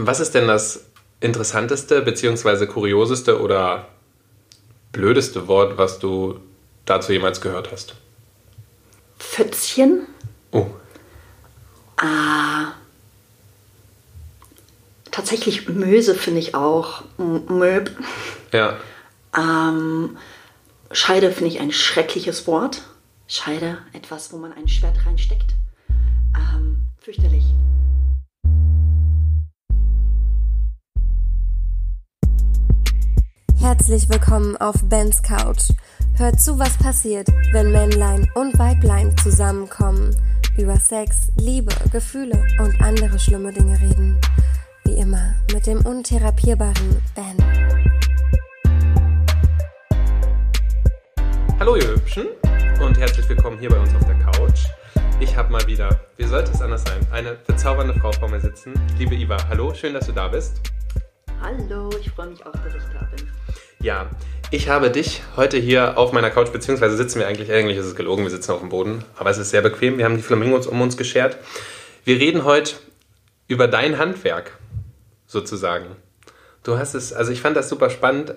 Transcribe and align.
Was 0.00 0.20
ist 0.20 0.32
denn 0.36 0.46
das 0.46 0.84
interessanteste 1.20 2.02
bzw. 2.02 2.66
kurioseste 2.66 3.40
oder 3.40 3.88
blödeste 4.92 5.48
Wort, 5.48 5.76
was 5.76 5.98
du 5.98 6.38
dazu 6.84 7.12
jemals 7.12 7.40
gehört 7.40 7.72
hast? 7.72 7.96
Pfützchen. 9.18 10.06
Oh. 10.52 10.66
Ah. 11.96 12.74
Tatsächlich 15.10 15.68
Möse 15.68 16.14
finde 16.14 16.38
ich 16.38 16.54
auch. 16.54 17.02
Möb. 17.16 17.90
Ja. 18.52 18.76
Ähm, 19.36 20.16
Scheide 20.92 21.32
finde 21.32 21.52
ich 21.52 21.58
ein 21.58 21.72
schreckliches 21.72 22.46
Wort. 22.46 22.82
Scheide, 23.26 23.78
etwas, 23.92 24.32
wo 24.32 24.36
man 24.36 24.52
ein 24.52 24.68
Schwert 24.68 25.04
reinsteckt. 25.04 25.56
Ähm, 26.36 26.86
fürchterlich. 27.00 27.46
Herzlich 33.68 34.08
willkommen 34.08 34.56
auf 34.56 34.76
Bens 34.84 35.22
Couch. 35.22 35.72
Hört 36.16 36.40
zu, 36.40 36.58
was 36.58 36.78
passiert, 36.78 37.28
wenn 37.52 37.70
Männlein 37.70 38.26
und 38.34 38.58
Weiblein 38.58 39.14
zusammenkommen, 39.18 40.16
über 40.56 40.76
Sex, 40.76 41.30
Liebe, 41.36 41.74
Gefühle 41.92 42.42
und 42.60 42.80
andere 42.80 43.18
schlimme 43.18 43.52
Dinge 43.52 43.78
reden. 43.78 44.18
Wie 44.86 44.94
immer 44.94 45.34
mit 45.52 45.66
dem 45.66 45.84
untherapierbaren 45.84 47.02
Ben. 47.14 47.36
Hallo 51.60 51.76
ihr 51.76 51.88
Hübschen 51.88 52.28
und 52.82 52.98
herzlich 52.98 53.28
willkommen 53.28 53.58
hier 53.58 53.68
bei 53.68 53.78
uns 53.78 53.94
auf 53.94 54.06
der 54.06 54.18
Couch. 54.18 54.64
Ich 55.20 55.36
habe 55.36 55.52
mal 55.52 55.66
wieder, 55.66 56.00
wie 56.16 56.24
sollte 56.24 56.52
es 56.52 56.62
anders 56.62 56.84
sein, 56.84 57.06
eine 57.12 57.34
bezaubernde 57.46 57.92
Frau 58.00 58.12
vor 58.12 58.30
mir 58.30 58.40
sitzen. 58.40 58.72
Liebe 58.96 59.14
Iva, 59.14 59.36
hallo, 59.50 59.74
schön, 59.74 59.92
dass 59.92 60.06
du 60.06 60.12
da 60.12 60.26
bist. 60.28 60.58
Hallo, 61.42 61.90
ich 62.00 62.10
freue 62.10 62.28
mich 62.28 62.46
auch, 62.46 62.52
dass 62.52 62.74
ich 62.74 62.82
da 62.94 63.06
bin. 63.14 63.37
Ja, 63.80 64.10
ich 64.50 64.68
habe 64.68 64.90
dich 64.90 65.22
heute 65.36 65.56
hier 65.56 65.98
auf 65.98 66.12
meiner 66.12 66.30
Couch, 66.30 66.50
beziehungsweise 66.50 66.96
sitzen 66.96 67.20
wir 67.20 67.28
eigentlich, 67.28 67.52
eigentlich 67.52 67.78
ist 67.78 67.86
es 67.86 67.94
gelogen, 67.94 68.24
wir 68.24 68.30
sitzen 68.30 68.50
auf 68.50 68.60
dem 68.60 68.70
Boden, 68.70 69.04
aber 69.16 69.30
es 69.30 69.38
ist 69.38 69.50
sehr 69.50 69.62
bequem, 69.62 69.98
wir 69.98 70.04
haben 70.04 70.16
die 70.16 70.22
Flamingos 70.22 70.66
um 70.66 70.80
uns 70.80 70.96
geschert. 70.96 71.36
Wir 72.04 72.18
reden 72.18 72.44
heute 72.44 72.74
über 73.46 73.68
dein 73.68 73.98
Handwerk, 73.98 74.58
sozusagen. 75.26 75.86
Du 76.64 76.76
hast 76.76 76.94
es, 76.94 77.12
also 77.12 77.30
ich 77.30 77.40
fand 77.40 77.56
das 77.56 77.68
super 77.68 77.88
spannend. 77.88 78.34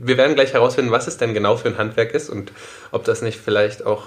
Wir 0.00 0.16
werden 0.16 0.34
gleich 0.34 0.54
herausfinden, 0.54 0.90
was 0.90 1.06
es 1.06 1.18
denn 1.18 1.34
genau 1.34 1.56
für 1.56 1.68
ein 1.68 1.78
Handwerk 1.78 2.14
ist 2.14 2.30
und 2.30 2.52
ob 2.90 3.04
das 3.04 3.20
nicht 3.20 3.38
vielleicht 3.38 3.84
auch 3.84 4.04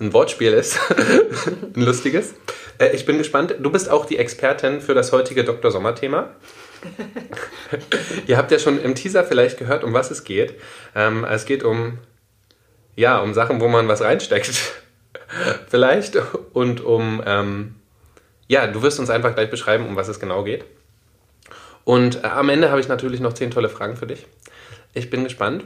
ein 0.00 0.12
Wortspiel 0.12 0.52
ist, 0.52 0.78
ein 1.74 1.82
lustiges. 1.82 2.34
Äh, 2.78 2.94
Ich 2.94 3.06
bin 3.06 3.18
gespannt. 3.18 3.54
Du 3.58 3.70
bist 3.70 3.90
auch 3.90 4.06
die 4.06 4.18
Expertin 4.18 4.80
für 4.80 4.94
das 4.94 5.12
heutige 5.12 5.44
Dr. 5.44 5.70
Sommer-Thema. 5.70 6.30
Ihr 8.26 8.36
habt 8.36 8.50
ja 8.50 8.58
schon 8.58 8.80
im 8.80 8.94
Teaser 8.94 9.24
vielleicht 9.24 9.58
gehört, 9.58 9.84
um 9.84 9.92
was 9.92 10.10
es 10.10 10.24
geht. 10.24 10.54
Ähm, 10.94 11.24
es 11.24 11.44
geht 11.44 11.62
um, 11.62 11.98
ja, 12.96 13.18
um 13.18 13.34
Sachen, 13.34 13.60
wo 13.60 13.68
man 13.68 13.88
was 13.88 14.02
reinsteckt. 14.02 14.50
vielleicht. 15.68 16.16
Und 16.52 16.80
um, 16.80 17.22
ähm, 17.26 17.76
ja, 18.48 18.66
du 18.66 18.82
wirst 18.82 18.98
uns 18.98 19.10
einfach 19.10 19.34
gleich 19.34 19.50
beschreiben, 19.50 19.86
um 19.86 19.96
was 19.96 20.08
es 20.08 20.20
genau 20.20 20.44
geht. 20.44 20.64
Und 21.84 22.24
äh, 22.24 22.28
am 22.28 22.48
Ende 22.48 22.70
habe 22.70 22.80
ich 22.80 22.88
natürlich 22.88 23.20
noch 23.20 23.32
zehn 23.32 23.50
tolle 23.50 23.68
Fragen 23.68 23.96
für 23.96 24.06
dich. 24.06 24.26
Ich 24.94 25.10
bin 25.10 25.24
gespannt. 25.24 25.64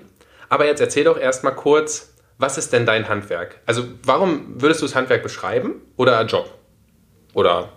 Aber 0.49 0.67
jetzt 0.67 0.81
erzähl 0.81 1.05
doch 1.05 1.19
erstmal 1.19 1.55
kurz, 1.55 2.15
was 2.39 2.59
ist 2.59 2.73
denn 2.73 2.84
dein 2.84 3.09
Handwerk? 3.09 3.61
Also, 3.67 3.84
warum 4.03 4.61
würdest 4.61 4.83
du 4.83 4.87
das 4.87 4.95
Handwerk 4.95 5.23
beschreiben 5.23 5.81
oder 5.97 6.23
Job? 6.27 6.53
Oder 7.33 7.73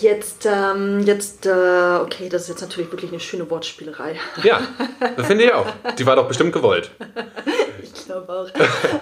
Jetzt, 0.00 0.46
ähm, 0.46 1.00
jetzt, 1.00 1.46
äh, 1.46 1.98
okay, 2.00 2.28
das 2.28 2.42
ist 2.42 2.48
jetzt 2.48 2.60
natürlich 2.60 2.90
wirklich 2.92 3.10
eine 3.10 3.20
schöne 3.20 3.48
Wortspielerei. 3.50 4.16
ja, 4.42 4.60
das 5.16 5.26
finde 5.26 5.44
ich 5.44 5.52
auch. 5.52 5.66
Die 5.98 6.06
war 6.06 6.16
doch 6.16 6.28
bestimmt 6.28 6.52
gewollt. 6.52 6.90
Ich 7.82 8.12
glaube 8.12 8.32
auch. 8.32 8.48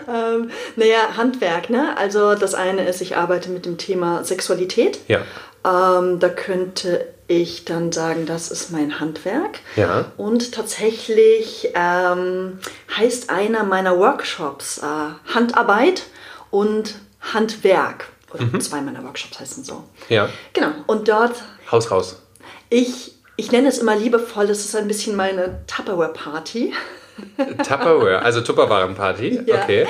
ähm, 0.08 0.50
naja, 0.76 1.16
Handwerk, 1.18 1.68
ne? 1.68 1.94
Also 1.98 2.34
das 2.34 2.54
eine 2.54 2.88
ist, 2.88 3.02
ich 3.02 3.18
arbeite 3.18 3.50
mit 3.50 3.66
dem 3.66 3.76
Thema 3.76 4.24
Sexualität. 4.24 4.98
Ja. 5.08 5.20
Ähm, 5.62 6.20
da 6.20 6.30
könnte 6.30 7.06
ich 7.26 7.66
dann 7.66 7.92
sagen, 7.92 8.24
das 8.24 8.50
ist 8.50 8.70
mein 8.70 9.00
Handwerk. 9.00 9.60
Ja. 9.76 10.06
Und 10.16 10.52
tatsächlich 10.52 11.70
ähm, 11.74 12.58
heißt 12.96 13.28
einer 13.28 13.64
meiner 13.64 13.98
Workshops 13.98 14.78
äh, 14.78 15.34
Handarbeit 15.34 16.04
und 16.50 16.94
Handwerk. 17.32 18.08
Oder 18.34 18.60
zwei 18.60 18.80
meiner 18.80 19.02
Workshops 19.04 19.40
heißen 19.40 19.64
so. 19.64 19.84
Ja. 20.08 20.28
Genau. 20.52 20.68
Und 20.86 21.08
dort, 21.08 21.34
Haus 21.70 21.90
raus. 21.90 22.22
ich, 22.68 23.14
ich 23.36 23.52
nenne 23.52 23.68
es 23.68 23.78
immer 23.78 23.96
liebevoll, 23.96 24.46
das 24.46 24.64
ist 24.64 24.76
ein 24.76 24.88
bisschen 24.88 25.16
meine 25.16 25.60
Tupperware-Party. 25.66 26.72
Tupperware, 27.66 28.22
also 28.22 28.40
Tupperwarenparty. 28.40 29.42
Ja. 29.46 29.62
Okay. 29.62 29.86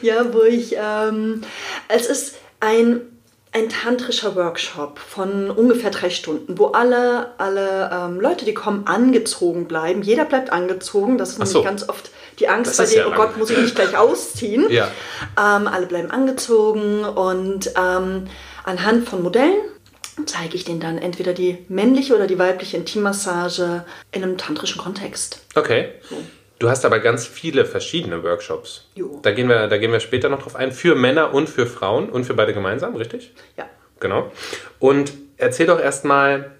Ja, 0.00 0.32
wo 0.32 0.42
ich, 0.42 0.74
ähm, 0.76 1.42
es 1.88 2.06
ist 2.06 2.36
ein, 2.60 3.02
ein 3.52 3.68
tantrischer 3.68 4.34
Workshop 4.34 4.98
von 4.98 5.50
ungefähr 5.50 5.90
drei 5.90 6.10
Stunden, 6.10 6.58
wo 6.58 6.68
alle, 6.68 7.32
alle 7.38 7.90
ähm, 7.92 8.20
Leute, 8.20 8.44
die 8.44 8.54
kommen, 8.54 8.86
angezogen 8.86 9.66
bleiben. 9.66 10.02
Jeder 10.02 10.24
bleibt 10.24 10.50
angezogen. 10.50 11.18
Das 11.18 11.30
ist 11.30 11.38
nämlich 11.38 11.52
so. 11.52 11.62
ganz 11.62 11.88
oft 11.88 12.10
die 12.38 12.48
Angst 12.48 12.76
bei 12.78 12.84
ja 12.84 13.06
oh. 13.06 13.12
Gott, 13.12 13.36
muss 13.36 13.50
ich 13.50 13.58
mich 13.58 13.74
gleich 13.74 13.96
ausziehen. 13.96 14.70
Ja. 14.70 14.90
Ähm, 15.38 15.66
alle 15.66 15.86
bleiben 15.86 16.10
angezogen 16.10 17.04
und 17.04 17.72
ähm, 17.76 18.28
anhand 18.64 19.08
von 19.08 19.22
Modellen 19.22 19.60
zeige 20.26 20.56
ich 20.56 20.64
denen 20.64 20.80
dann 20.80 20.98
entweder 20.98 21.32
die 21.32 21.58
männliche 21.68 22.14
oder 22.14 22.26
die 22.26 22.38
weibliche 22.38 22.76
Intimmassage 22.76 23.84
in 24.10 24.22
einem 24.22 24.36
tantrischen 24.36 24.80
Kontext. 24.80 25.44
Okay. 25.54 25.90
Du 26.58 26.70
hast 26.70 26.84
aber 26.84 27.00
ganz 27.00 27.26
viele 27.26 27.64
verschiedene 27.64 28.22
Workshops. 28.22 28.86
Jo. 28.94 29.18
Da 29.22 29.32
gehen, 29.32 29.48
wir, 29.48 29.66
da 29.66 29.78
gehen 29.78 29.90
wir 29.90 30.00
später 30.00 30.28
noch 30.28 30.42
drauf 30.42 30.54
ein. 30.54 30.70
Für 30.70 30.94
Männer 30.94 31.34
und 31.34 31.48
für 31.48 31.66
Frauen 31.66 32.08
und 32.08 32.24
für 32.24 32.34
beide 32.34 32.54
gemeinsam, 32.54 32.94
richtig? 32.94 33.32
Ja. 33.56 33.68
Genau. 33.98 34.30
Und 34.78 35.12
erzähl 35.38 35.66
doch 35.66 35.80
erstmal, 35.80 36.52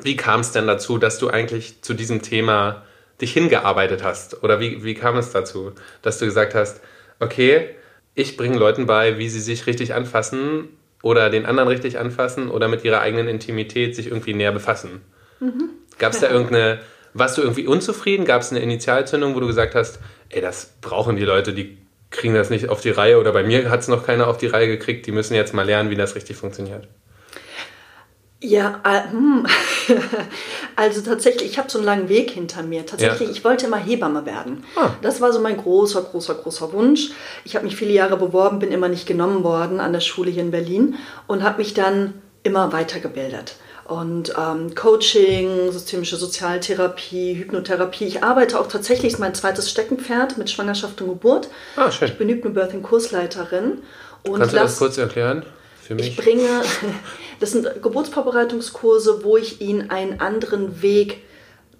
wie 0.00 0.16
kam 0.16 0.40
es 0.40 0.52
denn 0.52 0.66
dazu, 0.66 0.98
dass 0.98 1.18
du 1.18 1.28
eigentlich 1.28 1.82
zu 1.82 1.94
diesem 1.94 2.22
Thema 2.22 2.82
dich 3.20 3.32
hingearbeitet 3.32 4.02
hast? 4.02 4.42
Oder 4.42 4.60
wie, 4.60 4.84
wie 4.84 4.94
kam 4.94 5.16
es 5.16 5.30
dazu, 5.30 5.72
dass 6.02 6.18
du 6.18 6.24
gesagt 6.24 6.54
hast, 6.54 6.80
okay, 7.20 7.70
ich 8.14 8.36
bringe 8.36 8.58
Leuten 8.58 8.86
bei, 8.86 9.18
wie 9.18 9.28
sie 9.28 9.40
sich 9.40 9.66
richtig 9.66 9.94
anfassen 9.94 10.68
oder 11.02 11.30
den 11.30 11.46
anderen 11.46 11.68
richtig 11.68 11.98
anfassen 11.98 12.50
oder 12.50 12.68
mit 12.68 12.84
ihrer 12.84 13.00
eigenen 13.00 13.28
Intimität 13.28 13.94
sich 13.94 14.06
irgendwie 14.06 14.34
näher 14.34 14.52
befassen? 14.52 15.02
Gab 15.98 16.12
es 16.12 16.20
da 16.20 16.30
irgendeine, 16.30 16.80
warst 17.14 17.38
du 17.38 17.42
irgendwie 17.42 17.66
unzufrieden? 17.66 18.24
Gab 18.24 18.42
es 18.42 18.50
eine 18.50 18.60
Initialzündung, 18.60 19.34
wo 19.34 19.40
du 19.40 19.46
gesagt 19.46 19.74
hast, 19.74 20.00
ey, 20.30 20.40
das 20.40 20.74
brauchen 20.80 21.16
die 21.16 21.24
Leute, 21.24 21.52
die 21.52 21.78
kriegen 22.10 22.34
das 22.34 22.50
nicht 22.50 22.68
auf 22.68 22.80
die 22.80 22.90
Reihe 22.90 23.18
oder 23.18 23.32
bei 23.32 23.42
mir 23.42 23.70
hat 23.70 23.80
es 23.80 23.88
noch 23.88 24.06
keiner 24.06 24.28
auf 24.28 24.38
die 24.38 24.46
Reihe 24.46 24.66
gekriegt, 24.66 25.06
die 25.06 25.12
müssen 25.12 25.34
jetzt 25.34 25.52
mal 25.52 25.66
lernen, 25.66 25.90
wie 25.90 25.94
das 25.94 26.14
richtig 26.14 26.36
funktioniert. 26.36 26.88
Ja, 28.40 28.80
äh, 28.84 29.10
hm. 29.10 29.44
also 30.76 31.00
tatsächlich, 31.00 31.50
ich 31.50 31.58
habe 31.58 31.68
so 31.68 31.78
einen 31.78 31.86
langen 31.86 32.08
Weg 32.08 32.30
hinter 32.30 32.62
mir. 32.62 32.86
Tatsächlich, 32.86 33.28
Ja. 33.28 33.34
ich 33.34 33.44
wollte 33.44 33.66
immer 33.66 33.78
Hebamme 33.78 34.26
werden. 34.26 34.64
Ah. 34.76 34.90
Das 35.02 35.20
war 35.20 35.32
so 35.32 35.40
mein 35.40 35.56
großer, 35.56 36.02
großer, 36.02 36.34
großer 36.34 36.72
Wunsch. 36.72 37.10
Ich 37.44 37.56
habe 37.56 37.64
mich 37.64 37.74
viele 37.74 37.92
Jahre 37.92 38.16
beworben, 38.16 38.60
bin 38.60 38.70
immer 38.70 38.88
nicht 38.88 39.06
genommen 39.06 39.42
worden 39.42 39.80
an 39.80 39.92
der 39.92 40.00
Schule 40.00 40.30
hier 40.30 40.42
in 40.42 40.52
Berlin 40.52 40.94
und 41.26 41.42
habe 41.42 41.58
mich 41.58 41.74
dann 41.74 42.14
immer 42.44 42.72
weitergebildet. 42.72 43.56
Und 43.86 44.34
ähm, 44.38 44.74
Coaching, 44.76 45.72
systemische 45.72 46.16
Sozialtherapie, 46.16 47.34
Hypnotherapie. 47.34 48.04
Ich 48.04 48.22
arbeite 48.22 48.60
auch 48.60 48.68
tatsächlich, 48.68 49.14
ist 49.14 49.18
mein 49.18 49.34
zweites 49.34 49.68
Steckenpferd 49.68 50.38
mit 50.38 50.48
Schwangerschaft 50.48 51.00
und 51.00 51.08
Geburt. 51.08 51.48
Ah, 51.74 51.90
schön. 51.90 52.08
Ich 52.08 52.18
bin 52.18 52.28
Hypnobirthing-Kursleiterin. 52.28 53.78
Kannst 54.24 54.52
du 54.52 54.56
das 54.56 54.78
kurz 54.78 54.98
erklären 54.98 55.44
für 55.88 55.94
ich 55.94 56.16
mich? 56.16 56.16
bringe, 56.16 56.62
das 57.40 57.50
sind 57.52 57.66
Geburtsvorbereitungskurse, 57.82 59.24
wo 59.24 59.36
ich 59.36 59.60
Ihnen 59.60 59.90
einen 59.90 60.20
anderen 60.20 60.82
Weg 60.82 61.22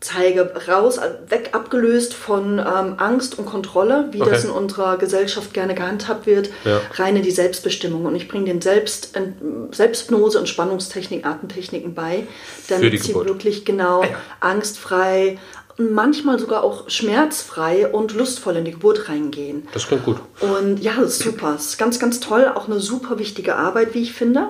zeige, 0.00 0.52
raus, 0.69 1.00
weg, 1.28 1.50
abgelöst 1.55 2.14
von 2.14 2.60
ähm, 2.60 2.94
Angst 2.99 3.37
und 3.37 3.46
Kontrolle, 3.46 4.06
wie 4.12 4.22
Okay. 4.22 4.31
das 4.31 4.44
in 4.44 4.50
unserer 4.50 4.96
Gesellschaft 4.96 5.52
gerne 5.52 5.75
gehandhabt 5.75 6.25
wird, 6.26 6.50
Ja. 6.64 6.81
rein 6.94 7.16
in 7.16 7.22
die 7.25 7.32
Selbstbestimmung. 7.32 8.05
Und 8.06 8.14
ich 8.14 8.28
bringe 8.28 8.44
den 8.44 8.60
Selbst, 8.60 9.16
Ent- 9.16 9.75
Selbsthypnose, 9.75 10.38
Entspannungstechniken, 10.38 11.28
Atemtechniken 11.28 11.94
bei, 11.94 12.28
damit 12.69 13.02
sie 13.02 13.12
wirklich 13.12 13.64
genau 13.64 14.02
Ah 14.02 14.06
ja. 14.06 14.20
angstfrei, 14.38 15.38
manchmal 15.78 16.38
sogar 16.38 16.64
auch 16.64 16.90
schmerzfrei 16.90 17.88
und 17.88 18.14
lustvoll 18.14 18.56
in 18.56 18.64
die 18.64 18.72
Geburt 18.72 19.08
reingehen. 19.08 19.66
Das 19.72 19.86
klingt 19.86 20.04
gut. 20.04 20.19
Und 20.40 20.78
ja, 20.80 20.94
das 21.00 21.12
ist 21.14 21.22
super. 21.22 21.54
Es 21.54 21.66
ist 21.66 21.78
ganz, 21.78 21.98
ganz 21.98 22.20
toll. 22.20 22.50
Auch 22.54 22.66
eine 22.66 22.80
super 22.80 23.19
wichtige 23.19 23.56
Arbeit, 23.56 23.94
wie 23.94 24.02
ich 24.02 24.12
finde. 24.12 24.48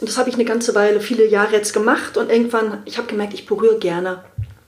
Und 0.00 0.08
das 0.08 0.16
habe 0.16 0.30
ich 0.30 0.34
eine 0.34 0.46
ganze 0.46 0.74
Weile, 0.74 1.00
viele 1.00 1.26
Jahre 1.26 1.52
jetzt 1.52 1.74
gemacht. 1.74 2.16
Und 2.16 2.30
irgendwann, 2.30 2.78
ich 2.86 2.96
habe 2.96 3.06
gemerkt, 3.06 3.34
ich 3.34 3.46
berühre 3.46 3.78
gerne 3.78 4.24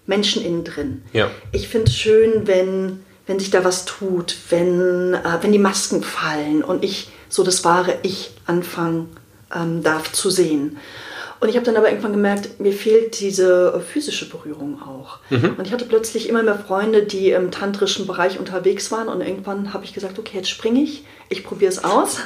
Menschen 0.06 0.44
innen 0.44 0.64
drin. 0.64 1.02
Ja. 1.12 1.30
Ich 1.52 1.68
finde 1.68 1.90
es 1.90 1.96
schön, 1.96 2.46
wenn, 2.46 3.02
wenn 3.26 3.38
sich 3.38 3.50
da 3.50 3.64
was 3.64 3.86
tut, 3.86 4.36
wenn, 4.50 5.14
äh, 5.14 5.38
wenn 5.40 5.52
die 5.52 5.58
Masken 5.58 6.02
fallen 6.02 6.62
und 6.62 6.84
ich 6.84 7.08
so 7.30 7.42
das 7.42 7.64
wahre 7.64 7.94
Ich 8.02 8.32
anfangen 8.46 9.08
ähm, 9.54 9.82
darf 9.82 10.12
zu 10.12 10.28
sehen. 10.28 10.76
Und 11.42 11.48
ich 11.48 11.56
habe 11.56 11.66
dann 11.66 11.76
aber 11.76 11.88
irgendwann 11.88 12.12
gemerkt, 12.12 12.60
mir 12.60 12.72
fehlt 12.72 13.18
diese 13.18 13.82
physische 13.92 14.28
Berührung 14.28 14.80
auch. 14.80 15.18
Mhm. 15.28 15.56
Und 15.58 15.66
ich 15.66 15.72
hatte 15.72 15.86
plötzlich 15.86 16.28
immer 16.28 16.40
mehr 16.44 16.56
Freunde, 16.56 17.02
die 17.02 17.32
im 17.32 17.50
tantrischen 17.50 18.06
Bereich 18.06 18.38
unterwegs 18.38 18.92
waren. 18.92 19.08
Und 19.08 19.22
irgendwann 19.22 19.74
habe 19.74 19.84
ich 19.84 19.92
gesagt, 19.92 20.20
okay, 20.20 20.36
jetzt 20.36 20.50
springe 20.50 20.80
ich, 20.80 21.04
ich 21.30 21.42
probiere 21.42 21.72
es 21.72 21.82
aus. 21.82 22.18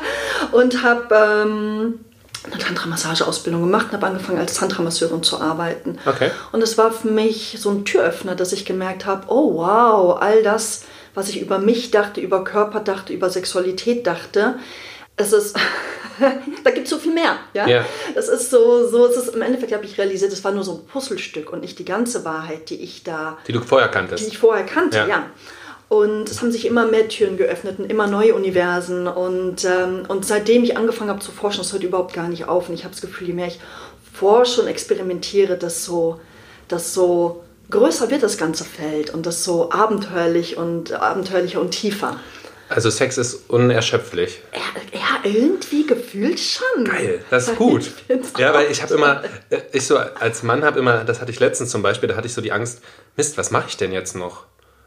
und 0.52 0.82
habe 0.82 1.14
ähm, 1.14 2.00
eine 2.44 2.58
Tantra-Massage-Ausbildung 2.58 3.62
gemacht 3.62 3.86
und 3.86 3.92
habe 3.94 4.06
angefangen, 4.06 4.38
als 4.38 4.52
Tantra-Masseurin 4.52 5.22
zu 5.22 5.40
arbeiten. 5.40 5.98
Okay. 6.04 6.30
Und 6.52 6.62
es 6.62 6.76
war 6.76 6.92
für 6.92 7.08
mich 7.08 7.56
so 7.58 7.70
ein 7.70 7.86
Türöffner, 7.86 8.34
dass 8.34 8.52
ich 8.52 8.66
gemerkt 8.66 9.06
habe, 9.06 9.28
oh 9.28 9.54
wow, 9.54 10.20
all 10.20 10.42
das, 10.42 10.84
was 11.14 11.30
ich 11.30 11.40
über 11.40 11.58
mich 11.58 11.90
dachte, 11.90 12.20
über 12.20 12.44
Körper 12.44 12.80
dachte, 12.80 13.14
über 13.14 13.30
Sexualität 13.30 14.06
dachte, 14.06 14.56
es 15.18 15.32
ist, 15.32 15.56
da 16.64 16.70
gibt 16.70 16.86
es 16.86 16.90
so 16.90 16.98
viel 16.98 17.12
mehr. 17.12 17.36
Ja? 17.52 17.66
ja. 17.66 17.84
Das 18.14 18.28
ist 18.28 18.50
so, 18.50 18.88
so 18.88 19.06
es 19.06 19.16
ist, 19.16 19.34
im 19.34 19.42
Endeffekt 19.42 19.72
habe 19.72 19.84
ich 19.84 19.98
realisiert, 19.98 20.32
es 20.32 20.42
war 20.44 20.52
nur 20.52 20.64
so 20.64 20.74
ein 20.74 20.86
Puzzlestück 20.86 21.52
und 21.52 21.60
nicht 21.60 21.78
die 21.78 21.84
ganze 21.84 22.24
Wahrheit, 22.24 22.70
die 22.70 22.82
ich 22.82 23.04
da. 23.04 23.38
Die 23.46 23.52
du 23.52 23.60
vorher 23.60 23.88
kanntest. 23.88 24.24
Die 24.24 24.28
ich 24.28 24.38
vorher 24.38 24.64
kannte, 24.64 24.98
ja. 24.98 25.06
ja. 25.06 25.26
Und 25.88 26.28
es 26.28 26.42
haben 26.42 26.52
sich 26.52 26.66
immer 26.66 26.86
mehr 26.86 27.08
Türen 27.08 27.38
geöffnet 27.38 27.78
und 27.78 27.90
immer 27.90 28.06
neue 28.06 28.34
Universen. 28.34 29.06
Und, 29.06 29.64
ähm, 29.64 30.02
und 30.08 30.26
seitdem 30.26 30.62
ich 30.62 30.76
angefangen 30.76 31.08
habe 31.08 31.20
zu 31.20 31.32
forschen, 31.32 31.58
das 31.58 31.72
hört 31.72 31.82
überhaupt 31.82 32.12
gar 32.12 32.28
nicht 32.28 32.46
auf. 32.46 32.68
Und 32.68 32.74
ich 32.74 32.84
habe 32.84 32.92
das 32.92 33.00
Gefühl, 33.00 33.28
je 33.28 33.32
mehr 33.32 33.46
ich 33.46 33.58
forsche 34.12 34.60
und 34.60 34.68
experimentiere, 34.68 35.56
desto, 35.56 36.20
desto 36.70 37.42
größer 37.70 38.10
wird 38.10 38.22
das 38.22 38.36
ganze 38.36 38.64
Feld 38.64 39.14
und 39.14 39.24
das 39.24 39.44
so 39.44 39.70
abenteuerlich 39.70 40.58
und 40.58 40.92
abenteuerlicher 40.92 41.60
und 41.60 41.70
tiefer. 41.70 42.20
Also 42.68 42.90
Sex 42.90 43.16
ist 43.18 43.48
unerschöpflich. 43.48 44.42
Ja, 44.52 44.98
ja 44.98 45.30
irgendwie 45.30 45.86
gefühlt 45.86 46.38
schon. 46.38 46.84
Geil, 46.84 47.24
das 47.30 47.48
ist 47.48 47.56
gut. 47.56 47.90
Ja, 48.36 48.52
weil 48.52 48.70
ich 48.70 48.82
habe 48.82 48.94
immer, 48.94 49.22
ich 49.72 49.86
so 49.86 49.96
als 49.96 50.42
Mann 50.42 50.64
habe 50.64 50.78
immer, 50.78 51.04
das 51.04 51.20
hatte 51.20 51.30
ich 51.30 51.40
letztens 51.40 51.70
zum 51.70 51.82
Beispiel, 51.82 52.08
da 52.08 52.16
hatte 52.16 52.26
ich 52.26 52.34
so 52.34 52.40
die 52.40 52.52
Angst, 52.52 52.82
Mist, 53.16 53.38
was 53.38 53.50
mache 53.50 53.68
ich 53.68 53.76
denn 53.76 53.92
jetzt 53.92 54.14
noch? 54.14 54.44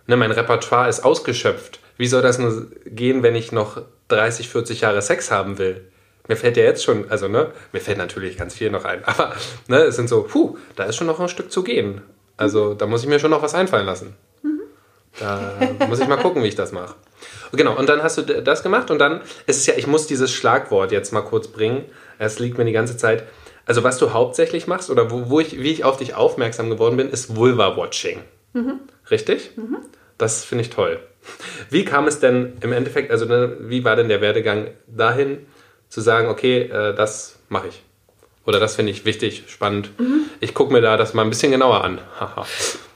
Ne, 0.08 0.18
mein 0.18 0.32
Repertoire 0.32 0.90
ist 0.90 1.02
ausgeschöpft. 1.02 1.80
Wie 1.98 2.08
soll 2.08 2.22
das 2.22 2.38
nur 2.40 2.68
gehen, 2.86 3.24
wenn 3.24 3.36
ich 3.36 3.52
noch 3.52 3.82
30, 4.08 4.50
40 4.50 4.82
Jahre 4.82 5.02
Sex 5.02 5.32
haben 5.32 5.58
will? 5.58 5.82
Mir 6.28 6.38
fällt 6.38 6.58
ja 6.58 6.64
jetzt 6.64 6.84
schon, 6.84 7.10
also 7.10 7.28
ne, 7.28 7.52
mir 7.72 7.82
fällt 7.82 7.98
natürlich 7.98 8.38
ganz 8.38 8.56
viel 8.56 8.70
noch 8.70 8.86
ein, 8.86 9.04
aber 9.06 9.34
ne, 9.68 9.78
es 9.84 9.96
sind 9.96 10.08
so, 10.08 10.24
puh, 10.24 10.58
da 10.76 10.86
ist 10.86 10.96
schon 10.96 11.08
noch 11.08 11.20
ein 11.20 11.30
Stück 11.30 11.52
zu 11.52 11.64
gehen. 11.64 12.02
Also 12.38 12.74
da 12.74 12.88
muss 12.88 13.04
ich 13.04 13.10
mir 13.10 13.20
schon 13.20 13.32
noch 13.32 13.42
was 13.42 13.54
einfallen 13.54 13.86
lassen. 13.86 14.16
Da 15.20 15.54
muss 15.88 16.00
ich 16.00 16.08
mal 16.08 16.18
gucken, 16.18 16.44
wie 16.44 16.48
ich 16.48 16.56
das 16.56 16.72
mache. 16.72 16.96
Genau, 17.52 17.78
und 17.78 17.90
dann 17.90 18.02
hast 18.02 18.18
du 18.18 18.22
das 18.22 18.64
gemacht 18.64 18.92
und 18.92 19.00
dann 19.00 19.22
ist 19.46 19.58
es 19.58 19.66
ja, 19.66 19.74
ich 19.76 19.88
muss 19.88 20.08
dieses 20.08 20.32
Schlagwort 20.32 20.92
jetzt 20.92 21.12
mal 21.12 21.22
kurz 21.22 21.48
bringen. 21.48 21.86
Es 22.18 22.40
liegt 22.40 22.58
mir 22.58 22.66
die 22.66 22.72
ganze 22.72 22.98
Zeit. 22.98 23.24
Also 23.66 23.84
was 23.84 23.98
du 23.98 24.14
hauptsächlich 24.14 24.68
machst 24.68 24.90
oder 24.90 25.12
wo, 25.12 25.30
wo 25.30 25.40
ich, 25.40 25.62
wie 25.62 25.72
ich 25.72 25.84
auf 25.84 25.98
dich 25.98 26.16
aufmerksam 26.16 26.70
geworden 26.70 26.98
bin, 26.98 27.10
ist 27.10 27.36
Vulva-Watching. 27.36 28.22
Mhm. 28.54 28.80
Richtig? 29.10 29.52
Mhm. 29.58 29.78
Das 30.18 30.44
finde 30.44 30.64
ich 30.64 30.70
toll. 30.70 31.00
Wie 31.70 31.86
kam 31.86 32.08
es 32.08 32.20
denn 32.20 32.58
im 32.62 32.72
Endeffekt, 32.72 33.12
also 33.12 33.26
ne, 33.26 33.58
wie 33.60 33.84
war 33.84 33.96
denn 33.96 34.10
der 34.10 34.22
Werdegang 34.22 34.70
dahin, 34.88 35.46
zu 35.90 36.02
sagen, 36.02 36.30
okay, 36.30 36.62
äh, 36.64 36.96
das 36.96 37.40
mache 37.50 37.68
ich? 37.68 37.84
Oder 38.46 38.60
das 38.60 38.76
finde 38.76 38.92
ich 38.92 39.06
wichtig, 39.06 39.44
spannend. 39.48 39.92
Mhm. 40.00 40.22
Ich 40.40 40.54
gucke 40.54 40.74
mir 40.74 40.82
da 40.82 40.98
das 40.98 41.14
mal 41.14 41.24
ein 41.24 41.30
bisschen 41.30 41.52
genauer 41.52 41.84
an. 41.84 42.00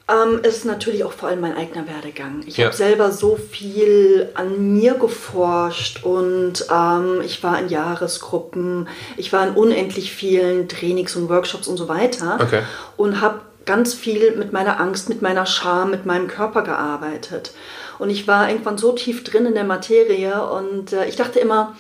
Ähm, 0.07 0.41
es 0.43 0.57
ist 0.57 0.65
natürlich 0.65 1.03
auch 1.03 1.13
vor 1.13 1.29
allem 1.29 1.41
mein 1.41 1.57
eigener 1.57 1.87
Werdegang. 1.87 2.43
Ich 2.45 2.57
ja. 2.57 2.65
habe 2.65 2.75
selber 2.75 3.11
so 3.11 3.37
viel 3.37 4.29
an 4.35 4.73
mir 4.73 4.93
geforscht 4.93 6.03
und 6.03 6.65
ähm, 6.71 7.21
ich 7.23 7.41
war 7.41 7.59
in 7.59 7.69
Jahresgruppen, 7.69 8.87
ich 9.17 9.33
war 9.33 9.47
in 9.47 9.55
unendlich 9.55 10.13
vielen 10.13 10.69
Trainings 10.69 11.15
und 11.15 11.27
Workshops 11.29 11.67
und 11.67 11.77
so 11.77 11.87
weiter 11.87 12.37
okay. 12.39 12.61
und 12.97 13.19
habe 13.19 13.41
ganz 13.65 13.95
viel 13.95 14.35
mit 14.35 14.53
meiner 14.53 14.79
Angst, 14.79 15.09
mit 15.09 15.23
meiner 15.23 15.47
Scham, 15.47 15.89
mit 15.89 16.05
meinem 16.05 16.27
Körper 16.27 16.61
gearbeitet. 16.61 17.51
Und 17.97 18.11
ich 18.11 18.27
war 18.27 18.49
irgendwann 18.49 18.77
so 18.77 18.91
tief 18.91 19.23
drin 19.23 19.47
in 19.47 19.55
der 19.55 19.63
Materie 19.63 20.45
und 20.47 20.93
äh, 20.93 21.05
ich 21.05 21.15
dachte 21.15 21.39
immer, 21.39 21.75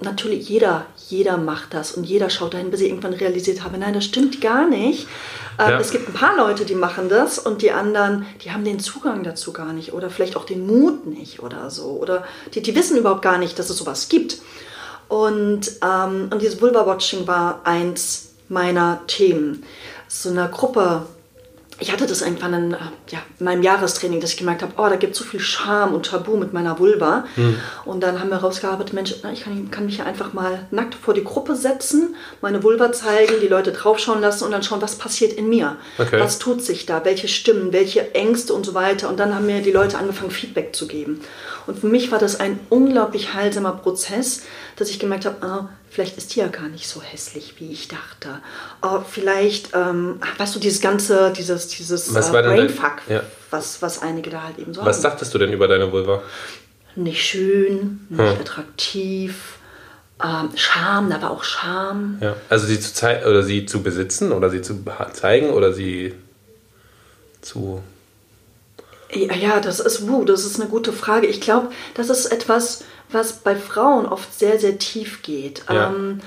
natürlich 0.00 0.48
jeder, 0.48 0.86
jeder 1.08 1.36
macht 1.36 1.74
das 1.74 1.92
und 1.92 2.04
jeder 2.04 2.30
schaut 2.30 2.54
dahin, 2.54 2.70
bis 2.70 2.80
ich 2.80 2.88
irgendwann 2.88 3.12
realisiert 3.12 3.62
habe, 3.62 3.78
nein, 3.78 3.94
das 3.94 4.04
stimmt 4.04 4.40
gar 4.40 4.68
nicht. 4.68 5.06
Ähm, 5.58 5.70
ja. 5.70 5.78
Es 5.80 5.90
gibt 5.90 6.08
ein 6.08 6.14
paar 6.14 6.36
Leute, 6.36 6.64
die 6.64 6.74
machen 6.74 7.08
das 7.08 7.38
und 7.38 7.62
die 7.62 7.72
anderen, 7.72 8.26
die 8.42 8.52
haben 8.52 8.64
den 8.64 8.80
Zugang 8.80 9.22
dazu 9.22 9.52
gar 9.52 9.72
nicht 9.72 9.92
oder 9.92 10.10
vielleicht 10.10 10.36
auch 10.36 10.44
den 10.44 10.66
Mut 10.66 11.06
nicht 11.06 11.40
oder 11.42 11.70
so. 11.70 11.90
Oder 12.00 12.24
die, 12.54 12.62
die 12.62 12.74
wissen 12.74 12.96
überhaupt 12.96 13.22
gar 13.22 13.38
nicht, 13.38 13.58
dass 13.58 13.70
es 13.70 13.76
sowas 13.76 14.08
gibt. 14.08 14.38
Und, 15.08 15.72
ähm, 15.82 16.28
und 16.30 16.40
dieses 16.40 16.60
Vulva-Watching 16.60 17.26
war 17.26 17.60
eins 17.64 18.30
meiner 18.48 19.00
Themen. 19.06 19.62
So 20.08 20.30
eine 20.30 20.48
Gruppe 20.48 21.06
ich 21.78 21.90
hatte 21.90 22.06
das 22.06 22.22
irgendwann 22.22 22.54
in, 22.54 22.70
ja, 23.08 23.18
in 23.38 23.44
meinem 23.44 23.62
Jahrestraining, 23.62 24.20
dass 24.20 24.32
ich 24.32 24.36
gemerkt 24.36 24.62
habe, 24.62 24.74
oh, 24.76 24.88
da 24.88 24.96
gibt 24.96 25.14
es 25.14 25.18
so 25.18 25.24
viel 25.24 25.40
Scham 25.40 25.94
und 25.94 26.06
Tabu 26.06 26.36
mit 26.36 26.52
meiner 26.52 26.78
Vulva. 26.78 27.24
Mhm. 27.34 27.58
Und 27.84 28.02
dann 28.02 28.20
haben 28.20 28.30
wir 28.30 28.36
rausgearbeitet, 28.36 28.92
Mensch, 28.92 29.14
ich 29.32 29.42
kann, 29.42 29.70
kann, 29.70 29.86
mich 29.86 29.98
ja 29.98 30.04
einfach 30.04 30.32
mal 30.32 30.66
nackt 30.70 30.94
vor 30.94 31.14
die 31.14 31.24
Gruppe 31.24 31.56
setzen, 31.56 32.14
meine 32.40 32.62
Vulva 32.62 32.92
zeigen, 32.92 33.34
die 33.40 33.48
Leute 33.48 33.72
draufschauen 33.72 34.20
lassen 34.20 34.44
und 34.44 34.52
dann 34.52 34.62
schauen, 34.62 34.82
was 34.82 34.96
passiert 34.96 35.32
in 35.32 35.48
mir. 35.48 35.76
Okay. 35.98 36.20
Was 36.20 36.38
tut 36.38 36.62
sich 36.62 36.86
da, 36.86 37.04
welche 37.04 37.26
Stimmen, 37.26 37.72
welche 37.72 38.14
Ängste 38.14 38.52
und 38.52 38.64
so 38.64 38.74
weiter. 38.74 39.08
Und 39.08 39.18
dann 39.18 39.34
haben 39.34 39.46
mir 39.46 39.62
die 39.62 39.72
Leute 39.72 39.98
angefangen, 39.98 40.30
Feedback 40.30 40.76
zu 40.76 40.86
geben. 40.86 41.20
Und 41.66 41.78
für 41.78 41.88
mich 41.88 42.12
war 42.12 42.18
das 42.18 42.38
ein 42.38 42.60
unglaublich 42.68 43.34
heilsamer 43.34 43.72
Prozess, 43.72 44.42
dass 44.76 44.90
ich 44.90 44.98
gemerkt 44.98 45.26
habe, 45.26 45.44
ah, 45.44 45.68
vielleicht 45.92 46.16
ist 46.16 46.34
die 46.34 46.40
ja 46.40 46.48
gar 46.48 46.68
nicht 46.68 46.88
so 46.88 47.02
hässlich, 47.02 47.54
wie 47.58 47.70
ich 47.70 47.86
dachte. 47.86 48.40
Oh, 48.80 49.00
vielleicht, 49.08 49.70
ähm, 49.74 50.20
weißt 50.38 50.54
du, 50.54 50.58
dieses 50.58 50.80
ganze, 50.80 51.32
dieses, 51.36 51.68
dieses 51.68 52.14
was 52.14 52.30
äh, 52.30 52.32
Brainfuck, 52.32 53.02
ja. 53.08 53.22
was, 53.50 53.82
was 53.82 54.00
einige 54.00 54.30
da 54.30 54.42
halt 54.42 54.58
eben 54.58 54.72
so 54.72 54.84
Was 54.84 54.96
haben. 54.96 55.02
dachtest 55.02 55.34
du 55.34 55.38
denn 55.38 55.52
über 55.52 55.68
deine 55.68 55.92
Vulva? 55.92 56.22
Nicht 56.96 57.22
schön, 57.22 58.06
nicht 58.08 58.20
hm. 58.20 58.40
attraktiv. 58.40 59.58
Ähm, 60.22 60.50
Scham, 60.54 61.12
aber 61.12 61.30
auch 61.30 61.44
Scham. 61.44 62.18
Ja. 62.20 62.36
Also 62.48 62.66
sie 62.66 62.80
zu 62.80 62.94
zeigen 62.94 63.26
oder 63.26 63.42
sie 63.42 63.66
zu 63.66 63.82
besitzen 63.82 64.32
oder 64.32 64.50
sie 64.50 64.62
zu 64.62 64.84
zeigen 65.12 65.50
oder 65.50 65.72
sie 65.72 66.14
zu. 67.40 67.82
Ja, 69.14 69.60
das 69.60 69.80
ist, 69.80 70.02
uh, 70.02 70.24
das 70.24 70.46
ist 70.46 70.58
eine 70.58 70.70
gute 70.70 70.92
Frage. 70.92 71.26
Ich 71.26 71.40
glaube, 71.42 71.68
das 71.94 72.08
ist 72.08 72.26
etwas, 72.26 72.82
was 73.12 73.34
bei 73.34 73.54
Frauen 73.56 74.06
oft 74.06 74.38
sehr, 74.38 74.58
sehr 74.58 74.78
tief 74.78 75.22
geht. 75.22 75.64
Ja. 75.68 75.88
Ähm, 75.88 76.20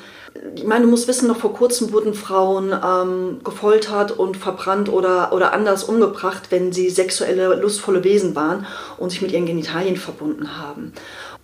ich 0.55 0.65
meine, 0.65 0.85
du 0.85 0.91
musst 0.91 1.07
wissen, 1.07 1.27
noch 1.27 1.37
vor 1.37 1.53
kurzem 1.53 1.91
wurden 1.91 2.13
Frauen 2.13 2.73
ähm, 2.73 3.39
gefoltert 3.43 4.11
und 4.11 4.37
verbrannt 4.37 4.89
oder, 4.89 5.31
oder 5.31 5.53
anders 5.53 5.85
umgebracht, 5.85 6.43
wenn 6.49 6.73
sie 6.73 6.89
sexuelle, 6.89 7.55
lustvolle 7.55 8.03
Wesen 8.03 8.35
waren 8.35 8.65
und 8.97 9.11
sich 9.11 9.21
mit 9.21 9.31
ihren 9.31 9.45
Genitalien 9.45 9.97
verbunden 9.97 10.57
haben. 10.57 10.93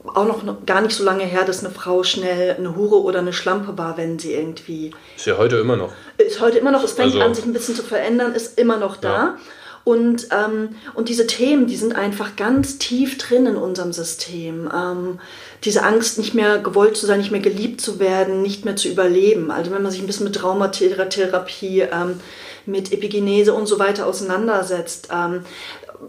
Auch 0.04 0.25
noch 0.25 0.65
gar 0.65 0.82
nicht 0.82 0.96
so 0.96 1.04
lange 1.04 1.24
her, 1.24 1.46
dass 1.46 1.63
eine 1.63 1.74
Frau 1.74 2.04
schnell 2.04 2.56
eine 2.58 2.75
Hure 2.75 3.01
oder 3.01 3.20
eine 3.20 3.34
Schlampe 3.34 3.77
war, 3.77 3.98
wenn 3.98 4.20
sie 4.20 4.34
irgendwie. 4.34 4.92
Ist 5.15 5.27
ja 5.27 5.38
heute 5.38 5.58
immer 5.58 5.77
noch. 5.77 5.92
Ist 6.18 6.42
heute 6.42 6.58
immer 6.58 6.72
noch. 6.72 6.84
Es 6.84 6.94
fängt 6.94 7.13
also, 7.13 7.22
an, 7.22 7.36
sich 7.36 7.46
ein 7.46 7.54
bisschen 7.54 7.75
zu 7.75 7.84
verändern, 7.84 8.34
ist 8.34 8.60
immer 8.60 8.77
noch 8.77 8.98
da. 8.98 9.10
Ja. 9.10 9.38
Und, 9.84 10.28
ähm, 10.32 10.76
und 10.94 11.10
diese 11.10 11.26
Themen, 11.26 11.66
die 11.66 11.76
sind 11.76 11.96
einfach 11.96 12.36
ganz 12.36 12.78
tief 12.78 13.18
drin 13.18 13.48
in 13.48 13.56
unserem 13.56 13.94
System. 13.94 14.70
Ähm, 14.74 15.20
diese 15.64 15.84
Angst, 15.84 16.18
nicht 16.18 16.34
mehr 16.34 16.60
gewollt 16.60 16.96
zu 16.96 17.06
sein, 17.06 17.20
nicht 17.20 17.32
mehr 17.32 17.42
geliebt 17.42 17.82
zu 17.82 18.00
werden, 18.00 18.42
nicht 18.42 18.64
mehr 18.64 18.76
zu 18.76 18.90
überleben. 18.90 19.50
Also 19.50 19.72
wenn 19.72 19.82
man 19.82 19.92
sich 19.92 20.02
ein 20.02 20.08
bisschen 20.08 20.26
mit 20.26 20.36
Traumatherapie, 20.36 21.82
ähm, 21.82 22.20
mit 22.66 22.94
Epigenese 22.94 23.54
und 23.54 23.66
so 23.66 23.80
weiter 23.80 24.06
auseinandersetzt, 24.06 25.10
ähm, 25.12 25.44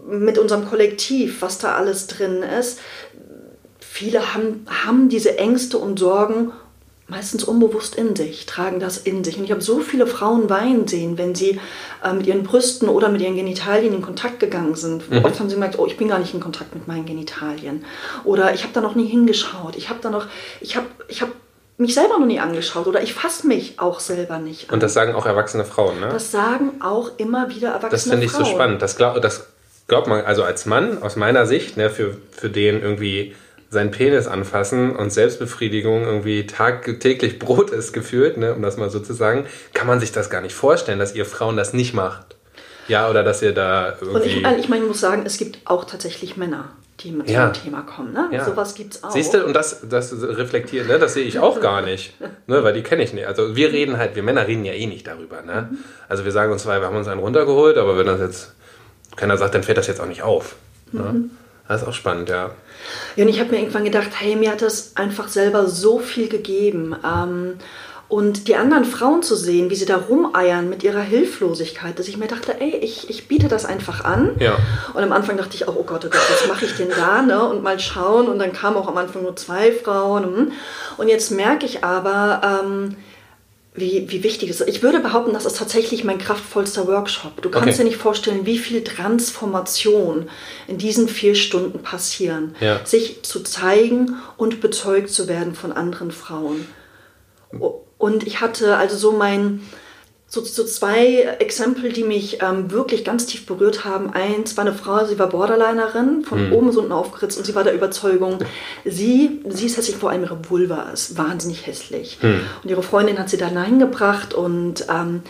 mit 0.07 0.37
unserem 0.37 0.67
Kollektiv, 0.67 1.41
was 1.41 1.57
da 1.57 1.75
alles 1.75 2.07
drin 2.07 2.43
ist. 2.43 2.79
Viele 3.79 4.33
haben, 4.33 4.65
haben 4.67 5.09
diese 5.09 5.37
Ängste 5.37 5.77
und 5.77 5.99
Sorgen 5.99 6.51
meistens 7.07 7.43
unbewusst 7.43 7.95
in 7.95 8.15
sich, 8.15 8.45
tragen 8.45 8.79
das 8.79 8.97
in 8.97 9.23
sich. 9.23 9.37
Und 9.37 9.43
ich 9.43 9.51
habe 9.51 9.61
so 9.61 9.79
viele 9.79 10.07
Frauen 10.07 10.49
weinen 10.49 10.87
sehen, 10.87 11.17
wenn 11.17 11.35
sie 11.35 11.59
äh, 12.03 12.13
mit 12.13 12.27
ihren 12.27 12.43
Brüsten 12.43 12.89
oder 12.89 13.09
mit 13.09 13.21
ihren 13.21 13.35
Genitalien 13.35 13.93
in 13.93 14.01
Kontakt 14.01 14.39
gegangen 14.39 14.75
sind. 14.75 15.09
Mhm. 15.11 15.25
Oft 15.25 15.39
haben 15.39 15.49
sie 15.49 15.55
gemerkt, 15.55 15.77
oh, 15.77 15.85
ich 15.85 15.97
bin 15.97 16.07
gar 16.07 16.19
nicht 16.19 16.33
in 16.33 16.39
Kontakt 16.39 16.73
mit 16.73 16.87
meinen 16.87 17.05
Genitalien. 17.05 17.85
Oder 18.23 18.53
ich 18.53 18.63
habe 18.63 18.73
da 18.73 18.81
noch 18.81 18.95
nie 18.95 19.07
hingeschaut. 19.07 19.75
Ich 19.75 19.89
habe 19.89 19.99
da 20.01 20.09
noch, 20.09 20.27
ich 20.61 20.75
habe, 20.75 20.87
ich 21.07 21.21
habe 21.21 21.31
mich 21.77 21.93
selber 21.93 22.19
noch 22.19 22.25
nie 22.25 22.39
angeschaut 22.39 22.87
oder 22.87 23.01
ich 23.01 23.13
fasse 23.13 23.47
mich 23.47 23.79
auch 23.79 23.99
selber 23.99 24.37
nicht 24.37 24.69
an. 24.69 24.75
Und 24.75 24.83
das 24.83 24.93
sagen 24.93 25.15
auch 25.15 25.25
erwachsene 25.25 25.65
Frauen, 25.65 25.99
ne? 25.99 26.09
Das 26.09 26.31
sagen 26.31 26.81
auch 26.81 27.11
immer 27.17 27.49
wieder 27.49 27.69
erwachsene 27.69 27.81
Frauen. 27.81 27.91
Das 27.91 28.03
finde 28.03 28.25
ich 28.25 28.31
so 28.31 28.45
spannend. 28.45 28.81
Das, 28.81 28.95
glaub, 28.95 29.21
das 29.21 29.47
glaubt 29.87 30.07
man, 30.07 30.23
also 30.23 30.43
als 30.43 30.65
Mann, 30.65 31.01
aus 31.01 31.15
meiner 31.15 31.45
Sicht, 31.45 31.75
ne, 31.75 31.89
für, 31.89 32.17
für 32.31 32.49
den 32.49 32.81
irgendwie 32.81 33.35
seinen 33.73 33.91
Penis 33.91 34.27
anfassen 34.27 34.95
und 34.95 35.11
Selbstbefriedigung 35.11 36.03
irgendwie 36.03 36.47
tagtäglich 36.47 37.39
Brot 37.39 37.71
ist 37.71 37.91
gefühlt, 37.91 38.37
ne, 38.37 38.53
um 38.53 38.61
das 38.61 38.77
mal 38.77 38.89
so 38.89 38.99
zu 38.99 39.13
sagen, 39.13 39.45
kann 39.73 39.87
man 39.87 39.99
sich 39.99 40.11
das 40.11 40.29
gar 40.29 40.41
nicht 40.41 40.55
vorstellen, 40.55 40.99
dass 40.99 41.13
ihr 41.15 41.25
Frauen 41.25 41.57
das 41.57 41.73
nicht 41.73 41.93
macht. 41.93 42.37
Ja, 42.87 43.09
oder 43.09 43.23
dass 43.23 43.41
ihr 43.41 43.53
da 43.53 43.95
irgendwie... 43.99 44.15
Und 44.15 44.25
ich, 44.25 44.59
ich 44.59 44.69
meine, 44.69 44.83
ich 44.83 44.87
muss 44.87 44.99
sagen, 44.99 45.23
es 45.25 45.37
gibt 45.37 45.59
auch 45.65 45.85
tatsächlich 45.85 46.37
Männer, 46.37 46.69
die 46.99 47.11
mit 47.11 47.29
Ja. 47.29 47.51
zum 47.51 47.63
Thema 47.63 47.81
kommen. 47.81 48.13
Ne? 48.13 48.29
Ja. 48.31 48.45
Sowas 48.45 48.75
gibt 48.75 48.95
es 48.95 49.03
auch. 49.03 49.11
Siehst 49.11 49.33
du, 49.33 49.45
und 49.45 49.53
das, 49.53 49.81
das 49.89 50.13
reflektiert, 50.13 50.87
ne, 50.87 50.99
das 50.99 51.13
sehe 51.13 51.23
ich 51.23 51.39
auch 51.39 51.59
gar 51.61 51.81
nicht, 51.81 52.13
ne, 52.47 52.63
weil 52.63 52.73
die 52.73 52.83
kenne 52.83 53.03
ich 53.03 53.13
nicht. 53.13 53.25
Also 53.25 53.55
wir 53.55 53.71
reden 53.71 53.97
halt, 53.97 54.15
wir 54.15 54.23
Männer 54.23 54.47
reden 54.47 54.65
ja 54.65 54.73
eh 54.73 54.85
nicht 54.85 55.07
darüber. 55.07 55.41
Ne? 55.41 55.69
Also 56.09 56.25
wir 56.25 56.31
sagen 56.31 56.51
uns 56.51 56.63
zwar, 56.63 56.79
wir 56.79 56.87
haben 56.87 56.97
uns 56.97 57.07
einen 57.07 57.21
runtergeholt, 57.21 57.77
aber 57.77 57.97
wenn 57.97 58.05
das 58.05 58.19
jetzt 58.19 58.53
keiner 59.15 59.37
sagt, 59.37 59.55
dann 59.55 59.63
fällt 59.63 59.77
das 59.77 59.87
jetzt 59.87 60.01
auch 60.01 60.07
nicht 60.07 60.21
auf. 60.23 60.55
Ne? 60.91 61.29
Das 61.67 61.81
ist 61.81 61.87
auch 61.87 61.93
spannend, 61.93 62.29
ja. 62.29 62.51
Ja, 63.15 63.23
und 63.23 63.29
ich 63.29 63.39
habe 63.39 63.51
mir 63.51 63.59
irgendwann 63.59 63.85
gedacht, 63.85 64.09
hey, 64.19 64.35
mir 64.35 64.51
hat 64.51 64.61
das 64.61 64.95
einfach 64.95 65.27
selber 65.27 65.67
so 65.67 65.99
viel 65.99 66.27
gegeben. 66.27 66.95
Ähm, 67.05 67.57
und 68.09 68.47
die 68.47 68.55
anderen 68.55 68.85
Frauen 68.85 69.23
zu 69.23 69.35
sehen, 69.35 69.71
wie 69.71 69.75
sie 69.75 69.85
da 69.85 69.95
rumeiern 69.97 70.69
mit 70.69 70.83
ihrer 70.83 71.01
Hilflosigkeit, 71.01 71.97
dass 71.97 72.07
ich 72.07 72.17
mir 72.17 72.27
dachte, 72.27 72.59
ey, 72.61 72.75
ich, 72.75 73.09
ich 73.09 73.27
biete 73.27 73.47
das 73.47 73.65
einfach 73.65 74.03
an. 74.03 74.35
Ja. 74.39 74.57
Und 74.93 75.01
am 75.01 75.11
Anfang 75.11 75.35
dachte 75.37 75.55
ich 75.55 75.67
auch, 75.67 75.75
oh 75.75 75.83
Gott, 75.83 76.05
oh 76.05 76.09
Gott, 76.09 76.21
was 76.29 76.47
mache 76.47 76.65
ich 76.65 76.75
denn 76.75 76.89
da? 76.89 77.23
Ne? 77.23 77.43
Und 77.43 77.63
mal 77.63 77.79
schauen. 77.79 78.27
Und 78.27 78.37
dann 78.37 78.53
kamen 78.53 78.77
auch 78.77 78.87
am 78.87 78.97
Anfang 78.97 79.23
nur 79.23 79.35
zwei 79.35 79.71
Frauen. 79.71 80.23
hm. 80.23 80.51
Und 80.97 81.07
jetzt 81.07 81.31
merke 81.31 81.65
ich 81.65 81.83
aber, 81.83 82.41
ähm, 82.63 82.97
wie, 83.75 84.09
wie 84.11 84.23
wichtig 84.23 84.49
es 84.49 84.61
ist. 84.61 84.69
Ich 84.69 84.83
würde 84.83 84.99
behaupten, 84.99 85.33
das 85.33 85.45
ist 85.45 85.57
tatsächlich 85.57 86.03
mein 86.03 86.19
kraftvollster 86.19 86.85
Workshop. 86.87 87.41
Du 87.41 87.49
kannst 87.49 87.69
Okay. 87.69 87.77
dir 87.77 87.83
nicht 87.85 87.97
vorstellen, 87.97 88.45
wie 88.45 88.59
viel 88.59 88.83
Transformation 88.83 90.29
in 90.67 90.77
diesen 90.77 91.07
vier 91.07 91.33
Stunden 91.35 91.79
passieren. 91.81 92.55
Ja. 92.59 92.85
Sich 92.85 93.23
zu 93.23 93.41
zeigen 93.41 94.15
und 94.37 94.61
bezeugt 94.61 95.09
zu 95.09 95.27
werden 95.27 95.55
von 95.55 95.71
anderen 95.71 96.11
Frauen. 96.11 96.67
Und 97.97 98.27
ich 98.27 98.41
hatte 98.41 98.77
also 98.77 98.95
so 98.97 99.11
mein, 99.11 99.61
so, 100.33 100.43
so 100.43 100.63
zwei 100.63 101.37
Exempel, 101.37 101.93
die 101.93 102.03
mich 102.03 102.41
ähm, 102.41 102.71
wirklich 102.71 103.05
ganz 103.05 103.27
tief 103.27 103.45
berührt 103.45 103.85
haben. 103.85 104.09
Eins 104.13 104.57
war 104.57 104.65
eine 104.65 104.73
Frau, 104.73 105.05
sie 105.05 105.19
war 105.19 105.29
Borderlinerin, 105.29 106.23
von 106.23 106.51
oben 106.51 106.67
bis 106.67 106.77
unten 106.77 106.91
aufgeritzt 106.91 107.37
und 107.37 107.45
sie 107.45 107.53
war 107.53 107.63
der 107.63 107.75
Überzeugung, 107.75 108.39
sie, 108.83 109.43
sie 109.47 109.67
ist 109.67 109.77
hässlich, 109.77 109.95
vor 109.97 110.09
allem 110.09 110.23
ihre 110.23 110.49
Vulva 110.49 110.89
ist 110.91 111.19
wahnsinnig 111.19 111.67
hässlich. 111.67 112.17
Und 112.63 112.71
ihre 112.71 112.81
Freundin 112.81 113.19
hat 113.19 113.29
sie 113.29 113.37
da 113.37 113.45
hineingebracht 113.45 114.33
und, 114.33 114.87
ähm, 114.89 115.21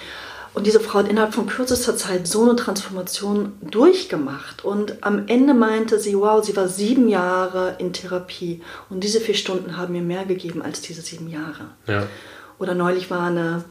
und 0.53 0.67
diese 0.67 0.79
Frau 0.79 1.00
hat 1.00 1.10
innerhalb 1.10 1.33
von 1.33 1.48
kürzester 1.48 1.98
Zeit 1.98 2.25
so 2.25 2.43
eine 2.43 2.55
Transformation 2.55 3.51
durchgemacht. 3.60 4.63
Und 4.63 5.03
am 5.03 5.27
Ende 5.27 5.53
meinte 5.53 6.00
sie, 6.00 6.15
wow, 6.15 6.41
sie 6.41 6.55
war 6.55 6.69
sieben 6.69 7.10
Jahre 7.10 7.75
in 7.77 7.91
Therapie 7.91 8.62
und 8.89 9.03
diese 9.03 9.19
vier 9.19 9.36
Stunden 9.36 9.75
haben 9.75 9.91
mir 9.91 10.01
mehr 10.01 10.24
gegeben 10.24 10.62
als 10.62 10.79
diese 10.79 11.01
sieben 11.01 11.29
Jahre. 11.29 11.72
ja. 11.88 12.07
Oder 12.60 12.75
neulich 12.75 13.10
war 13.10 13.27
eine, 13.27 13.65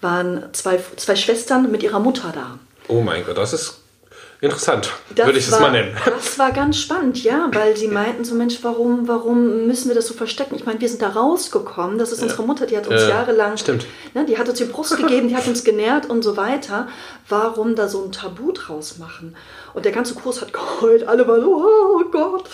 waren 0.00 0.44
zwei, 0.52 0.80
zwei 0.96 1.16
Schwestern 1.16 1.70
mit 1.70 1.82
ihrer 1.82 2.00
Mutter 2.00 2.32
da. 2.34 2.58
Oh 2.88 3.00
mein 3.00 3.24
Gott, 3.24 3.36
das 3.38 3.52
ist 3.52 3.80
interessant, 4.40 4.90
Das 5.14 5.26
würde 5.26 5.38
ich 5.38 5.46
es 5.46 5.60
mal 5.60 5.70
nennen. 5.70 5.94
Das 6.04 6.38
war 6.38 6.50
ganz 6.50 6.78
spannend, 6.78 7.22
ja, 7.22 7.50
weil 7.52 7.76
sie 7.76 7.88
meinten 7.88 8.24
so, 8.24 8.34
Mensch, 8.34 8.58
warum, 8.62 9.06
warum 9.06 9.66
müssen 9.66 9.88
wir 9.88 9.94
das 9.94 10.06
so 10.06 10.14
verstecken? 10.14 10.54
Ich 10.54 10.64
meine, 10.64 10.80
wir 10.80 10.88
sind 10.88 11.02
da 11.02 11.10
rausgekommen, 11.10 11.98
das 11.98 12.10
ist 12.10 12.22
unsere 12.22 12.42
Mutter, 12.44 12.66
die 12.66 12.76
hat 12.76 12.86
uns 12.88 13.02
Ja, 13.02 13.08
jahrelang, 13.08 13.58
stimmt. 13.58 13.86
Ne, 14.14 14.24
die 14.24 14.38
hat 14.38 14.48
uns 14.48 14.58
die 14.58 14.64
Brust 14.64 14.96
gegeben, 14.96 15.28
die 15.28 15.36
hat 15.36 15.46
uns 15.46 15.62
genährt 15.62 16.06
und 16.06 16.22
so 16.22 16.36
weiter. 16.38 16.88
Warum 17.28 17.76
da 17.76 17.86
so 17.88 18.02
ein 18.02 18.12
Tabu 18.12 18.52
draus 18.52 18.96
machen? 18.98 19.36
Und 19.74 19.84
der 19.84 19.92
ganze 19.92 20.14
Kurs 20.14 20.40
hat 20.40 20.52
geheult, 20.52 21.06
alle 21.06 21.26
waren 21.28 21.40
so, 21.40 21.64
oh 21.64 22.04
Gott, 22.10 22.48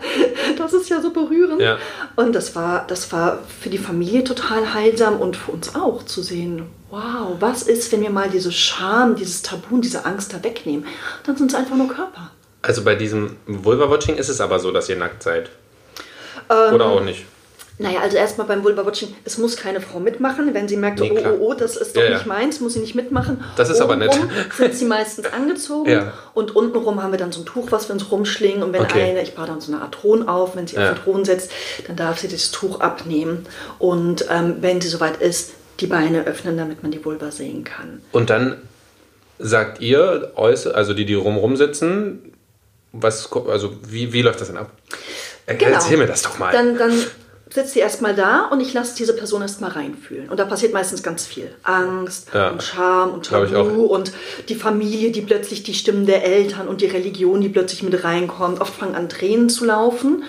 das 0.58 0.72
ist 0.72 0.88
ja 0.88 1.00
so 1.00 1.10
berührend. 1.10 1.60
Ja. 1.60 1.78
Und 2.16 2.34
das 2.34 2.54
war, 2.54 2.86
das 2.86 3.12
war 3.12 3.40
für 3.60 3.68
die 3.68 3.78
Familie 3.78 4.24
total 4.24 4.72
heilsam 4.74 5.20
und 5.20 5.36
für 5.36 5.52
uns 5.52 5.74
auch 5.74 6.04
zu 6.04 6.22
sehen, 6.22 6.66
wow, 6.90 7.36
was 7.40 7.62
ist, 7.62 7.90
wenn 7.92 8.02
wir 8.02 8.10
mal 8.10 8.28
diese 8.30 8.52
Scham, 8.52 9.16
dieses 9.16 9.42
Tabu 9.42 9.74
und 9.74 9.84
diese 9.84 10.04
Angst 10.04 10.32
da 10.32 10.42
wegnehmen? 10.42 10.86
Dann 11.26 11.36
sind 11.36 11.50
es 11.50 11.56
einfach 11.56 11.76
nur 11.76 11.88
Körper. 11.88 12.30
Also 12.62 12.84
bei 12.84 12.94
diesem 12.94 13.36
Vulva-Watching 13.46 14.16
ist 14.16 14.28
es 14.28 14.40
aber 14.40 14.58
so, 14.58 14.70
dass 14.70 14.88
ihr 14.88 14.96
nackt 14.96 15.22
seid. 15.22 15.50
Ähm, 16.48 16.74
Oder 16.74 16.86
auch 16.86 17.00
nicht. 17.00 17.24
Naja, 17.78 18.00
also 18.00 18.16
erstmal 18.16 18.46
beim 18.46 18.62
Vulva-Watching, 18.62 19.14
es 19.24 19.38
muss 19.38 19.56
keine 19.56 19.80
Frau 19.80 19.98
mitmachen. 19.98 20.52
Wenn 20.54 20.68
sie 20.68 20.76
merkt, 20.76 21.00
Nee, 21.00 21.10
oh, 21.10 21.14
klar. 21.16 21.32
oh, 21.40 21.48
oh, 21.50 21.54
das 21.54 21.76
ist 21.76 21.96
doch 21.96 22.02
Ja, 22.02 22.10
ja. 22.10 22.16
nicht 22.16 22.26
meins, 22.26 22.60
muss 22.60 22.74
sie 22.74 22.80
nicht 22.80 22.94
mitmachen. 22.94 23.42
Das 23.56 23.70
ist 23.70 23.80
aber 23.80 23.96
nett. 23.96 24.10
Obenrum 24.10 24.30
sind 24.56 24.74
sie 24.74 24.84
meistens 24.84 25.26
angezogen 25.32 25.90
Ja. 25.90 26.12
und 26.34 26.54
untenrum 26.54 27.02
haben 27.02 27.12
wir 27.12 27.18
dann 27.18 27.32
so 27.32 27.40
ein 27.40 27.46
Tuch, 27.46 27.72
was 27.72 27.88
wir 27.88 27.94
uns 27.94 28.10
rumschlingen. 28.12 28.62
Und 28.62 28.72
wenn 28.72 28.82
Okay. 28.82 29.02
eine, 29.10 29.22
ich 29.22 29.34
baue 29.34 29.46
dann 29.46 29.60
so 29.60 29.72
eine 29.72 29.82
Art 29.82 29.94
Thron 29.94 30.28
auf, 30.28 30.54
wenn 30.54 30.66
sie 30.66 30.76
Ja. 30.76 30.90
auf 30.92 30.98
den 30.98 31.02
Thron 31.04 31.24
setzt, 31.24 31.50
dann 31.86 31.96
darf 31.96 32.18
sie 32.20 32.28
das 32.28 32.50
Tuch 32.50 32.80
abnehmen. 32.80 33.46
Und 33.78 34.26
ähm, 34.30 34.56
wenn 34.60 34.80
sie 34.80 34.88
soweit 34.88 35.16
ist, 35.20 35.52
die 35.80 35.86
Beine 35.86 36.24
öffnen, 36.26 36.56
damit 36.56 36.82
man 36.82 36.92
die 36.92 37.04
Vulva 37.04 37.30
sehen 37.30 37.64
kann. 37.64 38.02
Und 38.12 38.30
dann 38.30 38.56
sagt 39.38 39.80
ihr, 39.80 40.30
also 40.36 40.94
die, 40.94 41.06
die 41.06 41.14
rumrum 41.14 41.56
sitzen, 41.56 42.32
was, 42.92 43.32
also 43.48 43.72
wie, 43.88 44.12
wie 44.12 44.22
läuft 44.22 44.40
das 44.40 44.48
denn 44.48 44.58
ab? 44.58 44.70
Genau. 45.46 45.72
Erzähl 45.72 45.96
mir 45.96 46.06
das 46.06 46.22
doch 46.22 46.38
mal. 46.38 46.52
Dann, 46.52 46.76
dann 46.78 46.92
sitzt 47.54 47.74
sie 47.74 47.80
erstmal 47.80 48.14
da 48.14 48.46
und 48.50 48.60
ich 48.60 48.72
lasse 48.72 48.94
diese 48.96 49.14
Person 49.14 49.42
erstmal 49.42 49.70
reinfühlen. 49.72 50.28
Und 50.28 50.40
da 50.40 50.44
passiert 50.44 50.72
meistens 50.72 51.02
ganz 51.02 51.26
viel. 51.26 51.50
Angst 51.62 52.28
Ja. 52.32 52.50
und 52.50 52.62
Scham 52.62 53.10
und 53.12 53.26
Tabu 53.26 53.84
und 53.84 54.12
die 54.48 54.54
Familie, 54.54 55.10
die 55.10 55.20
plötzlich 55.20 55.62
die 55.62 55.74
Stimmen 55.74 56.06
der 56.06 56.24
Eltern 56.24 56.68
und 56.68 56.80
die 56.80 56.86
Religion, 56.86 57.40
die 57.40 57.48
plötzlich 57.48 57.82
mit 57.82 58.04
reinkommt. 58.04 58.60
Oft 58.60 58.74
fangen 58.74 58.94
an 58.94 59.08
Tränen 59.08 59.48
zu 59.48 59.64
laufen. 59.64 60.24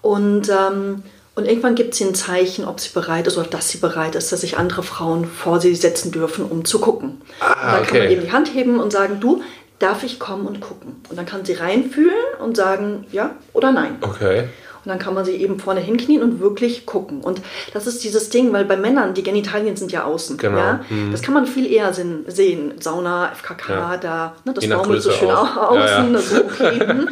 Und, 0.00 0.48
ähm, 0.48 1.02
und 1.34 1.46
irgendwann 1.46 1.74
gibt 1.74 1.94
sie 1.94 2.04
ein 2.04 2.14
Zeichen, 2.14 2.64
ob 2.66 2.80
sie 2.80 2.90
bereit 2.90 3.26
ist 3.26 3.38
oder 3.38 3.48
dass 3.48 3.70
sie 3.70 3.78
bereit 3.78 4.14
ist, 4.14 4.32
dass 4.32 4.42
sich 4.42 4.58
andere 4.58 4.82
Frauen 4.82 5.24
vor 5.24 5.60
sie 5.60 5.74
setzen 5.74 6.12
dürfen, 6.12 6.44
um 6.44 6.64
zu 6.64 6.78
gucken. 6.80 7.22
Ah, 7.40 7.46
und 7.46 7.54
dann 7.54 7.86
kann 7.86 7.98
man 7.98 8.06
okay. 8.06 8.12
eben 8.12 8.22
die 8.22 8.32
Hand 8.32 8.54
heben 8.54 8.80
und 8.80 8.92
sagen, 8.92 9.18
du, 9.20 9.42
darf 9.78 10.02
ich 10.04 10.18
kommen 10.20 10.46
und 10.46 10.60
gucken? 10.60 11.00
Und 11.08 11.16
dann 11.18 11.26
kann 11.26 11.44
sie 11.44 11.54
reinfühlen 11.54 12.12
und 12.40 12.56
sagen, 12.56 13.06
ja 13.12 13.30
oder 13.52 13.72
nein. 13.72 13.96
okay. 14.02 14.44
Und 14.84 14.88
dann 14.88 14.98
kann 14.98 15.14
man 15.14 15.24
sie 15.24 15.36
eben 15.36 15.60
vorne 15.60 15.80
hinknien 15.80 16.22
und 16.22 16.40
wirklich 16.40 16.86
gucken. 16.86 17.20
Und 17.20 17.40
das 17.72 17.86
ist 17.86 18.02
dieses 18.02 18.30
Ding, 18.30 18.52
weil 18.52 18.64
bei 18.64 18.76
Männern, 18.76 19.14
die 19.14 19.22
Genitalien 19.22 19.76
sind 19.76 19.92
ja 19.92 20.04
außen. 20.04 20.38
Genau. 20.38 20.58
Ja? 20.58 20.80
Das 21.12 21.22
kann 21.22 21.34
man 21.34 21.46
viel 21.46 21.70
eher 21.72 21.92
sehen. 21.94 22.74
Sauna, 22.80 23.30
FKK, 23.32 23.72
Ja. 23.72 23.96
da, 23.96 24.34
ne, 24.44 24.52
das 24.54 24.68
baumelt 24.68 25.02
so 25.02 25.12
schön 25.12 25.30
auch. 25.30 25.56
außen. 25.56 26.12
ja. 26.14 26.18
So, 26.20 26.36
okay. 26.44 27.06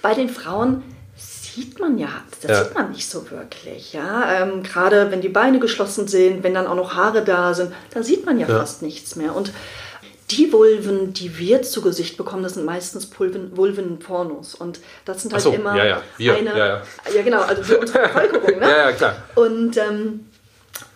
bei 0.00 0.14
den 0.14 0.28
Frauen 0.30 0.82
sieht 1.16 1.78
man 1.78 1.98
ja, 1.98 2.08
das 2.40 2.50
Ja. 2.50 2.64
sieht 2.64 2.74
man 2.74 2.90
nicht 2.90 3.08
so 3.10 3.30
wirklich. 3.30 3.92
Ja? 3.92 4.32
Ähm, 4.42 4.62
Gerade 4.62 5.10
wenn 5.10 5.20
die 5.20 5.28
Beine 5.28 5.58
geschlossen 5.58 6.08
sind, 6.08 6.42
wenn 6.42 6.54
dann 6.54 6.66
auch 6.66 6.76
noch 6.76 6.94
Haare 6.94 7.22
da 7.22 7.52
sind, 7.54 7.72
da 7.92 8.02
sieht 8.02 8.24
man 8.24 8.38
ja, 8.38 8.48
Ja. 8.48 8.58
fast 8.60 8.82
nichts 8.82 9.16
mehr. 9.16 9.34
Und 9.36 9.52
die 10.30 10.52
Vulven, 10.52 11.12
die 11.12 11.38
wir 11.38 11.62
zu 11.62 11.82
Gesicht 11.82 12.16
bekommen, 12.16 12.42
das 12.42 12.54
sind 12.54 12.64
meistens 12.64 13.06
Pulven, 13.06 13.56
Vulven-Pornos. 13.56 14.54
Und 14.54 14.80
das 15.04 15.22
sind 15.22 15.32
halt 15.32 15.42
so, 15.42 15.52
immer 15.52 15.76
ja, 15.76 15.84
ja, 15.84 16.02
wir, 16.16 16.34
eine. 16.36 16.50
ja, 16.50 16.66
ja. 16.66 16.82
ja, 17.14 17.22
genau, 17.22 17.40
also 17.42 17.62
für 17.62 17.78
unsere 17.78 18.00
Bevölkerung, 18.08 18.58
ne? 18.60 18.66
Ja, 18.70 18.76
ja, 18.90 18.92
klar. 18.92 19.16
Und, 19.34 19.76
ähm, 19.76 20.26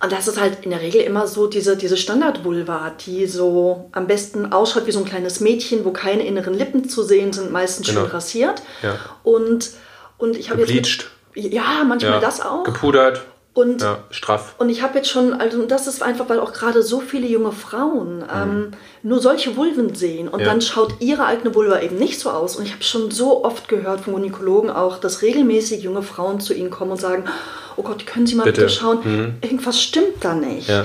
und 0.03 0.13
das 0.13 0.29
ist 0.29 0.41
halt 0.41 0.59
in 0.65 0.71
der 0.71 0.81
Regel 0.81 1.01
immer 1.03 1.27
so 1.27 1.47
diese, 1.47 1.77
diese 1.77 1.97
Standard-Vulva, 1.97 2.93
die 3.05 3.27
so 3.27 3.89
am 3.93 4.07
besten 4.07 4.53
ausschaut 4.53 4.87
wie 4.87 4.93
so 4.93 5.01
ein 5.01 5.05
kleines 5.05 5.41
Mädchen, 5.41 5.85
wo 5.85 5.91
keine 5.91 6.25
inneren 6.27 6.55
Lippen 6.55 6.89
zu 6.89 7.03
sehen 7.03 7.33
sind, 7.33 7.51
meistens 7.53 7.89
Genau. 7.89 8.03
schön 8.03 8.11
rasiert. 8.11 8.63
Ja. 8.83 8.99
Und, 9.23 9.71
und 10.19 10.37
ich 10.37 10.51
habe 10.51 10.61
jetzt. 10.61 10.69
Gebleached. 10.69 11.11
Ja, 11.35 11.83
manchmal 11.87 12.13
Ja. 12.13 12.21
das 12.21 12.41
auch. 12.41 12.65
Gepudert. 12.65 13.23
Und 13.55 13.83
Ja, 13.83 13.99
straff. 14.11 14.57
und 14.59 14.69
ich 14.69 14.83
habe 14.83 14.99
jetzt 14.99 15.09
schon, 15.09 15.33
also 15.33 15.61
und 15.63 15.71
das 15.71 15.87
ist 15.87 16.03
einfach, 16.03 16.29
weil 16.29 16.41
auch 16.41 16.53
gerade 16.53 16.83
so 16.83 16.99
viele 17.01 17.29
junge 17.29 17.53
Frauen 17.53 18.25
ähm, 18.35 18.73
nur 19.05 19.21
solche 19.21 19.57
Vulven 19.57 19.95
sehen 19.95 20.27
und 20.27 20.41
Mhm. 20.41 20.45
Ja. 20.47 20.51
dann 20.53 20.61
schaut 20.61 20.95
ihre 21.01 21.25
eigene 21.27 21.55
Vulva 21.55 21.81
eben 21.81 21.97
nicht 21.97 22.19
so 22.19 22.31
aus. 22.31 22.57
Und 22.57 22.65
ich 22.67 22.73
habe 22.73 22.83
schon 22.83 23.13
so 23.13 23.45
oft 23.45 23.69
gehört 23.69 24.01
von 24.01 24.15
Gynäkologen 24.15 24.71
auch, 24.71 24.99
dass 24.99 25.23
regelmäßig 25.23 25.83
junge 25.85 26.03
Frauen 26.03 26.41
zu 26.41 26.53
ihnen 26.53 26.71
kommen 26.71 26.91
und 26.91 27.01
sagen, 27.01 27.25
oh 27.77 27.83
Gott, 27.83 28.05
können 28.07 28.27
Sie 28.27 28.35
mal 28.35 28.43
bitte, 28.43 28.63
Bitte. 28.63 28.73
schauen, 28.73 29.37
irgendwas 29.41 29.81
stimmt 29.81 30.17
da 30.23 30.35
nicht. 30.35 30.69
Ja. 30.69 30.85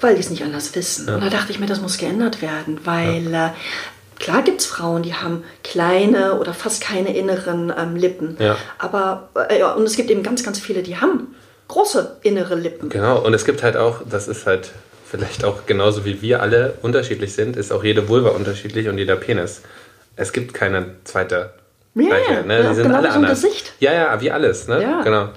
Weil 0.00 0.16
die 0.16 0.20
es 0.22 0.30
nicht 0.30 0.42
anders 0.42 0.74
wissen. 0.74 1.08
Und 1.08 1.22
da 1.22 1.30
dachte 1.30 1.52
ich 1.52 1.60
mir, 1.60 1.66
das 1.66 1.80
muss 1.80 1.98
geändert 1.98 2.42
werden, 2.42 2.80
weil 2.84 3.32
äh, 3.32 3.50
klar 4.18 4.42
gibt 4.42 4.60
es 4.60 4.66
Frauen, 4.66 5.04
die 5.04 5.14
haben 5.14 5.44
kleine 5.62 6.40
oder 6.40 6.52
fast 6.52 6.82
keine 6.82 7.16
inneren 7.16 7.72
ähm, 7.78 7.94
Lippen. 7.94 8.36
Ja. 8.40 8.56
Aber, 8.78 9.28
äh, 9.48 9.60
ja, 9.60 9.72
und 9.74 9.84
es 9.84 9.94
gibt 9.94 10.10
eben 10.10 10.24
ganz, 10.24 10.42
ganz 10.42 10.58
viele, 10.58 10.82
die 10.82 10.96
haben 10.96 11.36
große 11.72 12.18
innere 12.22 12.54
Lippen. 12.54 12.90
Genau, 12.90 13.18
und 13.24 13.32
es 13.32 13.44
gibt 13.44 13.62
halt 13.62 13.76
auch, 13.76 14.00
das 14.08 14.28
ist 14.28 14.46
halt 14.46 14.72
vielleicht 15.10 15.44
auch 15.44 15.64
genauso 15.66 16.04
wie 16.04 16.20
wir 16.20 16.42
alle 16.42 16.74
unterschiedlich 16.82 17.32
sind, 17.34 17.56
ist 17.56 17.72
auch 17.72 17.82
jede 17.82 18.08
Vulva 18.08 18.30
unterschiedlich 18.30 18.88
und 18.88 18.98
jeder 18.98 19.16
Penis. 19.16 19.62
Es 20.16 20.32
gibt 20.32 20.52
keine 20.52 20.96
zweite. 21.04 21.54
Ja, 21.94 22.08
gleiche, 22.08 22.32
ja, 22.32 22.42
ne? 22.42 22.62
ja, 22.62 22.68
Die 22.68 22.74
sind 22.74 22.84
genau 22.84 22.98
alle 22.98 23.08
so 23.08 23.14
anders. 23.16 23.42
Gesicht. 23.42 23.72
Ja, 23.80 23.92
ja, 23.92 24.20
wie 24.20 24.30
alles, 24.30 24.68
ne? 24.68 24.82
Ja. 24.82 25.02
Genau. 25.02 25.28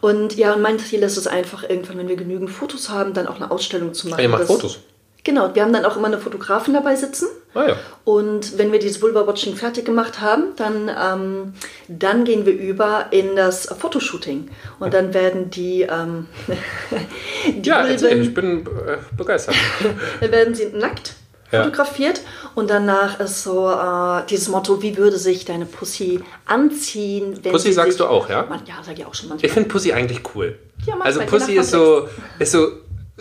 Und 0.00 0.36
ja, 0.36 0.54
und 0.54 0.62
mein 0.62 0.78
Ziel 0.78 1.02
ist 1.02 1.16
es 1.16 1.26
einfach, 1.26 1.62
irgendwann, 1.62 1.98
wenn 1.98 2.08
wir 2.08 2.16
genügend 2.16 2.50
Fotos 2.50 2.88
haben, 2.88 3.12
dann 3.14 3.26
auch 3.28 3.36
eine 3.36 3.50
Ausstellung 3.50 3.94
zu 3.94 4.08
machen. 4.08 4.22
ihr 4.22 4.28
macht 4.28 4.44
Fotos? 4.44 4.78
Genau, 5.22 5.54
wir 5.54 5.62
haben 5.62 5.72
dann 5.72 5.84
auch 5.84 5.96
immer 5.96 6.06
eine 6.08 6.18
Fotografin 6.18 6.74
dabei 6.74 6.96
sitzen. 6.96 7.28
Ah 7.54 7.68
ja. 7.68 7.76
Und 8.04 8.58
wenn 8.58 8.70
wir 8.72 8.78
dieses 8.78 9.02
Vulva-Watching 9.02 9.56
fertig 9.56 9.84
gemacht 9.84 10.20
haben, 10.20 10.54
dann, 10.56 10.88
ähm, 10.88 11.54
dann 11.88 12.24
gehen 12.24 12.46
wir 12.46 12.52
über 12.52 13.06
in 13.10 13.34
das 13.36 13.66
Fotoshooting. 13.66 14.48
Und 14.78 14.94
dann 14.94 15.12
werden 15.14 15.50
die, 15.50 15.82
ähm, 15.82 16.26
die 17.46 17.68
Ja, 17.68 17.84
erzähl, 17.86 18.20
ich 18.20 18.34
Vulven, 18.36 18.64
bin 18.64 18.66
äh, 18.86 18.98
begeistert. 19.16 19.56
dann 20.20 20.30
werden 20.30 20.54
sie 20.54 20.66
nackt 20.66 21.14
Ja. 21.50 21.64
fotografiert 21.64 22.20
und 22.54 22.70
danach 22.70 23.18
ist 23.18 23.42
so 23.42 23.68
äh, 23.68 24.22
dieses 24.30 24.48
Motto, 24.48 24.80
wie 24.82 24.96
würde 24.96 25.18
sich 25.18 25.44
deine 25.44 25.66
Pussy 25.66 26.20
anziehen? 26.46 27.40
Wenn 27.42 27.50
Pussy 27.52 27.72
sagst 27.72 27.92
sich, 27.92 27.98
du 27.98 28.06
auch, 28.06 28.28
ja? 28.28 28.46
Man, 28.48 28.60
ja, 28.66 28.74
sag 28.84 28.96
ich 28.96 29.04
auch 29.04 29.14
schon 29.14 29.28
manchmal. 29.28 29.46
Ich 29.46 29.52
finde 29.52 29.68
Pussy 29.68 29.92
eigentlich 29.92 30.20
cool. 30.34 30.56
Ja, 30.86 30.94
manchmal, 30.94 31.06
also 31.06 31.20
Pussy 31.22 31.54
ist 31.54 31.70
so, 31.72 32.08
ist 32.38 32.52
so 32.52 32.68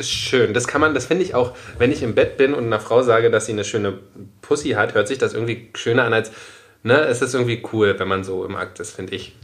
schön. 0.01 0.53
Das 0.53 0.68
kann 0.68 0.82
man, 0.82 0.94
das 0.94 1.06
finde 1.06 1.24
ich 1.24 1.34
auch, 1.36 1.56
wenn 1.77 1.91
ich 1.91 2.03
im 2.03 2.15
Bett 2.15 2.38
bin 2.38 2.53
und 2.53 2.65
einer 2.65 2.79
Frau 2.79 3.01
sage, 3.01 3.29
dass 3.32 3.46
sie 3.46 3.53
eine 3.53 3.63
schöne 3.65 4.00
Pussy 4.41 4.70
hat, 4.72 4.94
hört 4.94 5.08
sich 5.08 5.18
das 5.18 5.34
irgendwie 5.34 5.70
schöner 5.75 6.03
an 6.03 6.13
als, 6.13 6.32
ne, 6.84 7.00
es 7.01 7.22
ist 7.22 7.34
irgendwie 7.34 7.62
cool, 7.74 7.96
wenn 7.98 8.08
man 8.08 8.24
so 8.24 8.46
im 8.46 8.56
Akt 8.56 8.79
ist, 8.79 8.96
finde 8.96 9.15
ich. 9.15 9.36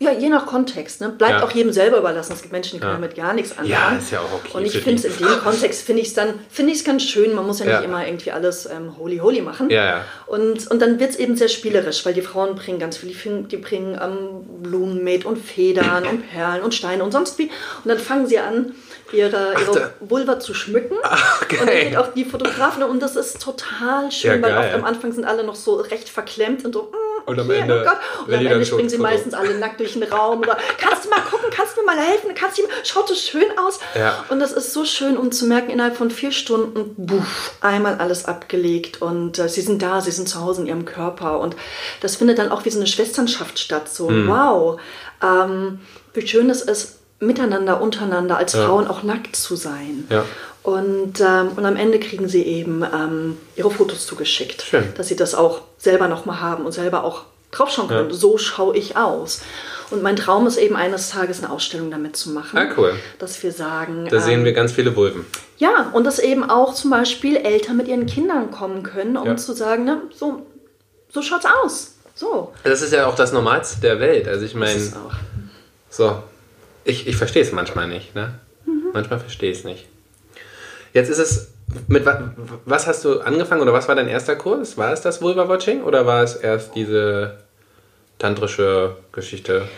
Ja, 0.00 0.10
je 0.10 0.28
nach 0.28 0.44
Kontext. 0.46 1.00
Ne? 1.00 1.10
Bleibt 1.10 1.34
Ja. 1.38 1.44
auch 1.44 1.52
jedem 1.52 1.72
selber 1.72 1.98
überlassen. 1.98 2.32
Es 2.32 2.42
gibt 2.42 2.52
Menschen, 2.52 2.74
die 2.74 2.80
können 2.80 2.94
Ja. 2.94 3.00
damit 3.00 3.16
gar 3.16 3.32
nichts 3.32 3.52
anfangen. 3.52 3.70
Ja, 3.70 3.96
ist 3.96 4.10
ja 4.10 4.18
auch 4.18 4.34
okay 4.34 4.50
Und 4.58 4.66
ich 4.66 4.72
finde 4.72 4.96
es 4.96 5.04
in 5.18 5.24
dem 5.24 5.38
Kontext, 5.38 5.82
finde 5.82 6.02
ich 6.02 6.08
es 6.08 6.14
dann, 6.14 6.34
finde 6.50 6.72
ich 6.72 6.78
es 6.78 6.84
ganz 6.84 7.04
schön. 7.04 7.32
Man 7.32 7.46
muss 7.46 7.60
ja 7.60 7.66
nicht 7.66 7.74
Ja. 7.74 7.80
immer 7.80 8.04
irgendwie 8.04 8.32
alles 8.32 8.66
ähm, 8.66 8.98
holy 8.98 9.18
holy 9.18 9.40
machen. 9.40 9.70
Ja, 9.70 9.84
ja. 9.84 10.04
Und, 10.26 10.68
und 10.68 10.82
dann 10.82 10.98
wird 10.98 11.10
es 11.10 11.16
eben 11.16 11.36
sehr 11.36 11.48
spielerisch, 11.48 12.04
weil 12.04 12.12
die 12.12 12.22
Frauen 12.22 12.56
bringen 12.56 12.80
ganz 12.80 12.96
viel. 12.96 13.10
Die, 13.10 13.14
bringen- 13.14 13.46
die 13.48 13.56
bringen 13.56 13.98
ähm, 14.02 14.62
Blumen 14.64 15.04
mit 15.04 15.24
und 15.24 15.38
Federn 15.38 16.04
und 16.06 16.28
Perlen 16.28 16.62
und 16.62 16.74
Steine 16.74 17.04
und 17.04 17.12
sonst 17.12 17.38
wie. 17.38 17.44
Und 17.44 17.88
dann 17.88 17.98
fangen 17.98 18.26
sie 18.26 18.40
an, 18.40 18.74
ihre, 19.14 19.54
ihre 19.60 19.92
Vulva 20.00 20.38
zu 20.40 20.52
schmücken. 20.54 20.96
Ach, 21.02 21.42
Und 21.50 21.60
dann 21.60 21.68
geht 21.68 21.96
auch 21.96 22.12
die 22.14 22.24
Fotografen 22.24 22.82
und 22.82 23.00
das 23.00 23.16
ist 23.16 23.40
total 23.40 24.10
schön, 24.12 24.42
Ja, 24.42 24.48
weil 24.48 24.58
oft 24.58 24.74
am 24.74 24.84
Anfang 24.84 25.12
sind 25.12 25.24
alle 25.24 25.44
noch 25.44 25.54
so 25.54 25.76
recht 25.76 26.08
verklemmt 26.08 26.64
und 26.64 26.72
so, 26.74 26.82
mm, 26.92 27.28
Und 27.30 27.40
am 27.40 27.50
Ende 27.50 27.80
oh 27.80 27.84
Gott. 27.88 27.98
Und 28.26 28.34
am 28.34 28.46
Ende 28.46 28.66
springen 28.66 28.88
sie 28.88 28.96
Foto. 28.96 29.08
meistens 29.08 29.34
alle 29.34 29.54
nackt 29.58 29.80
durch 29.80 29.94
den 29.94 30.02
Raum 30.02 30.40
oder 30.40 30.58
kannst 30.78 31.04
du 31.04 31.08
mal 31.10 31.20
gucken, 31.20 31.48
kannst 31.50 31.76
du 31.76 31.80
mir 31.80 31.86
mal 31.86 31.98
helfen, 31.98 32.30
kannst 32.34 32.58
du, 32.58 32.62
schaut 32.82 33.08
so 33.08 33.14
schön 33.14 33.46
aus. 33.58 33.78
Ja. 33.94 34.24
Und 34.28 34.40
das 34.40 34.52
ist 34.52 34.72
so 34.72 34.84
schön, 34.84 35.16
um 35.16 35.32
zu 35.32 35.46
merken, 35.46 35.70
innerhalb 35.70 35.96
von 35.96 36.10
vier 36.10 36.32
Stunden, 36.32 36.94
buff, 36.96 37.52
einmal 37.60 37.96
alles 37.96 38.24
abgelegt 38.26 39.00
und 39.00 39.38
äh, 39.38 39.48
sie 39.48 39.60
sind 39.62 39.80
da, 39.82 40.00
sie 40.00 40.10
sind 40.10 40.28
zu 40.28 40.40
Hause 40.40 40.62
in 40.62 40.66
ihrem 40.68 40.84
Körper 40.84 41.40
und 41.40 41.56
das 42.00 42.16
findet 42.16 42.38
dann 42.38 42.50
auch 42.50 42.64
wie 42.64 42.70
so 42.70 42.78
eine 42.78 42.86
Schwesternschaft 42.86 43.58
statt. 43.58 43.88
So, 43.88 44.08
Mhm. 44.10 44.28
wow, 44.28 44.80
ähm, 45.22 45.80
wie 46.12 46.26
schön 46.26 46.50
es 46.50 46.60
ist, 46.62 46.98
miteinander, 47.26 47.80
untereinander 47.80 48.36
als 48.36 48.52
Ja. 48.52 48.66
Frauen 48.66 48.86
auch 48.86 49.02
nackt 49.02 49.36
zu 49.36 49.56
sein. 49.56 50.06
Ja. 50.10 50.24
Und, 50.62 51.20
ähm, 51.20 51.50
und 51.56 51.64
am 51.66 51.76
Ende 51.76 51.98
kriegen 52.00 52.28
sie 52.28 52.42
eben 52.42 52.82
ähm, 52.82 53.36
ihre 53.56 53.70
Fotos 53.70 54.06
zugeschickt, 54.06 54.62
Schön. 54.62 54.84
dass 54.96 55.08
sie 55.08 55.16
das 55.16 55.34
auch 55.34 55.60
selber 55.78 56.08
nochmal 56.08 56.40
haben 56.40 56.64
und 56.64 56.72
selber 56.72 57.04
auch 57.04 57.22
draufschauen 57.50 57.88
können. 57.88 58.10
Ja. 58.10 58.16
So 58.16 58.38
schaue 58.38 58.76
ich 58.76 58.96
aus. 58.96 59.42
Und 59.90 60.02
mein 60.02 60.16
Traum 60.16 60.46
ist 60.46 60.56
eben 60.56 60.74
eines 60.76 61.10
Tages 61.10 61.42
eine 61.42 61.52
Ausstellung 61.52 61.90
damit 61.90 62.16
zu 62.16 62.30
machen. 62.30 62.58
Ah, 62.58 62.66
cool. 62.78 62.94
Dass 63.18 63.42
wir 63.42 63.52
sagen, 63.52 64.08
Da 64.10 64.18
sehen 64.20 64.40
ähm, 64.40 64.44
wir 64.46 64.52
ganz 64.54 64.72
viele 64.72 64.96
Vulven. 64.96 65.26
ja, 65.58 65.90
und 65.92 66.04
dass 66.04 66.18
eben 66.18 66.48
auch 66.48 66.72
zum 66.74 66.90
Beispiel 66.90 67.36
Eltern 67.36 67.76
mit 67.76 67.86
ihren 67.86 68.06
Kindern 68.06 68.50
kommen 68.50 68.82
können, 68.82 69.16
um 69.18 69.26
Ja. 69.26 69.36
zu 69.36 69.52
sagen, 69.52 69.84
ne, 69.84 70.00
so, 70.16 70.46
so 71.12 71.20
schaut's 71.20 71.44
aus. 71.62 71.90
So. 72.14 72.52
Das 72.64 72.80
ist 72.80 72.92
ja 72.92 73.06
auch 73.06 73.14
das 73.16 73.32
Normalste 73.32 73.80
der 73.82 74.00
Welt. 74.00 74.26
Also 74.28 74.46
ich 74.46 74.54
meine, 74.54 74.80
so, 75.90 76.22
ich, 76.84 77.06
ich 77.06 77.16
verstehe 77.16 77.42
es 77.42 77.52
manchmal 77.52 77.88
nicht. 77.88 78.14
Ne? 78.14 78.34
Mhm. 78.66 78.90
Manchmal 78.92 79.18
verstehe 79.20 79.50
ich 79.50 79.58
es 79.58 79.64
nicht. 79.64 79.86
Jetzt 80.92 81.08
ist 81.10 81.18
es, 81.18 81.48
mit 81.88 82.06
wa- 82.06 82.32
was 82.66 82.86
hast 82.86 83.04
du 83.04 83.20
angefangen 83.20 83.62
oder 83.62 83.72
was 83.72 83.88
war 83.88 83.94
dein 83.96 84.08
erster 84.08 84.36
Kurs? 84.36 84.76
War 84.78 84.92
es 84.92 85.00
das 85.00 85.20
Vulva-Watching 85.20 85.82
oder 85.82 86.06
war 86.06 86.22
es 86.22 86.36
erst 86.36 86.74
diese 86.76 87.38
tantrische 88.18 88.96
Geschichte? 89.12 89.68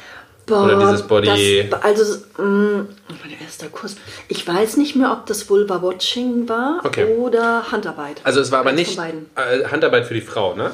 Oder 0.49 0.79
dieses 0.79 1.03
Body- 1.03 1.67
Das, 1.69 1.83
also, 1.83 2.19
mh, 2.39 2.85
mein 3.09 3.41
erster 3.43 3.67
Kurs. 3.69 3.97
Ich 4.29 4.47
weiß 4.47 4.77
nicht 4.77 4.95
mehr, 4.95 5.11
ob 5.11 5.27
das 5.27 5.49
Vulva-Watching 5.51 6.49
war 6.49 6.81
Okay. 6.85 7.05
oder 7.17 7.73
Handarbeit. 7.73 8.21
Also 8.23 8.41
es 8.41 8.53
war 8.53 8.61
aber 8.61 8.71
nicht 8.73 8.97
äh, 8.99 9.65
Handarbeit 9.71 10.07
für 10.07 10.15
die 10.15 10.21
Frau, 10.21 10.55
ne? 10.55 10.71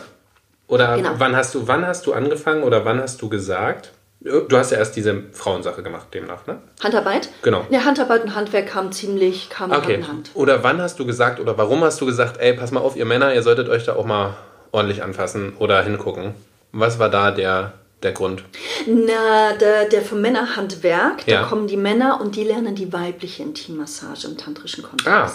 Oder 0.68 0.96
Genau. 0.96 1.12
wann 1.18 1.34
hast 1.36 1.54
du 1.54 1.68
wann 1.68 1.86
hast 1.86 2.06
du 2.06 2.12
angefangen 2.12 2.62
oder 2.64 2.84
wann 2.84 3.00
hast 3.00 3.22
du 3.22 3.28
gesagt? 3.30 3.92
Du 4.24 4.56
hast 4.56 4.70
ja 4.70 4.78
erst 4.78 4.94
diese 4.94 5.22
Frauensache 5.32 5.82
gemacht 5.82 6.06
demnach, 6.14 6.46
ne? 6.46 6.58
Handarbeit? 6.82 7.28
Genau. 7.42 7.66
Ja, 7.70 7.84
Handarbeit 7.84 8.22
und 8.22 8.34
Handwerk 8.36 8.68
kamen 8.68 8.92
ziemlich, 8.92 9.50
kamen 9.50 9.72
Hand 9.72 9.84
Okay. 9.84 9.94
in 9.94 10.06
Hand. 10.08 10.30
Oder 10.34 10.62
wann 10.62 10.80
hast 10.80 10.98
du 11.00 11.06
gesagt 11.06 11.40
oder 11.40 11.58
warum 11.58 11.82
hast 11.82 12.00
du 12.00 12.06
gesagt, 12.06 12.38
ey, 12.38 12.52
pass 12.52 12.70
mal 12.70 12.80
auf, 12.80 12.94
ihr 12.94 13.04
Männer, 13.04 13.34
ihr 13.34 13.42
solltet 13.42 13.68
euch 13.68 13.84
da 13.84 13.96
auch 13.96 14.04
mal 14.06 14.36
ordentlich 14.70 15.02
anfassen 15.02 15.54
oder 15.58 15.82
hingucken? 15.82 16.35
Was 16.70 17.00
war 17.00 17.08
da 17.08 17.32
der, 17.32 17.72
der 18.04 18.12
Grund? 18.12 18.44
Na, 18.87 19.54
der, 19.61 19.87
der 19.87 20.02
für 20.02 20.14
Männer 20.14 20.54
Handwerk, 20.56 21.26
Ja. 21.26 21.42
da 21.42 21.48
kommen 21.48 21.66
die 21.66 21.76
Männer 21.76 22.20
und 22.20 22.37
die 22.37 22.44
lernen 22.44 22.76
die 22.76 22.92
weibliche 22.92 23.42
Intimmassage 23.42 24.28
im 24.28 24.38
tantrischen 24.38 24.85
Kontext. 24.85 25.08
Ah. 25.08 25.30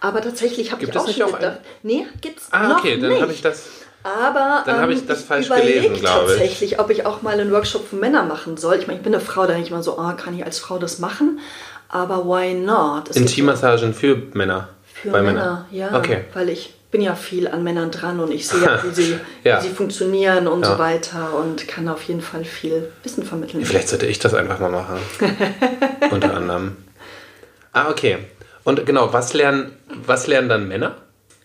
Aber 0.00 0.20
tatsächlich 0.20 0.70
habe 0.70 0.84
ich 0.84 0.96
auch 0.96 1.06
nicht 1.06 1.18
schon 1.18 1.32
gedacht, 1.32 1.58
nee, 1.82 2.06
gibt's 2.20 2.48
Ah, 2.52 2.68
noch 2.68 2.78
okay, 2.78 3.00
dann 3.00 3.20
habe 3.20 3.32
ich 3.32 3.42
das. 3.42 3.66
Aber 4.06 4.62
Dann 4.64 4.80
habe 4.80 4.92
ähm, 4.92 4.98
ich 4.98 5.06
das 5.06 5.24
falsch 5.24 5.46
überleg 5.46 5.82
gelesen, 5.82 5.96
glaube 6.00 6.26
ich. 6.32 6.38
tatsächlich, 6.38 6.78
ob 6.78 6.90
ich 6.90 7.04
auch 7.06 7.22
mal 7.22 7.38
einen 7.38 7.50
Workshop 7.50 7.88
für 7.88 7.96
Männer 7.96 8.22
machen 8.22 8.56
soll. 8.56 8.76
Ich 8.76 8.86
meine, 8.86 8.98
ich 9.00 9.02
bin 9.04 9.12
eine 9.14 9.22
Frau, 9.22 9.42
da 9.42 9.48
denke 9.48 9.62
ich 9.64 9.70
mal 9.72 9.82
so, 9.82 9.98
ah, 9.98 10.12
kann 10.12 10.34
ich 10.38 10.44
als 10.44 10.60
Frau 10.60 10.78
das 10.78 11.00
machen? 11.00 11.40
Aber 11.88 12.24
why 12.24 12.54
not? 12.54 13.10
Es 13.10 13.16
Intimmassagen 13.16 13.94
für 13.94 14.16
Männer. 14.34 14.68
Für 14.94 15.10
Männer, 15.10 15.22
Männern. 15.22 15.64
ja. 15.72 15.96
Okay. 15.98 16.24
Weil 16.34 16.48
ich 16.50 16.72
bin 16.92 17.00
ja 17.00 17.14
viel 17.16 17.48
an 17.48 17.64
Männern 17.64 17.90
dran 17.90 18.20
und 18.20 18.30
ich 18.30 18.46
sehe, 18.46 18.62
ja, 18.62 18.82
wie 18.84 18.90
sie, 18.94 19.18
Ja. 19.44 19.58
wie 19.62 19.68
sie 19.68 19.74
funktionieren 19.74 20.46
und 20.46 20.62
Ja. 20.64 20.72
so 20.72 20.78
weiter 20.78 21.36
und 21.38 21.66
kann 21.66 21.88
auf 21.88 22.02
jeden 22.04 22.20
Fall 22.22 22.44
viel 22.44 22.92
Wissen 23.02 23.24
vermitteln. 23.24 23.64
Vielleicht 23.64 23.88
sollte 23.88 24.06
ich 24.06 24.18
das 24.20 24.34
einfach 24.34 24.60
mal 24.60 24.70
machen. 24.70 24.98
Unter 26.12 26.34
anderem. 26.34 26.76
Ah, 27.72 27.90
okay. 27.90 28.18
Und 28.64 28.86
genau, 28.86 29.12
was 29.12 29.34
lernen, 29.34 29.72
was 30.06 30.26
lernen 30.28 30.48
dann 30.48 30.68
Männer? 30.68 30.94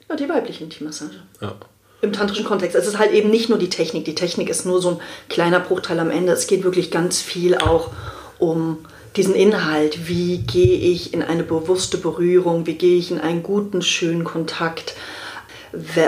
Ja, 0.09 0.15
die 0.15 0.29
weibliche 0.29 0.63
Intimmassage. 0.63 1.15
Ja. 1.41 1.53
Im 2.01 2.13
tantrischen 2.13 2.45
Kontext. 2.45 2.75
Es 2.75 2.87
ist 2.87 2.97
halt 2.97 3.11
eben 3.11 3.29
nicht 3.29 3.49
nur 3.49 3.59
die 3.59 3.69
Technik. 3.69 4.05
Die 4.05 4.15
Technik 4.15 4.49
ist 4.49 4.65
nur 4.65 4.81
so 4.81 4.89
ein 4.91 4.99
kleiner 5.29 5.59
Bruchteil 5.59 5.99
am 5.99 6.09
Ende. 6.09 6.31
Es 6.31 6.47
geht 6.47 6.63
wirklich 6.63 6.89
ganz 6.89 7.21
viel 7.21 7.55
auch 7.57 7.91
um 8.39 8.79
diesen 9.15 9.35
Inhalt. 9.35 10.07
Wie 10.07 10.39
gehe 10.39 10.77
ich 10.77 11.13
in 11.13 11.21
eine 11.21 11.43
bewusste 11.43 11.97
Berührung? 11.97 12.65
Wie 12.65 12.75
gehe 12.75 12.97
ich 12.97 13.11
in 13.11 13.19
einen 13.19 13.43
guten, 13.43 13.81
schönen 13.81 14.23
Kontakt? 14.23 14.95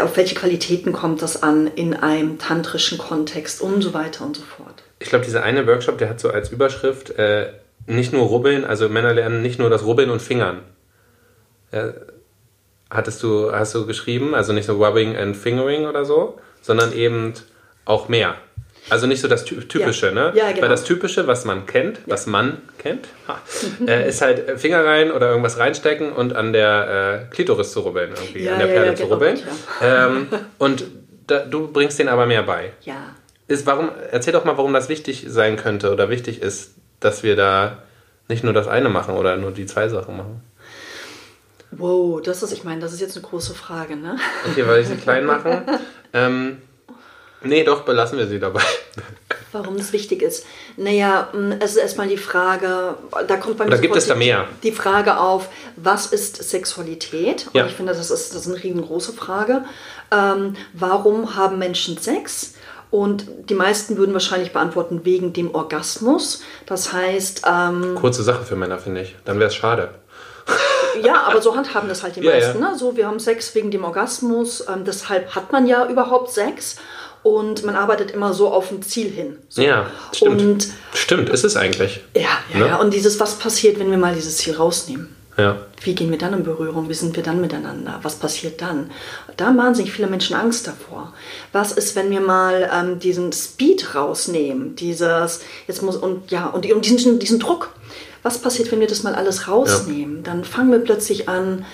Auf 0.02 0.18
welche 0.18 0.36
Qualitäten 0.36 0.94
kommt 0.94 1.22
das 1.22 1.42
an 1.42 1.68
in 1.68 1.94
einem 1.94 2.38
tantrischen 2.38 2.98
Kontext 2.98 3.62
und 3.62 3.82
so 3.82 3.94
weiter 3.94 4.26
und 4.26 4.36
so 4.36 4.44
fort. 4.44 4.84
Ich 5.00 5.10
glaube, 5.10 5.26
dieser 5.26 5.44
eine 5.44 5.68
Workshop, 5.68 5.98
der 5.98 6.10
hat 6.10 6.20
so 6.20 6.30
als 6.30 6.50
Überschrift 6.50 7.12
äh, 7.12 7.54
nicht 7.86 8.14
nur 8.14 8.24
Rubbeln, 8.24 8.66
also 8.66 8.90
Männer 8.90 9.14
lernen 9.14 9.42
nicht 9.42 9.60
nur 9.60 9.70
das 9.70 9.86
Rubbeln 9.86 10.10
und 10.10 10.22
Fingern. 10.22 10.60
Ja, 11.72 11.94
hattest 12.94 13.22
du, 13.24 13.52
hast 13.52 13.74
du 13.76 13.86
geschrieben, 13.86 14.36
also 14.36 14.54
nicht 14.54 14.66
so 14.66 14.74
Rubbing 14.84 15.16
and 15.18 15.36
Fingering 15.36 15.86
oder 15.86 16.06
so, 16.06 16.40
sondern 16.62 16.94
eben 16.94 17.34
auch 17.86 18.08
mehr. 18.08 18.36
Also 18.90 19.08
nicht 19.08 19.22
so 19.22 19.28
das 19.30 19.46
Ty- 19.46 19.66
Typische, 19.68 20.08
Ja. 20.08 20.12
ne? 20.14 20.32
Ja, 20.36 20.50
genau. 20.50 20.64
Weil 20.64 20.70
das 20.70 20.84
Typische, 20.84 21.26
was 21.26 21.46
man 21.46 21.66
kennt, 21.66 22.00
was 22.06 22.26
man 22.28 22.58
kennt, 22.78 23.08
ha, 23.30 23.40
äh, 23.88 24.10
ist 24.10 24.22
halt 24.22 24.48
äh, 24.48 24.58
Finger 24.58 24.84
rein 24.86 25.12
oder 25.12 25.30
irgendwas 25.30 25.58
reinstecken 25.58 26.12
und 26.12 26.36
an 26.36 26.52
der 26.52 27.28
äh, 27.32 27.34
Klitoris 27.34 27.72
zu 27.72 27.80
rubbeln, 27.80 28.12
irgendwie, 28.14 28.44
Ja, 28.44 28.54
an 28.54 28.60
der 28.60 28.68
ja, 28.68 28.74
Perle 28.74 28.88
ja, 28.88 28.96
zu 28.96 29.04
genau, 29.04 29.14
rubbeln. 29.16 29.40
ja. 29.82 30.08
Ähm, 30.08 30.28
und 30.58 30.84
da, 31.28 31.40
du 31.40 31.72
bringst 31.72 31.98
denen 31.98 32.10
aber 32.10 32.26
mehr 32.26 32.44
bei. 32.44 32.74
Ja. 32.82 33.16
Ist, 33.48 33.66
warum, 33.66 33.90
erzähl 34.12 34.34
doch 34.34 34.44
mal, 34.44 34.58
warum 34.58 34.74
das 34.74 34.90
wichtig 34.90 35.26
sein 35.30 35.56
könnte 35.56 35.92
oder 35.94 36.10
wichtig 36.10 36.42
ist, 36.42 36.76
dass 37.00 37.24
wir 37.24 37.38
da 37.38 37.78
nicht 38.28 38.44
nur 38.44 38.52
das 38.54 38.68
eine 38.68 38.90
machen 38.90 39.16
oder 39.16 39.38
nur 39.38 39.52
die 39.52 39.66
zwei 39.66 39.88
Sachen 39.88 40.18
machen. 40.18 40.42
Wow, 41.78 42.22
das 42.22 42.44
ist, 42.44 42.52
ich 42.54 42.64
meine, 42.64 42.82
das 42.82 42.94
ist 42.94 43.02
jetzt 43.02 43.16
eine 43.18 43.26
große 43.26 43.54
Frage, 43.54 43.96
ne? 43.96 44.18
Okay, 44.50 44.68
weil 44.68 44.82
ich 44.82 44.88
sie 44.88 44.96
klein 44.96 45.26
machen. 45.26 45.64
Ähm, 46.14 46.62
nee, 47.42 47.64
doch, 47.64 47.82
belassen 47.82 48.18
wir 48.18 48.28
sie 48.28 48.40
dabei. 48.40 48.62
Warum 49.52 49.78
das 49.78 49.94
wichtig 49.94 50.22
ist? 50.24 50.46
Naja, 50.78 51.30
mh, 51.34 51.58
es 51.60 51.72
ist 51.72 51.78
erstmal 51.78 52.08
die 52.08 52.18
Frage, 52.18 52.96
da 53.28 53.38
kommt 53.38 53.58
bei 53.58 53.66
mir 53.66 53.72
Oder 53.72 53.78
gibt 53.82 53.96
es 53.96 54.08
da 54.08 54.14
die- 54.14 54.20
mehr? 54.20 54.48
Die 54.64 54.72
Frage 54.72 55.18
auf, 55.20 55.50
was 55.76 56.08
ist 56.08 56.44
Sexualität? 56.50 57.48
Und 57.48 57.56
Ja. 57.56 57.66
ich 57.68 57.74
finde, 57.74 57.94
das 57.94 58.10
ist, 58.10 58.34
das 58.34 58.46
ist 58.46 58.48
eine 58.54 58.64
riesengroße 58.64 59.14
Frage. 59.14 59.64
Ähm, 60.12 60.56
warum 60.74 61.36
haben 61.36 61.60
Menschen 61.60 61.98
Sex? 61.98 62.56
Und 62.90 63.26
die 63.50 63.56
meisten 63.56 63.98
würden 63.98 64.14
wahrscheinlich 64.14 64.54
beantworten, 64.54 65.02
wegen 65.04 65.34
dem 65.34 65.54
Orgasmus. 65.56 66.42
Das 66.68 66.94
heißt, 66.94 67.42
ähm, 67.48 67.96
Kurze 67.96 68.22
Sache 68.22 68.44
für 68.46 68.56
Männer, 68.56 68.78
finde 68.78 69.02
ich. 69.02 69.16
Dann 69.26 69.40
wäre 69.40 69.48
es 69.50 69.56
schade. 69.56 69.90
Ja, 71.02 71.24
aber 71.24 71.42
so 71.42 71.56
handhaben 71.56 71.90
das 71.90 72.04
halt 72.04 72.16
die 72.16 72.22
Ja, 72.22 72.32
meisten. 72.32 72.60
Ne? 72.60 72.74
So, 72.78 72.96
wir 72.96 73.08
haben 73.08 73.20
Sex 73.20 73.54
wegen 73.56 73.72
dem 73.72 73.84
Orgasmus, 73.84 74.64
ähm, 74.68 74.84
deshalb 74.86 75.34
hat 75.36 75.52
man 75.52 75.68
ja 75.68 75.88
überhaupt 75.88 76.32
Sex. 76.32 76.76
Und 77.24 77.64
man 77.64 77.78
arbeitet 77.78 78.12
immer 78.12 78.34
so 78.34 78.50
auf 78.50 78.70
ein 78.70 78.82
Ziel 78.82 79.10
hin. 79.10 79.38
So. 79.48 79.62
Ja, 79.62 79.86
stimmt. 80.12 80.42
Und 80.42 80.68
Stimmt, 80.94 81.30
ist 81.30 81.46
es 81.46 81.56
eigentlich. 81.56 82.02
Ja, 82.16 82.24
ja, 82.54 82.60
Ne? 82.60 82.68
ja. 82.68 82.76
Und 82.82 82.94
dieses, 82.94 83.18
was 83.18 83.36
passiert, 83.36 83.80
wenn 83.80 83.90
wir 83.90 83.98
mal 83.98 84.14
dieses 84.14 84.36
Ziel 84.38 84.56
rausnehmen? 84.58 85.16
Ja. 85.38 85.56
Wie 85.82 85.96
gehen 85.96 86.12
wir 86.12 86.18
dann 86.18 86.34
in 86.34 86.44
Berührung? 86.44 86.90
Wie 86.90 86.94
sind 86.94 87.16
wir 87.16 87.24
dann 87.24 87.40
miteinander? 87.40 87.98
Was 88.04 88.16
passiert 88.18 88.62
dann? 88.62 88.92
Da 89.38 89.46
haben 89.46 89.58
wahnsinnig 89.58 89.94
viele 89.94 90.08
Menschen 90.08 90.36
Angst 90.36 90.68
davor. 90.68 91.14
Was 91.54 91.72
ist, 91.72 91.96
wenn 91.96 92.12
wir 92.12 92.20
mal 92.20 92.70
ähm, 92.74 93.00
diesen 93.00 93.32
Speed 93.32 93.96
rausnehmen? 93.96 94.76
Dieses, 94.76 95.40
jetzt 95.66 95.82
muss, 95.82 95.96
und 95.96 96.30
ja, 96.30 96.48
und, 96.48 96.70
und 96.70 96.86
diesen, 96.86 97.20
diesen 97.20 97.40
Druck. 97.40 97.70
Was 98.24 98.40
passiert, 98.40 98.72
wenn 98.72 98.80
wir 98.80 98.88
das 98.88 99.04
mal 99.04 99.16
alles 99.16 99.48
rausnehmen? 99.48 100.24
Dann 100.24 100.44
fangen 100.44 100.72
wir 100.72 100.80
plötzlich 100.80 101.30
an, 101.30 101.66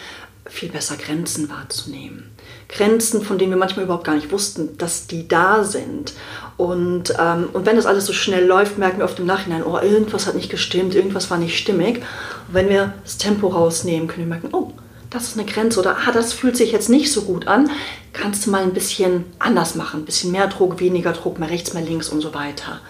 viel 0.46 0.70
besser 0.70 0.98
Grenzen 0.98 1.50
wahrzunehmen. 1.50 2.32
Grenzen, 2.68 3.22
von 3.22 3.38
denen 3.38 3.52
wir 3.52 3.58
manchmal 3.58 3.86
überhaupt 3.86 4.06
gar 4.06 4.16
nicht 4.16 4.32
wussten, 4.32 4.78
dass 4.78 5.08
die 5.08 5.28
da 5.28 5.64
sind. 5.64 6.14
Und, 6.58 7.14
ähm, 7.20 7.50
und 7.54 7.66
wenn 7.66 7.76
das 7.76 7.86
alles 7.86 8.06
so 8.06 8.14
schnell 8.14 8.46
läuft, 8.46 8.78
merken 8.78 9.00
wir 9.00 9.06
oft 9.06 9.20
im 9.20 9.26
Nachhinein, 9.26 9.64
oh, 9.64 9.78
irgendwas 9.80 10.28
hat 10.28 10.36
nicht 10.36 10.50
gestimmt, 10.50 10.94
irgendwas 10.94 11.30
war 11.30 11.38
nicht 11.38 11.58
stimmig. 11.58 11.98
Und 11.98 12.54
wenn 12.54 12.70
wir 12.70 12.94
das 13.04 13.18
Tempo 13.18 13.48
rausnehmen, 13.48 14.08
können 14.08 14.28
wir 14.28 14.36
merken, 14.36 14.50
oh, 14.52 14.74
das 15.10 15.30
ist 15.30 15.40
eine 15.40 15.50
Grenze 15.50 15.80
oder 15.80 15.98
ah, 15.98 16.12
das 16.12 16.34
fühlt 16.34 16.58
sich 16.58 16.72
jetzt 16.72 16.90
nicht 16.90 17.12
so 17.12 17.24
gut 17.24 17.48
an. 17.48 17.70
Kannst 18.14 18.46
du 18.46 18.52
mal 18.52 18.62
ein 18.62 18.74
bisschen 18.74 19.26
anders 19.40 19.76
machen, 19.76 20.02
ein 20.02 20.06
bisschen 20.06 20.32
mehr 20.32 20.48
Druck, 20.48 20.80
weniger 20.80 21.14
Druck, 21.14 21.40
mehr 21.40 21.50
rechts, 21.50 21.74
mehr 21.74 21.84
links 21.84 22.10
und 22.10 22.22
so 22.22 22.34
weiter. 22.34 22.82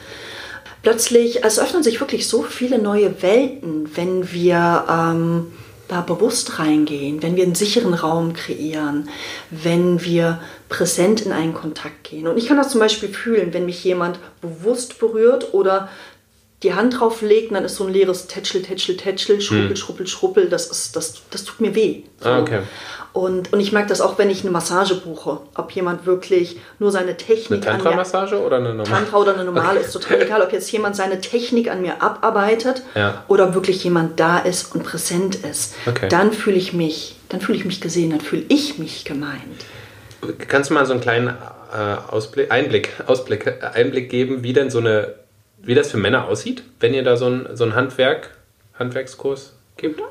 Plötzlich, 0.82 1.44
es 1.44 1.60
öffnen 1.60 1.84
sich 1.84 2.00
wirklich 2.00 2.28
so 2.28 2.42
viele 2.44 2.80
neue 2.80 3.22
Welten, 3.22 3.90
wenn 3.96 4.32
wir 4.32 4.86
ähm, 4.90 5.48
da 5.90 6.02
bewusst 6.02 6.60
reingehen, 6.60 7.22
wenn 7.22 7.36
wir 7.36 7.44
einen 7.44 7.56
sicheren 7.56 7.94
Raum 7.94 8.34
kreieren, 8.34 9.10
wenn 9.50 10.04
wir 10.04 10.40
präsent 10.70 11.22
in 11.22 11.32
einen 11.32 11.54
Kontakt 11.54 12.04
gehen. 12.04 12.28
Und 12.28 12.38
ich 12.38 12.48
kann 12.48 12.58
das 12.58 12.70
zum 12.70 12.80
Beispiel 12.80 13.10
fühlen, 13.10 13.54
wenn 13.54 13.66
mich 13.66 13.84
jemand 13.84 14.20
bewusst 14.40 15.00
berührt 15.00 15.54
oder 15.54 15.90
die 16.64 16.74
Hand 16.74 17.00
drauf 17.00 17.22
legt, 17.22 17.54
dann 17.54 17.66
ist 17.66 17.76
so 17.76 17.86
ein 17.86 17.94
leeres 17.94 18.28
Tätschel, 18.28 18.62
Tätschel, 18.62 18.98
Tätschel, 18.98 19.42
Schruppel, 19.42 19.70
hm. 19.70 19.76
Schruppel, 19.76 20.08
Schruppel. 20.08 20.50
Das, 20.50 20.68
ist, 20.68 20.96
das, 20.96 21.22
das 21.32 21.44
tut 21.46 21.62
mir 21.62 21.74
weh. 21.74 22.04
So. 22.20 22.30
Ah, 22.30 22.40
okay. 22.42 22.62
Und, 23.12 23.52
und 23.52 23.60
ich 23.60 23.72
merke 23.72 23.90
das 23.90 24.02
auch, 24.02 24.18
wenn 24.18 24.30
ich 24.30 24.42
eine 24.42 24.52
Massage 24.52 24.96
buche, 24.96 25.40
ob 25.56 25.72
jemand 25.72 26.06
wirklich 26.06 26.60
nur 26.78 26.92
seine 26.92 27.18
Technik 27.18 27.66
eine 27.68 27.78
Tantra-Massage 27.78 28.40
oder 28.40 28.58
eine 28.58 28.70
normale? 28.70 28.88
Tantra 28.88 29.18
oder 29.18 29.34
eine 29.34 29.46
normale, 29.46 29.80
ist 29.80 29.94
total 29.94 30.22
egal, 30.22 30.42
ob 30.42 30.52
jetzt 30.52 30.72
jemand 30.72 30.96
seine 30.96 31.20
Technik 31.20 31.72
an 31.72 31.82
mir 31.82 32.02
abarbeitet 32.04 32.84
ja. 32.94 33.24
oder 33.28 33.54
wirklich 33.56 33.84
jemand 33.84 34.20
da 34.20 34.38
ist 34.38 34.76
und 34.76 34.84
präsent 34.84 35.36
ist. 35.36 35.74
Okay. 35.88 36.08
Dann 36.08 36.32
fühle 36.32 36.58
ich 36.58 36.74
mich, 36.74 37.16
dann 37.30 37.42
fühle 37.42 37.58
ich 37.58 37.66
mich 37.66 37.82
gesehen, 37.82 38.12
dann 38.12 38.22
fühle 38.22 38.44
ich 38.48 38.78
mich 38.78 39.06
gemeint. 39.06 39.66
Kannst 40.48 40.70
du 40.70 40.74
mal 40.76 40.86
so 40.86 40.94
einen 40.94 41.02
kleinen 41.02 41.30
äh, 41.30 42.12
Ausblick, 42.12 42.52
Einblick, 42.52 42.92
Ausblick, 43.08 43.48
äh, 43.48 43.60
Einblick 43.74 44.10
geben, 44.10 44.44
wie 44.44 44.54
denn 44.54 44.70
so 44.70 44.80
eine, 44.80 45.16
wie 45.58 45.74
das 45.74 45.90
für 45.90 45.98
Männer 45.98 46.28
aussieht, 46.28 46.64
wenn 46.80 46.94
ihr 46.94 47.04
da 47.04 47.18
so 47.18 47.26
ein, 47.26 47.48
so 47.54 47.64
ein 47.64 47.74
Handwerk, 47.74 48.32
Handwerkskurs 48.78 49.54
gibt? 49.78 50.02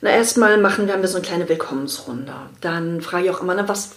Na, 0.00 0.10
erstmal 0.10 0.58
machen 0.58 0.86
wir, 0.86 0.94
haben 0.94 1.02
wir 1.02 1.08
so 1.08 1.16
eine 1.16 1.26
kleine 1.26 1.48
Willkommensrunde. 1.48 2.32
Dann 2.60 3.00
frage 3.00 3.26
ich 3.26 3.30
auch 3.30 3.40
immer, 3.40 3.54
na, 3.54 3.68
was, 3.68 3.92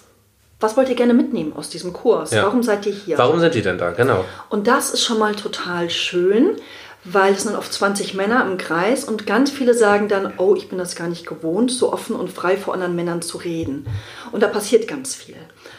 was 0.59 0.75
wollt 0.77 0.89
ihr 0.89 0.95
gerne 0.95 1.13
mitnehmen 1.13 1.53
aus 1.55 1.69
diesem 1.69 1.93
Kurs? 1.93 2.31
Ja. 2.31 2.43
Warum 2.43 2.63
seid 2.63 2.85
ihr 2.85 2.93
hier? 2.93 3.17
Warum 3.17 3.39
sind 3.39 3.53
die 3.53 3.61
denn 3.61 3.77
da? 3.77 3.91
Genau. 3.91 4.25
Und 4.49 4.67
das 4.67 4.91
ist 4.91 5.03
schon 5.03 5.19
mal 5.19 5.35
total 5.35 5.89
schön, 5.89 6.55
weil 7.03 7.33
es 7.33 7.43
sind 7.43 7.55
oft 7.55 7.71
20 7.71 8.13
Männer 8.13 8.45
im 8.45 8.57
Kreis 8.57 9.03
und 9.03 9.25
ganz 9.25 9.49
viele 9.49 9.73
sagen 9.73 10.07
dann, 10.07 10.33
oh, 10.37 10.55
ich 10.55 10.69
bin 10.69 10.77
das 10.77 10.95
gar 10.95 11.07
nicht 11.07 11.25
gewohnt, 11.25 11.71
so 11.71 11.91
offen 11.91 12.15
und 12.15 12.31
frei 12.31 12.57
vor 12.57 12.73
anderen 12.73 12.95
Männern 12.95 13.21
zu 13.21 13.37
reden. 13.37 13.87
Und 14.31 14.41
da 14.43 14.47
passiert 14.47 14.87
ganz 14.87 15.15
viel. 15.15 15.37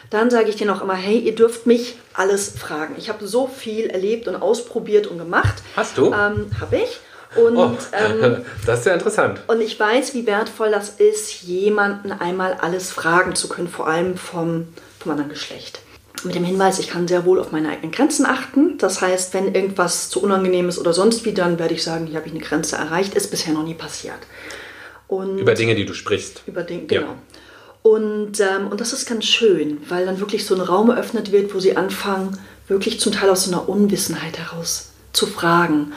Dann 0.09 0.29
sage 0.29 0.49
ich 0.49 0.57
denen 0.57 0.69
auch 0.69 0.81
immer, 0.81 0.95
hey, 0.95 1.17
ihr 1.17 1.35
dürft 1.35 1.65
mich 1.65 1.97
alles 2.13 2.49
fragen. 2.49 2.95
Ich 2.97 3.09
habe 3.09 3.25
so 3.25 3.47
viel 3.47 3.87
erlebt 3.87 4.27
und 4.27 4.35
ausprobiert 4.35 5.07
und 5.07 5.17
gemacht. 5.17 5.63
Hast 5.75 5.97
du? 5.97 6.07
Ähm, 6.07 6.51
habe 6.59 6.77
ich. 6.77 6.99
Und, 7.35 7.57
Oh, 7.57 7.71
ähm, 7.93 8.37
das 8.65 8.79
ist 8.79 8.85
ja 8.85 8.93
interessant. 8.93 9.41
und 9.47 9.61
ich 9.61 9.79
weiß, 9.79 10.13
wie 10.13 10.25
wertvoll 10.25 10.71
das 10.71 10.89
ist, 10.89 11.41
jemanden 11.43 12.11
einmal 12.11 12.53
alles 12.61 12.91
fragen 12.91 13.35
zu 13.35 13.49
können, 13.49 13.67
vor 13.67 13.87
allem 13.87 14.17
vom, 14.17 14.67
vom 14.99 15.11
anderen 15.11 15.29
Geschlecht. 15.29 15.79
Mit 16.23 16.35
dem 16.35 16.43
Hinweis, 16.45 16.79
ich 16.79 16.87
kann 16.89 17.07
sehr 17.07 17.25
wohl 17.25 17.39
auf 17.39 17.51
meine 17.51 17.69
eigenen 17.69 17.91
Grenzen 17.91 18.25
achten. 18.25 18.77
Das 18.77 19.01
heißt, 19.01 19.33
wenn 19.33 19.53
irgendwas 19.53 20.09
zu 20.09 20.21
unangenehm 20.23 20.69
ist 20.69 20.79
oder 20.79 20.93
sonst 20.93 21.25
wie, 21.25 21.33
dann 21.33 21.59
werde 21.59 21.73
ich 21.73 21.83
sagen, 21.83 22.05
hier 22.05 22.15
habe 22.17 22.27
ich 22.27 22.33
eine 22.33 22.41
Grenze 22.43 22.77
erreicht. 22.77 23.13
Ist 23.15 23.29
bisher 23.29 23.53
noch 23.53 23.63
nie 23.63 23.73
passiert. 23.73 24.15
Und 25.07 25.39
Über 25.39 25.53
Dinge, 25.53 25.75
die 25.75 25.85
du 25.85 25.93
sprichst. 25.93 26.43
über 26.45 26.61
Ja. 26.69 26.79
genau. 26.87 27.15
Und, 27.81 28.39
ähm, 28.39 28.67
und 28.69 28.79
das 28.79 28.93
ist 28.93 29.05
ganz 29.09 29.25
schön, 29.25 29.81
weil 29.89 30.05
dann 30.05 30.19
wirklich 30.21 30.45
so 30.45 30.55
ein 30.55 30.61
Raum 30.61 30.89
eröffnet 30.89 31.33
wird, 31.33 31.53
wo 31.53 31.59
sie 31.59 31.75
anfangen, 31.75 32.39
wirklich 32.69 33.01
zum 33.01 33.11
Teil 33.11 33.29
aus 33.29 33.43
so 33.43 33.51
einer 33.51 33.67
Unwissenheit 33.67 34.37
heraus 34.39 34.91
zu 35.11 35.27
fragen. 35.27 35.91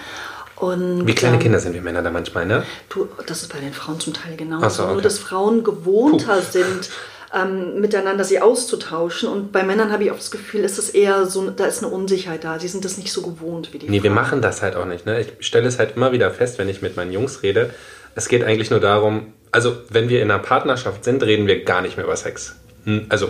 Und, 0.57 1.07
Wie 1.07 1.14
kleine 1.14 1.37
ähm, 1.37 1.42
Kinder 1.42 1.61
sind 1.61 1.75
wir 1.75 1.83
Männer 1.83 2.03
da 2.03 2.11
manchmal, 2.11 2.47
ne? 2.47 2.64
Du, 2.88 3.09
das 3.27 3.42
ist 3.42 3.53
bei 3.53 3.59
den 3.61 3.73
Frauen 3.75 4.01
zum 4.01 4.14
Teil 4.14 4.37
genauso. 4.37 4.69
So, 4.69 4.83
okay. 4.85 4.92
Nur, 4.95 5.03
dass 5.03 5.19
Frauen 5.19 5.64
gewohnter 5.64 6.40
sind, 6.40 6.88
ähm, 7.35 7.81
miteinander 7.81 8.25
sie 8.25 8.40
auszutauschen. 8.40 9.29
Und 9.29 9.53
bei 9.53 9.62
Männern 9.62 9.92
habe 9.92 10.05
ich 10.05 10.11
auch 10.11 10.16
das 10.16 10.31
Gefühl, 10.31 10.61
ist 10.62 10.79
es 10.79 10.88
eher 10.90 11.27
so, 11.27 11.51
da 11.51 11.66
ist 11.66 11.83
eine 11.85 11.92
Unsicherheit 11.92 12.45
da. 12.45 12.59
Sie 12.59 12.69
sind 12.69 12.85
das 12.87 12.97
nicht 12.97 13.12
so 13.12 13.21
gewohnt 13.23 13.73
wie 13.75 13.79
die 13.79 13.87
Nee, 13.90 14.03
wir 14.03 14.11
Frauen. 14.11 14.14
machen 14.14 14.40
das 14.42 14.62
halt 14.62 14.77
auch 14.77 14.87
nicht. 14.87 15.05
Ne? 15.05 15.21
Ich 15.21 15.47
stelle 15.47 15.69
es 15.69 15.79
halt 15.79 15.97
immer 15.97 16.12
wieder 16.12 16.31
fest, 16.31 16.59
wenn 16.59 16.69
ich 16.71 16.81
mit 16.81 16.97
meinen 16.97 17.12
Jungs 17.12 17.42
rede. 17.42 17.71
Es 18.14 18.29
geht 18.29 18.42
eigentlich 18.42 18.71
nur 18.71 18.81
darum, 18.81 19.35
also 19.53 19.77
wenn 19.90 20.09
wir 20.09 20.23
in 20.23 20.31
einer 20.31 20.40
Partnerschaft 20.42 21.05
sind, 21.05 21.23
reden 21.23 21.47
wir 21.47 21.64
gar 21.64 21.83
nicht 21.83 21.99
mehr 21.99 22.07
über 22.07 22.16
Sex. 22.16 22.57
Hm, 22.85 23.05
Also, 23.11 23.29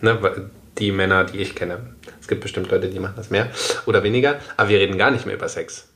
ne, 0.00 0.18
die 0.78 0.90
Männer, 0.92 1.24
die 1.24 1.36
ich 1.38 1.54
kenne. 1.54 1.80
Es 2.18 2.28
gibt 2.28 2.40
bestimmt 2.40 2.70
Leute, 2.70 2.88
die 2.88 2.98
machen 2.98 3.14
das 3.16 3.28
mehr 3.28 3.48
oder 3.84 4.02
weniger, 4.02 4.38
aber 4.56 4.70
wir 4.70 4.78
reden 4.78 4.96
gar 4.96 5.10
nicht 5.10 5.26
mehr 5.26 5.34
über 5.34 5.48
Sex. 5.48 5.88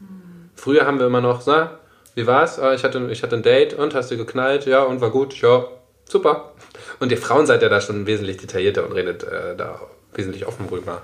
Früher 0.56 0.86
haben 0.86 0.98
wir 0.98 1.06
immer 1.06 1.20
noch, 1.20 1.42
na, 1.46 1.78
wie 2.14 2.26
war's? 2.26 2.58
Ah, 2.58 2.74
ich 2.74 2.84
hatte, 2.84 3.08
ich 3.10 3.22
hatte 3.22 3.36
ein 3.36 3.42
Date 3.42 3.74
und 3.74 3.94
hast 3.94 4.10
du 4.10 4.16
geknallt? 4.16 4.66
Ja, 4.66 4.82
und 4.82 5.00
war 5.00 5.10
gut? 5.10 5.40
Ja, 5.40 5.66
super. 6.08 6.52
Und 7.00 7.10
ihr 7.10 7.18
Frauen 7.18 7.46
seid 7.46 7.62
ja 7.62 7.68
da 7.68 7.80
schon 7.80 8.06
wesentlich 8.06 8.36
detaillierter 8.36 8.84
und 8.84 8.92
redet 8.92 9.24
äh, 9.24 9.56
da 9.56 9.80
wesentlich 10.14 10.46
offen 10.46 10.68
drüber. 10.68 11.02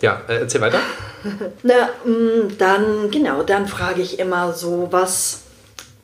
Ja, 0.00 0.20
äh, 0.28 0.40
erzähl 0.40 0.60
weiter. 0.60 0.80
Na, 1.62 1.88
mm, 2.04 2.58
dann, 2.58 3.10
genau, 3.10 3.42
dann 3.42 3.66
frage 3.68 4.02
ich 4.02 4.18
immer 4.18 4.52
so, 4.52 4.88
was, 4.90 5.42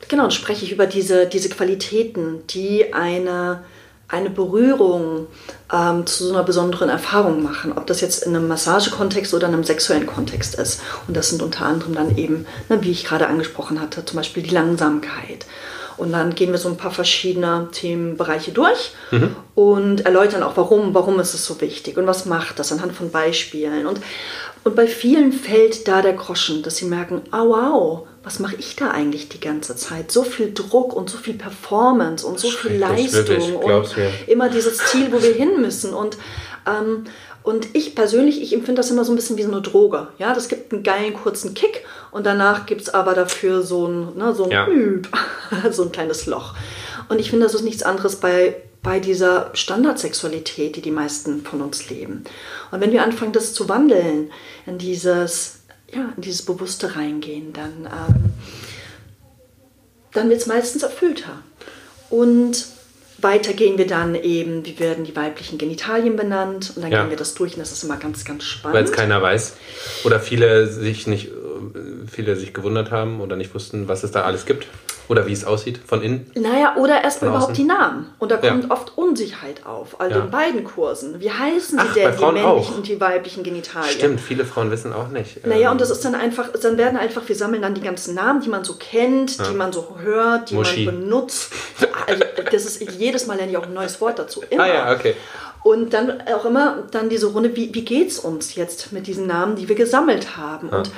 genau, 0.07 0.23
und 0.23 0.33
spreche 0.33 0.65
ich 0.65 0.71
über 0.71 0.87
diese, 0.87 1.27
diese 1.27 1.49
Qualitäten, 1.49 2.47
die 2.47 2.93
eine, 2.93 3.63
eine 4.09 4.29
Berührung 4.29 5.27
ähm, 5.71 6.05
zu 6.05 6.25
so 6.25 6.33
einer 6.33 6.43
besonderen 6.43 6.89
Erfahrung 6.89 7.43
machen. 7.43 7.71
Ob 7.71 7.85
das 7.85 8.01
jetzt 8.01 8.23
in 8.23 8.35
einem 8.35 8.47
Massagekontext 8.47 9.33
oder 9.33 9.47
in 9.47 9.53
einem 9.53 9.63
sexuellen 9.63 10.07
Kontext 10.07 10.55
ist. 10.55 10.81
Und 11.07 11.15
das 11.15 11.29
sind 11.29 11.41
unter 11.41 11.65
anderem 11.65 11.93
dann 11.93 12.17
eben, 12.17 12.45
ne, 12.69 12.81
wie 12.81 12.91
ich 12.91 13.05
gerade 13.05 13.27
angesprochen 13.27 13.79
hatte, 13.79 14.03
zum 14.03 14.17
Beispiel 14.17 14.43
die 14.43 14.49
Langsamkeit. 14.49 15.45
Und 15.99 16.13
dann 16.13 16.33
gehen 16.33 16.51
wir 16.51 16.57
so 16.57 16.69
ein 16.69 16.77
paar 16.77 16.91
verschiedene 16.91 17.67
Themenbereiche 17.71 18.51
durch 18.51 18.93
und 19.53 20.05
erläutern 20.05 20.43
auch, 20.43 20.55
warum, 20.55 20.93
warum 20.93 21.19
ist 21.19 21.33
es 21.33 21.45
so 21.45 21.59
wichtig 21.59 21.97
und 21.97 22.07
was 22.07 22.25
macht 22.25 22.57
das 22.57 22.71
anhand 22.71 22.93
von 22.93 23.11
Beispielen. 23.11 23.85
Und, 23.85 23.99
und 24.63 24.75
bei 24.75 24.87
vielen 24.87 25.33
fällt 25.33 25.89
da 25.89 26.01
der 26.01 26.13
Groschen, 26.13 26.63
dass 26.63 26.77
sie 26.77 26.85
merken, 26.85 27.21
ah 27.31 27.43
wow, 27.45 28.07
was 28.23 28.39
mache 28.39 28.55
ich 28.57 28.77
da 28.77 28.91
eigentlich 28.91 29.27
die 29.27 29.41
ganze 29.41 29.75
Zeit? 29.75 30.11
So 30.11 30.23
viel 30.23 30.53
Druck 30.53 30.95
und 30.95 31.09
so 31.09 31.17
viel 31.17 31.33
Performance 31.33 32.25
und 32.25 32.39
so 32.39 32.49
viel 32.49 32.77
Leistung 32.77 33.27
wirklich, 33.27 33.53
und 33.53 33.97
mir. 33.97 34.11
immer 34.27 34.49
dieses 34.49 34.77
Ziel, 34.77 35.11
wo 35.11 35.21
wir 35.21 35.33
hin 35.33 35.59
müssen. 35.59 35.93
Und, 35.93 36.17
ähm, 36.65 37.05
und 37.43 37.67
ich 37.73 37.95
persönlich, 37.95 38.41
ich 38.41 38.53
empfinde 38.53 38.79
das 38.79 38.91
immer 38.91 39.03
so 39.03 39.11
ein 39.11 39.15
bisschen 39.15 39.37
wie 39.37 39.43
so 39.43 39.51
eine 39.51 39.61
Droge. 39.61 40.07
Ja, 40.17 40.33
das 40.33 40.47
gibt 40.47 40.71
einen 40.71 40.83
geilen 40.83 41.13
kurzen 41.13 41.53
Kick 41.53 41.83
und 42.11 42.25
danach 42.25 42.65
gibt 42.65 42.81
es 42.81 42.89
aber 42.89 43.13
dafür 43.13 43.61
so 43.61 43.87
ein, 43.87 44.17
ne, 44.17 44.33
so 44.33 44.45
ein, 44.45 44.51
Ja. 44.51 44.67
Üb, 44.67 45.07
so 45.71 45.83
ein 45.83 45.91
kleines 45.91 46.25
Loch. 46.25 46.55
Und 47.09 47.19
ich 47.19 47.29
finde, 47.29 47.45
das 47.45 47.53
ist 47.55 47.63
nichts 47.63 47.83
anderes 47.83 48.17
bei, 48.17 48.55
bei 48.83 48.99
dieser 48.99 49.49
Standardsexualität, 49.53 50.75
die 50.75 50.81
die 50.81 50.91
meisten 50.91 51.43
von 51.43 51.61
uns 51.61 51.89
leben. 51.89 52.23
Und 52.71 52.81
wenn 52.81 52.91
wir 52.91 53.03
anfangen, 53.03 53.33
das 53.33 53.53
zu 53.53 53.67
wandeln, 53.67 54.31
in 54.65 54.77
dieses, 54.77 55.59
ja, 55.93 56.13
in 56.15 56.21
dieses 56.21 56.43
Bewusste 56.43 56.95
reingehen, 56.95 57.51
dann, 57.53 57.85
ähm, 57.85 58.31
dann 60.13 60.29
wird 60.29 60.41
es 60.41 60.47
meistens 60.47 60.83
erfüllter. 60.83 61.41
Und 62.09 62.65
weiter 63.21 63.53
gehen 63.53 63.77
wir 63.77 63.85
dann 63.85 64.15
eben, 64.15 64.65
wie 64.65 64.79
werden 64.79 65.03
die 65.03 65.15
weiblichen 65.15 65.57
Genitalien 65.57 66.15
benannt 66.15 66.71
und 66.75 66.81
dann 66.83 66.91
Ja. 66.91 67.01
gehen 67.01 67.09
wir 67.09 67.17
das 67.17 67.33
durch 67.33 67.53
und 67.53 67.59
das 67.59 67.71
ist 67.71 67.83
immer 67.83 67.97
ganz, 67.97 68.23
ganz 68.23 68.43
spannend. 68.45 68.77
Weil 68.77 68.85
es 68.85 68.91
keiner 68.91 69.21
weiß. 69.21 69.53
Oder 70.05 70.19
viele 70.19 70.67
sich 70.71 71.05
nicht, 71.05 71.29
viele 72.11 72.35
sich 72.35 72.53
gewundert 72.53 72.91
haben 72.91 73.21
oder 73.21 73.35
nicht 73.35 73.53
wussten, 73.53 73.87
was 73.87 74.03
es 74.03 74.11
da 74.11 74.21
alles 74.23 74.45
gibt. 74.45 74.67
Oder 75.07 75.25
wie 75.25 75.33
es 75.33 75.43
aussieht 75.43 75.79
von 75.87 76.03
innen. 76.03 76.29
Naja, 76.35 76.75
oder 76.77 77.03
erstmal 77.03 77.31
überhaupt 77.31 77.57
die 77.57 77.63
Namen. 77.63 78.05
Und 78.19 78.29
da 78.29 78.39
Ja. 78.39 78.51
kommt 78.51 78.69
oft 78.69 78.95
Unsicherheit 78.95 79.65
auf. 79.65 79.99
Also 79.99 80.19
Ja. 80.19 80.25
in 80.25 80.29
beiden 80.29 80.63
Kursen. 80.63 81.19
Wie 81.19 81.31
heißen 81.31 81.79
Ach, 81.81 81.95
denn, 81.95 82.11
die 82.15 82.21
männlichen 82.25 82.45
auch. 82.47 82.75
und 82.77 82.87
die 82.87 83.01
weiblichen 83.01 83.41
Genitalien? 83.41 83.89
Stimmt, 83.89 84.21
viele 84.21 84.45
Frauen 84.45 84.69
wissen 84.69 84.93
auch 84.93 85.07
nicht. 85.07 85.47
Naja, 85.47 85.65
ähm, 85.69 85.71
und 85.71 85.81
das 85.81 85.89
ist 85.89 86.05
dann 86.05 86.13
einfach, 86.13 86.49
dann 86.61 86.77
werden 86.77 86.95
einfach, 86.95 87.23
wir 87.27 87.35
sammeln 87.35 87.63
dann 87.63 87.73
die 87.73 87.81
ganzen 87.81 88.13
Namen, 88.13 88.41
die 88.41 88.49
man 88.49 88.63
so 88.63 88.75
kennt, 88.75 89.39
die 89.49 89.55
man 89.55 89.73
so 89.73 89.97
hört, 89.99 90.51
die 90.51 90.55
Muschi. 90.55 90.85
man 90.85 90.99
benutzt. 90.99 91.53
Also, 92.05 92.23
das 92.51 92.65
ist 92.65 92.79
jedes 92.91 93.25
Mal 93.25 93.37
lerne 93.37 93.51
ich 93.51 93.57
auch 93.57 93.65
ein 93.65 93.73
neues 93.73 93.99
Wort 94.01 94.19
dazu. 94.19 94.43
Immer. 94.47 94.63
Ah 94.63 94.67
ja, 94.67 94.93
okay. 94.93 95.15
Und 95.63 95.91
dann 95.91 96.21
auch 96.33 96.45
immer 96.45 96.83
dann 96.91 97.09
diese 97.09 97.25
Runde, 97.25 97.55
wie, 97.55 97.73
wie 97.73 97.83
geht 97.83 98.09
es 98.11 98.19
uns 98.19 98.53
jetzt 98.53 98.91
mit 98.93 99.07
diesen 99.07 99.25
Namen, 99.25 99.55
die 99.55 99.67
wir 99.67 99.75
gesammelt 99.75 100.37
haben? 100.37 100.69
Und 100.69 100.91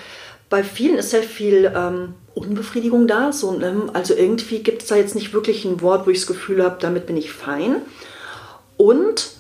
bei 0.52 0.64
vielen 0.64 0.98
ist 0.98 1.10
sehr 1.10 1.24
viel 1.24 1.72
ähm, 1.76 2.14
Unbefriedigung 2.36 3.08
da. 3.08 3.32
So, 3.32 3.60
ähm, 3.62 3.90
also 3.94 4.14
irgendwie 4.14 4.60
gibt 4.60 4.84
es 4.84 4.90
da 4.90 4.96
jetzt 4.98 5.16
nicht 5.16 5.34
wirklich 5.34 5.66
ein 5.66 5.82
Wort, 5.82 6.06
wo 6.06 6.12
ich 6.12 6.20
das 6.20 6.28
Gefühl 6.28 6.64
habe, 6.64 6.78
damit 6.80 7.08
bin 7.08 7.18
ich 7.18 7.32
fein. 7.32 7.78
Und 8.78 9.32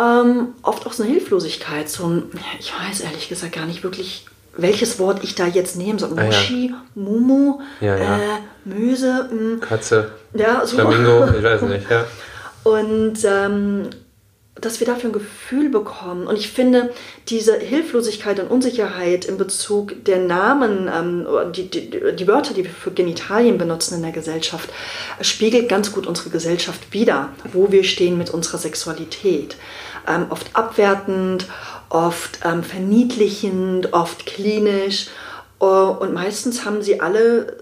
ähm, 0.00 0.54
oft 0.62 0.86
auch 0.86 0.92
so 0.92 1.02
eine 1.02 1.12
Hilflosigkeit. 1.12 1.88
So 1.88 2.06
ein, 2.06 2.22
ich 2.58 2.72
weiß 2.72 3.00
ehrlich 3.00 3.28
gesagt 3.28 3.52
gar 3.52 3.66
nicht 3.66 3.82
wirklich, 3.82 4.26
welches 4.56 4.98
Wort 4.98 5.22
ich 5.24 5.34
da 5.34 5.46
jetzt 5.46 5.76
nehmen 5.76 5.98
soll. 5.98 6.10
Ah, 6.16 6.22
ja. 6.22 6.26
Muschi, 6.26 6.74
Mumu, 6.94 7.60
Ja, 7.80 7.96
ja. 7.96 8.16
Äh, 8.16 8.20
Möse. 8.64 9.28
Mh, 9.30 9.38
Hm. 9.40 9.60
Katze, 9.60 10.12
ja, 10.34 10.64
so. 10.64 10.76
Flamingo, 10.76 11.26
ich 11.36 11.42
weiß 11.42 11.62
nicht, 11.74 11.90
ja. 11.90 12.04
Und 12.62 13.18
ähm, 13.24 13.88
dass 14.60 14.80
wir 14.80 14.86
dafür 14.86 15.10
ein 15.10 15.14
Gefühl 15.14 15.68
bekommen. 15.68 16.26
Und 16.26 16.36
ich 16.36 16.50
finde, 16.50 16.92
diese 17.28 17.58
Hilflosigkeit 17.58 18.40
und 18.40 18.50
Unsicherheit 18.50 19.24
in 19.24 19.36
Bezug 19.36 20.04
der 20.04 20.18
Namen, 20.18 20.88
ähm, 20.94 21.26
die, 21.52 21.68
die, 21.68 21.90
die 21.90 22.28
Wörter, 22.28 22.54
die 22.54 22.64
wir 22.64 22.70
für 22.70 22.90
Genitalien 22.90 23.58
benutzen 23.58 23.94
in 23.96 24.02
der 24.02 24.12
Gesellschaft, 24.12 24.70
spiegelt 25.20 25.68
ganz 25.68 25.92
gut 25.92 26.06
unsere 26.06 26.30
Gesellschaft 26.30 26.92
wider, 26.92 27.30
wo 27.52 27.70
wir 27.72 27.84
stehen 27.84 28.18
mit 28.18 28.30
unserer 28.30 28.58
Sexualität. 28.58 29.56
Ähm, 30.08 30.26
oft 30.30 30.54
abwertend, 30.54 31.46
oft 31.88 32.40
ähm, 32.44 32.62
verniedlichend, 32.62 33.92
oft 33.92 34.26
klinisch. 34.26 35.08
Äh, 35.60 35.64
und 35.64 36.12
meistens 36.12 36.64
haben 36.64 36.82
sie 36.82 37.00
alle 37.00 37.58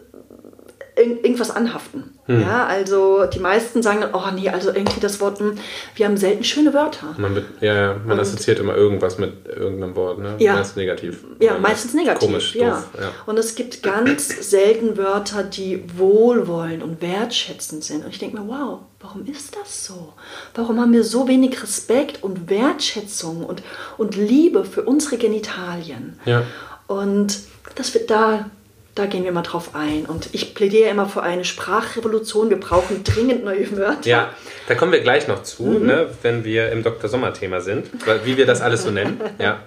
irgendwas 0.98 1.50
anhaften. 1.50 2.18
Ja, 2.28 2.66
also 2.66 3.24
die 3.24 3.38
meisten 3.38 3.82
sagen 3.82 4.02
dann, 4.02 4.12
oh 4.12 4.30
nee, 4.34 4.50
also 4.50 4.68
irgendwie 4.68 5.00
das 5.00 5.18
Wort, 5.18 5.38
hm, 5.40 5.54
wir 5.94 6.04
haben 6.04 6.18
selten 6.18 6.44
schöne 6.44 6.74
Wörter. 6.74 7.14
Man, 7.16 7.34
wird, 7.34 7.46
ja, 7.61 7.74
ja, 7.74 7.96
man 8.04 8.20
assoziiert 8.20 8.58
immer 8.58 8.76
irgendwas 8.76 9.16
mit 9.16 9.48
irgendeinem 9.48 9.96
Wort, 9.96 10.18
ne? 10.18 10.34
Ja. 10.38 10.54
Meist 10.54 10.76
negativ. 10.76 11.24
Ja, 11.40 11.52
Oder 11.52 11.61
meistens 11.61 11.94
negativ. 11.94 12.28
Komisch, 12.28 12.54
ja. 12.54 12.70
doof, 12.70 12.88
ja. 13.00 13.11
Und 13.24 13.38
es 13.38 13.54
gibt 13.54 13.82
ganz 13.82 14.50
selten 14.50 14.98
Wörter, 14.98 15.42
die 15.42 15.84
wohlwollend 15.96 16.82
und 16.82 17.00
wertschätzend 17.00 17.82
sind. 17.82 18.04
Und 18.04 18.11
ich 18.11 18.18
denke 18.18 18.38
mir, 18.38 18.46
wow, 18.46 18.80
warum 19.00 19.24
ist 19.24 19.56
das 19.56 19.87
so? 19.87 20.12
Warum 20.54 20.78
haben 20.80 20.92
wir 20.92 21.04
so 21.04 21.28
wenig 21.28 21.62
Respekt 21.62 22.22
und 22.22 22.50
Wertschätzung 22.50 23.42
und, 23.42 23.62
und 23.96 24.16
Liebe 24.16 24.66
für 24.66 24.82
unsere 24.82 25.16
Genitalien? 25.16 26.20
Ja. 26.26 26.42
Und 26.88 27.38
das 27.74 27.94
wird 27.94 28.11
da, 28.11 28.50
da 28.98 29.06
gehen 29.06 29.24
wir 29.24 29.32
mal 29.32 29.42
drauf 29.42 29.70
ein. 29.74 30.04
Und 30.06 30.28
ich 30.32 30.54
plädiere 30.54 30.88
immer 30.90 31.08
für 31.08 31.22
eine 31.22 31.44
Sprachrevolution. 31.44 32.50
Wir 32.50 32.58
brauchen 32.58 33.04
dringend 33.04 33.44
neue 33.44 33.76
Wörter. 33.76 34.08
Ja, 34.08 34.30
da 34.66 34.74
kommen 34.74 34.92
wir 34.92 35.00
gleich 35.00 35.28
noch 35.28 35.42
zu, 35.42 35.62
Mhm. 35.62 35.87
ne, 35.87 36.06
wenn 36.22 36.44
wir 36.44 36.70
im 36.72 36.82
Dr. 36.82 37.08
Sommer-Thema 37.08 37.61
sind, 37.61 37.87
wie 38.24 38.37
wir 38.37 38.46
das 38.46 38.61
alles 38.61 38.82
so 38.82 38.90
nennen. 38.90 39.20
Ja. 39.38 39.61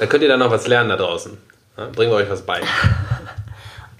Da 0.00 0.06
könnt 0.06 0.22
ihr 0.22 0.28
dann 0.28 0.40
noch 0.40 0.50
was 0.50 0.66
lernen 0.66 0.88
da 0.88 0.96
draußen. 0.96 1.36
Ja, 1.76 1.86
bringen 1.94 2.10
wir 2.10 2.16
euch 2.16 2.30
was 2.30 2.42
bei. 2.42 2.60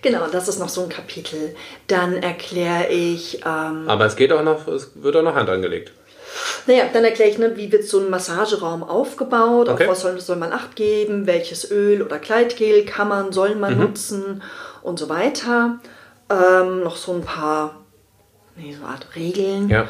Genau, 0.02 0.26
das 0.30 0.48
ist 0.48 0.58
noch 0.58 0.68
so 0.68 0.82
ein 0.82 0.90
Kapitel. 0.90 1.54
Dann 1.86 2.22
erkläre 2.22 2.88
ich. 2.88 3.40
Ähm, 3.46 3.84
Aber 3.88 4.04
es 4.04 4.16
geht 4.16 4.34
auch 4.34 4.42
noch, 4.42 4.68
es 4.68 4.90
wird 4.96 5.16
auch 5.16 5.22
noch 5.22 5.34
Hand 5.34 5.48
angelegt. 5.48 5.92
Naja, 6.66 6.84
dann 6.92 7.04
erkläre 7.04 7.30
ich, 7.30 7.38
ne, 7.38 7.56
wie 7.56 7.70
wird 7.72 7.84
so 7.84 7.98
ein 8.00 8.10
Massageraum 8.10 8.82
aufgebaut, 8.82 9.68
Okay. 9.68 9.84
auf 9.84 9.90
was 9.90 10.00
soll, 10.00 10.20
soll 10.20 10.36
man 10.36 10.52
Acht 10.52 10.76
geben, 10.76 11.26
welches 11.26 11.70
Öl 11.70 12.02
oder 12.02 12.18
Kleidgel 12.18 12.84
kann 12.84 13.08
man, 13.08 13.32
soll 13.32 13.54
Mhm. 13.54 13.60
man 13.60 13.78
nutzen 13.78 14.42
und 14.82 14.98
so 14.98 15.08
weiter. 15.08 15.78
Ähm, 16.30 16.82
noch 16.82 16.96
so 16.96 17.12
ein 17.12 17.22
paar 17.22 17.80
nee, 18.56 18.74
so 18.78 18.86
Art 18.86 19.06
Regeln. 19.16 19.68
Ja. 19.68 19.86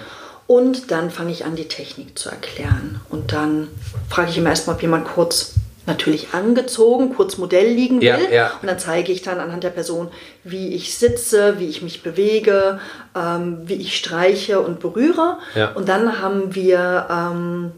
Und 0.46 0.90
dann 0.90 1.10
fange 1.10 1.30
ich 1.32 1.44
an, 1.46 1.56
die 1.56 1.68
Technik 1.68 2.18
zu 2.18 2.28
erklären. 2.28 3.00
Und 3.08 3.32
dann 3.32 3.68
frage 4.10 4.30
ich 4.30 4.36
immer 4.38 4.50
erstmal, 4.50 4.76
ob 4.76 4.82
jemand 4.82 5.06
kurz 5.06 5.54
natürlich 5.86 6.32
angezogen, 6.32 7.14
kurz 7.14 7.36
Modell 7.36 7.68
liegen 7.68 8.00
will. 8.00 8.06
Ja, 8.06 8.30
ja. 8.30 8.52
Und 8.60 8.68
dann 8.68 8.78
zeige 8.78 9.12
ich 9.12 9.22
dann 9.22 9.38
anhand 9.38 9.64
der 9.64 9.70
Person, 9.70 10.08
wie 10.42 10.74
ich 10.74 10.96
sitze, 10.96 11.58
wie 11.58 11.66
ich 11.66 11.82
mich 11.82 12.02
bewege, 12.02 12.80
ähm, 13.14 13.62
wie 13.64 13.74
ich 13.74 13.96
streiche 13.96 14.60
und 14.60 14.80
berühre. 14.80 15.38
Ja. 15.54 15.72
Und 15.72 15.88
dann 15.88 16.20
haben 16.20 16.54
wir, 16.54 17.06
ähm, 17.10 17.72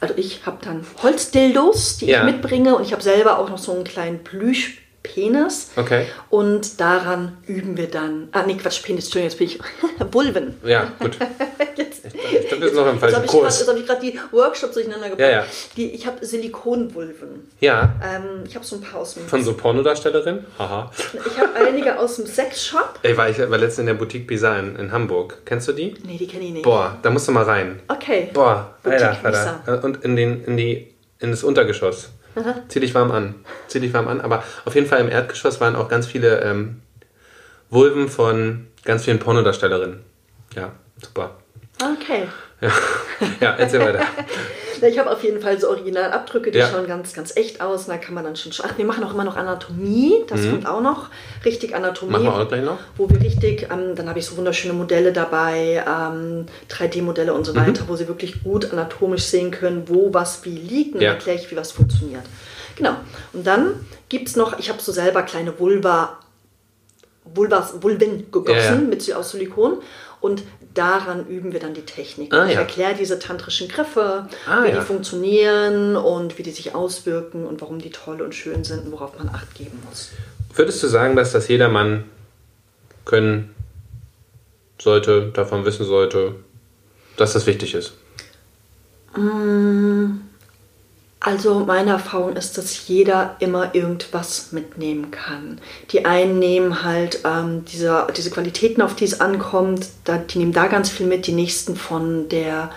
also 0.00 0.14
ich 0.16 0.46
habe 0.46 0.58
dann 0.64 0.86
Holzdildos, 1.02 1.98
die 1.98 2.10
ich 2.10 2.22
mitbringe. 2.22 2.76
Und 2.76 2.84
ich 2.84 2.92
habe 2.92 3.02
selber 3.02 3.38
auch 3.38 3.50
noch 3.50 3.58
so 3.58 3.72
einen 3.72 3.84
kleinen 3.84 4.24
Plüschpenis. 4.24 5.70
Okay. 5.76 6.06
Und 6.30 6.80
daran 6.80 7.36
üben 7.46 7.76
wir 7.76 7.88
dann. 7.88 8.28
Ah, 8.32 8.44
nee, 8.46 8.54
Quatsch, 8.54 8.82
Penis, 8.82 9.06
Entschuldigung, 9.06 9.30
jetzt 9.30 9.38
bin 9.38 9.48
ich. 9.48 9.58
Vulven. 10.12 10.54
Ja, 10.64 10.92
gut. 10.98 11.18
Ich 12.16 12.48
glaube, 12.48 12.62
wir 12.62 12.68
sind 12.68 12.76
noch 12.78 12.90
im 12.92 12.98
falschen 12.98 13.16
grad- 13.20 13.26
Kurs. 13.26 13.58
jetzt 13.60 13.68
habe 13.68 13.78
ich 13.78 13.86
gerade 13.86 14.00
die 14.00 14.18
Workshops 14.32 14.74
durcheinander 14.74 15.10
gebracht. 15.10 15.20
Ja, 15.20 15.30
ja. 15.40 15.44
Die, 15.76 15.90
ich 15.92 16.06
habe 16.06 16.24
Silikonvulven. 16.24 17.48
Ja, 17.60 17.94
Ähm, 18.02 18.44
ich 18.46 18.54
habe 18.54 18.64
so 18.64 18.76
ein 18.76 18.82
paar 18.82 19.00
aus 19.00 19.14
dem. 19.14 19.26
von 19.26 19.42
so 19.44 19.54
Pornodarstellerin. 19.54 20.44
Haha. 20.58 20.90
Ich 21.26 21.38
habe 21.38 21.50
einige 21.54 21.98
aus 21.98 22.16
dem 22.16 22.26
Sexshop. 22.26 22.98
Ich 23.02 23.16
war, 23.16 23.28
ich 23.28 23.38
war 23.38 23.46
letztens 23.58 23.78
in 23.80 23.86
der 23.86 23.94
Boutique 23.94 24.26
Bizarre 24.26 24.58
in, 24.60 24.76
in 24.76 24.92
Hamburg. 24.92 25.38
Kennst 25.44 25.68
du 25.68 25.72
die? 25.72 25.94
Nee, 26.04 26.16
die 26.18 26.26
kenne 26.26 26.44
ich 26.44 26.52
nicht. 26.52 26.62
Boah, 26.64 26.96
da 27.02 27.10
musst 27.10 27.28
du 27.28 27.32
mal 27.32 27.44
rein. 27.44 27.80
Okay. 27.88 28.30
Boah, 28.32 28.74
Boutique 28.82 29.02
Alter, 29.22 29.60
Vater. 29.64 29.84
Und 29.84 30.04
in, 30.04 30.16
den, 30.16 30.44
in, 30.44 30.56
die, 30.56 30.94
in 31.18 31.30
das 31.30 31.44
Untergeschoss. 31.44 32.10
Zieh 32.68 32.80
dich 32.80 32.94
warm 32.94 33.10
an. 33.12 33.34
Zieh 33.68 33.80
dich 33.80 33.94
warm 33.94 34.08
an. 34.08 34.20
Aber 34.20 34.42
auf 34.66 34.74
jeden 34.74 34.86
Fall 34.86 35.00
im 35.00 35.08
Erdgeschoss 35.08 35.58
waren 35.60 35.74
auch 35.74 35.88
ganz 35.88 36.06
viele 36.06 36.42
ähm, 36.42 36.82
Vulven 37.70 38.08
von 38.08 38.66
ganz 38.84 39.04
vielen 39.04 39.18
Pornodarstellerinnen. 39.18 40.00
Ja, 40.54 40.72
super. 41.02 41.30
Okay. 41.82 42.28
Ja, 42.60 42.70
ja 43.40 43.50
erzähl 43.56 43.80
weiter. 43.80 44.00
Ich 44.82 44.98
habe 44.98 45.10
auf 45.10 45.24
jeden 45.24 45.40
Fall 45.40 45.58
so 45.58 45.70
Originalabdrücke, 45.70 46.50
die 46.50 46.58
Ja. 46.58 46.68
schauen 46.68 46.86
ganz, 46.86 47.14
ganz 47.14 47.34
echt 47.34 47.62
aus. 47.62 47.84
Und 47.84 47.88
da 47.88 47.96
kann 47.96 48.12
man 48.12 48.24
dann 48.24 48.36
schon. 48.36 48.52
Ach, 48.62 48.76
wir 48.76 48.84
machen 48.84 49.02
auch 49.04 49.14
immer 49.14 49.24
noch 49.24 49.34
Anatomie. 49.34 50.22
Das 50.28 50.42
kommt 50.42 50.66
auch 50.66 50.82
noch. 50.82 51.08
Richtig 51.46 51.74
Anatomie. 51.74 52.10
Mhm. 52.18 52.24
Machen 52.24 52.36
wir 52.38 52.42
auch 52.44 52.48
gleich 52.48 52.62
noch. 52.62 52.78
Wo 52.98 53.08
wir 53.08 53.18
richtig, 53.18 53.68
ähm, 53.72 53.94
dann 53.94 54.06
habe 54.06 54.18
ich 54.18 54.26
so 54.26 54.36
wunderschöne 54.36 54.74
Modelle 54.74 55.14
dabei, 55.14 55.82
ähm, 55.88 56.44
3D-Modelle 56.68 57.32
und 57.32 57.44
so 57.46 57.54
Mhm. 57.54 57.56
weiter, 57.68 57.84
wo 57.86 57.96
sie 57.96 58.06
wirklich 58.06 58.42
gut 58.44 58.70
anatomisch 58.70 59.22
sehen 59.24 59.50
können, 59.50 59.84
wo 59.86 60.12
was 60.12 60.44
wie 60.44 60.50
liegt. 60.58 60.94
Und 60.94 61.00
Ja. 61.00 61.12
erkläre 61.12 61.38
ich, 61.38 61.50
wie 61.50 61.56
was 61.56 61.72
funktioniert. 61.72 62.24
Genau. 62.76 62.96
Und 63.32 63.46
dann 63.46 63.86
gibt 64.10 64.28
es 64.28 64.36
noch, 64.36 64.58
ich 64.58 64.68
habe 64.68 64.82
so 64.82 64.92
selber 64.92 65.22
kleine 65.22 65.58
Vulva, 65.58 66.18
Vulvas, 67.34 67.82
Vulven 67.82 68.30
gegossen 68.30 68.82
ja. 68.82 68.88
mit 68.88 69.14
aus 69.14 69.30
Silikon. 69.30 69.78
Und 70.20 70.42
daran 70.74 71.26
üben 71.26 71.52
wir 71.52 71.60
dann 71.60 71.74
die 71.74 71.82
Technik. 71.84 72.32
Ah, 72.34 72.46
ich 72.46 72.54
ja. 72.54 72.60
erkläre 72.60 72.94
diese 72.94 73.18
tantrischen 73.18 73.68
Griffe, 73.68 74.28
Ah, 74.48 74.64
wie 74.64 74.68
ja. 74.70 74.80
die 74.80 74.84
funktionieren 74.84 75.96
und 75.96 76.38
wie 76.38 76.42
die 76.42 76.50
sich 76.50 76.74
auswirken 76.74 77.46
und 77.46 77.60
warum 77.60 77.78
die 77.78 77.90
toll 77.90 78.20
und 78.22 78.34
schön 78.34 78.64
sind 78.64 78.86
und 78.86 78.92
worauf 78.92 79.18
man 79.18 79.28
Acht 79.28 79.54
geben 79.54 79.80
muss. 79.88 80.10
Würdest 80.54 80.82
du 80.82 80.88
sagen, 80.88 81.16
dass 81.16 81.32
das 81.32 81.48
jedermann 81.48 82.04
können 83.04 83.54
sollte, 84.80 85.30
davon 85.32 85.64
wissen 85.64 85.84
sollte, 85.86 86.34
dass 87.16 87.32
das 87.34 87.46
wichtig 87.46 87.74
ist? 87.74 87.92
Also 91.26 91.64
meine 91.66 91.90
Erfahrung 91.90 92.36
ist, 92.36 92.56
dass 92.56 92.86
jeder 92.86 93.34
immer 93.40 93.74
irgendwas 93.74 94.52
mitnehmen 94.52 95.10
kann. 95.10 95.60
Die 95.90 96.04
einen 96.04 96.38
nehmen 96.38 96.84
halt 96.84 97.22
ähm, 97.24 97.64
diese, 97.64 98.06
diese 98.16 98.30
Qualitäten, 98.30 98.80
auf 98.80 98.94
die 98.94 99.06
es 99.06 99.20
ankommt, 99.20 99.88
da, 100.04 100.18
die 100.18 100.38
nehmen 100.38 100.52
da 100.52 100.68
ganz 100.68 100.88
viel 100.88 101.04
mit, 101.04 101.26
die 101.26 101.32
nächsten 101.32 101.74
von 101.74 102.28
der 102.28 102.70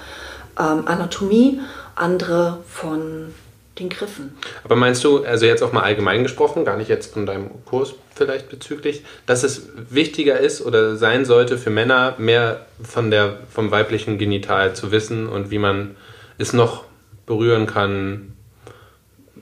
ähm, 0.60 0.88
Anatomie, 0.88 1.60
andere 1.94 2.58
von 2.68 3.36
den 3.78 3.88
Griffen. 3.88 4.36
Aber 4.64 4.76
meinst 4.76 5.04
du, 5.04 5.24
also 5.24 5.46
jetzt 5.46 5.62
auch 5.62 5.72
mal 5.72 5.84
allgemein 5.84 6.24
gesprochen, 6.24 6.66
gar 6.66 6.76
nicht 6.76 6.90
jetzt 6.90 7.14
von 7.14 7.28
deinem 7.28 7.52
Kurs 7.66 7.94
vielleicht 8.16 8.50
bezüglich, 8.50 9.04
dass 9.28 9.44
es 9.44 9.68
wichtiger 9.92 10.40
ist 10.40 10.66
oder 10.66 10.96
sein 10.96 11.24
sollte 11.24 11.60
für 11.60 11.70
Männer 11.70 12.16
mehr 12.18 12.66
von 12.82 13.12
der, 13.12 13.42
vom 13.52 13.70
weiblichen 13.70 14.18
Genital 14.18 14.74
zu 14.74 14.92
wissen 14.92 15.30
und 15.30 15.52
wie 15.52 15.60
man 15.60 15.96
es 16.40 16.52
noch 16.52 16.86
berühren 17.28 17.68
kann, 17.68 18.34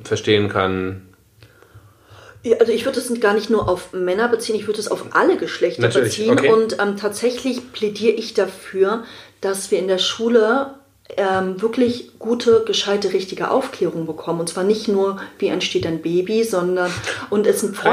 verstehen 0.03 0.49
kann? 0.49 1.03
Ja, 2.43 2.57
also 2.59 2.71
ich 2.71 2.85
würde 2.85 2.99
es 2.99 3.19
gar 3.19 3.33
nicht 3.33 3.49
nur 3.49 3.67
auf 3.67 3.93
Männer 3.93 4.27
beziehen, 4.27 4.55
ich 4.55 4.67
würde 4.67 4.79
es 4.79 4.87
auf 4.89 5.05
alle 5.11 5.37
Geschlechter 5.37 5.81
Natürlich, 5.81 6.17
beziehen. 6.17 6.31
okay. 6.31 6.51
Und 6.51 6.77
ähm, 6.79 6.95
tatsächlich 6.97 7.73
plädiere 7.73 8.13
ich 8.13 8.33
dafür, 8.33 9.03
dass 9.41 9.71
wir 9.71 9.79
in 9.79 9.87
der 9.87 9.97
Schule 9.97 10.75
ähm, 11.15 11.61
wirklich 11.61 12.19
gute, 12.19 12.63
gescheite, 12.65 13.13
richtige 13.13 13.49
Aufklärung 13.49 14.05
bekommen. 14.05 14.41
Und 14.41 14.49
zwar 14.49 14.65
nicht 14.65 14.87
nur, 14.89 15.17
wie 15.39 15.47
entsteht 15.47 15.85
ein 15.87 16.01
Baby, 16.01 16.43
sondern 16.43 16.91
und 17.29 17.47
es 17.47 17.61
sind. 17.61 17.75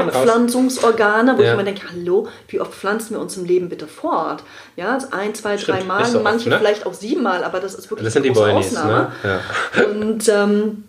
Fortpflanzungsorgane, 0.45 1.37
wo 1.37 1.41
Ja. 1.41 1.47
ich 1.49 1.53
immer 1.53 1.63
denke, 1.63 1.87
hallo, 1.91 2.27
wie 2.49 2.59
oft 2.59 2.73
pflanzen 2.73 3.11
wir 3.15 3.21
uns 3.21 3.37
im 3.37 3.45
Leben 3.45 3.69
bitte 3.69 3.87
fort? 3.87 4.43
Ja, 4.75 4.97
ein, 5.11 5.33
zwei, 5.33 5.57
Stimmt, 5.57 5.79
drei 5.79 5.83
Mal, 5.85 6.05
so 6.05 6.17
oft, 6.17 6.23
manche 6.25 6.49
ne? 6.49 6.57
vielleicht 6.59 6.85
auch 6.85 6.93
siebenmal, 6.93 7.43
aber 7.43 7.59
das 7.61 7.73
ist 7.75 7.89
wirklich 7.89 8.05
Das 8.05 8.13
sind 8.13 8.23
die 8.23 8.29
eine 8.29 8.37
große 8.37 8.51
Boynies, 8.51 8.67
Ausnahme. 8.77 9.11
ne? 9.23 9.39
Ja. 9.77 9.83
Und, 9.85 10.29
ähm, 10.29 10.83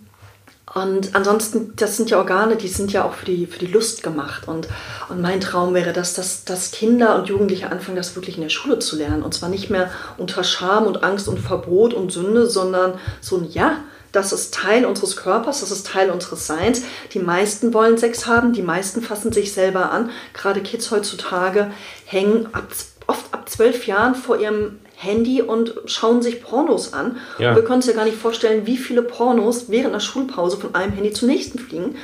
und 0.74 1.14
ansonsten, 1.14 1.74
das 1.76 1.96
sind 1.96 2.10
ja 2.10 2.18
Organe, 2.18 2.56
die 2.56 2.68
sind 2.68 2.92
ja 2.92 3.04
auch 3.04 3.14
für 3.14 3.24
die, 3.24 3.46
für 3.46 3.60
die 3.60 3.68
Lust 3.68 4.02
gemacht. 4.02 4.48
Und, 4.48 4.66
und 5.08 5.22
mein 5.22 5.40
Traum 5.40 5.74
wäre, 5.74 5.92
dass, 5.92 6.14
dass, 6.14 6.44
dass 6.44 6.72
Kinder 6.72 7.16
und 7.16 7.28
Jugendliche 7.28 7.70
anfangen, 7.70 7.96
das 7.96 8.16
wirklich 8.16 8.36
in 8.36 8.42
der 8.42 8.50
Schule 8.50 8.80
zu 8.80 8.96
lernen. 8.96 9.22
Und 9.22 9.32
zwar 9.32 9.48
nicht 9.48 9.70
mehr 9.70 9.90
unter 10.18 10.42
Scham 10.42 10.84
und 10.86 11.04
Angst 11.04 11.28
und 11.28 11.38
Verbot 11.38 11.94
und 11.94 12.10
Sünde, 12.10 12.46
sondern 12.46 12.94
so 13.20 13.36
ein 13.36 13.50
Ja. 13.50 13.78
Das 14.12 14.32
ist 14.32 14.54
Teil 14.54 14.86
unseres 14.86 15.16
Körpers, 15.16 15.60
das 15.60 15.70
ist 15.70 15.88
Teil 15.88 16.10
unseres 16.10 16.46
Seins. 16.46 16.82
Die 17.12 17.18
meisten 17.18 17.74
wollen 17.74 17.98
Sex 17.98 18.26
haben, 18.26 18.54
die 18.54 18.62
meisten 18.62 19.02
fassen 19.02 19.30
sich 19.30 19.52
selber 19.52 19.90
an. 19.90 20.10
Gerade 20.32 20.62
Kids 20.62 20.90
heutzutage 20.90 21.70
hängen 22.06 22.48
ab, 22.52 22.68
oft 23.06 23.34
ab 23.34 23.48
zwölf 23.48 23.86
Jahren 23.86 24.14
vor 24.14 24.38
ihrem 24.38 24.78
Handy 24.96 25.42
und 25.42 25.74
schauen 25.84 26.22
sich 26.22 26.42
Pornos 26.42 26.92
an. 26.92 27.16
Ja. 27.38 27.50
Und 27.50 27.56
wir 27.56 27.62
können 27.64 27.76
uns 27.76 27.86
ja 27.86 27.92
gar 27.92 28.04
nicht 28.06 28.16
vorstellen, 28.16 28.66
wie 28.66 28.76
viele 28.78 29.02
Pornos 29.02 29.68
während 29.68 29.90
einer 29.90 30.00
Schulpause 30.00 30.56
von 30.56 30.74
einem 30.74 30.92
Handy 30.92 31.12
zum 31.12 31.28
nächsten 31.28 31.58
fliegen. 31.58 31.96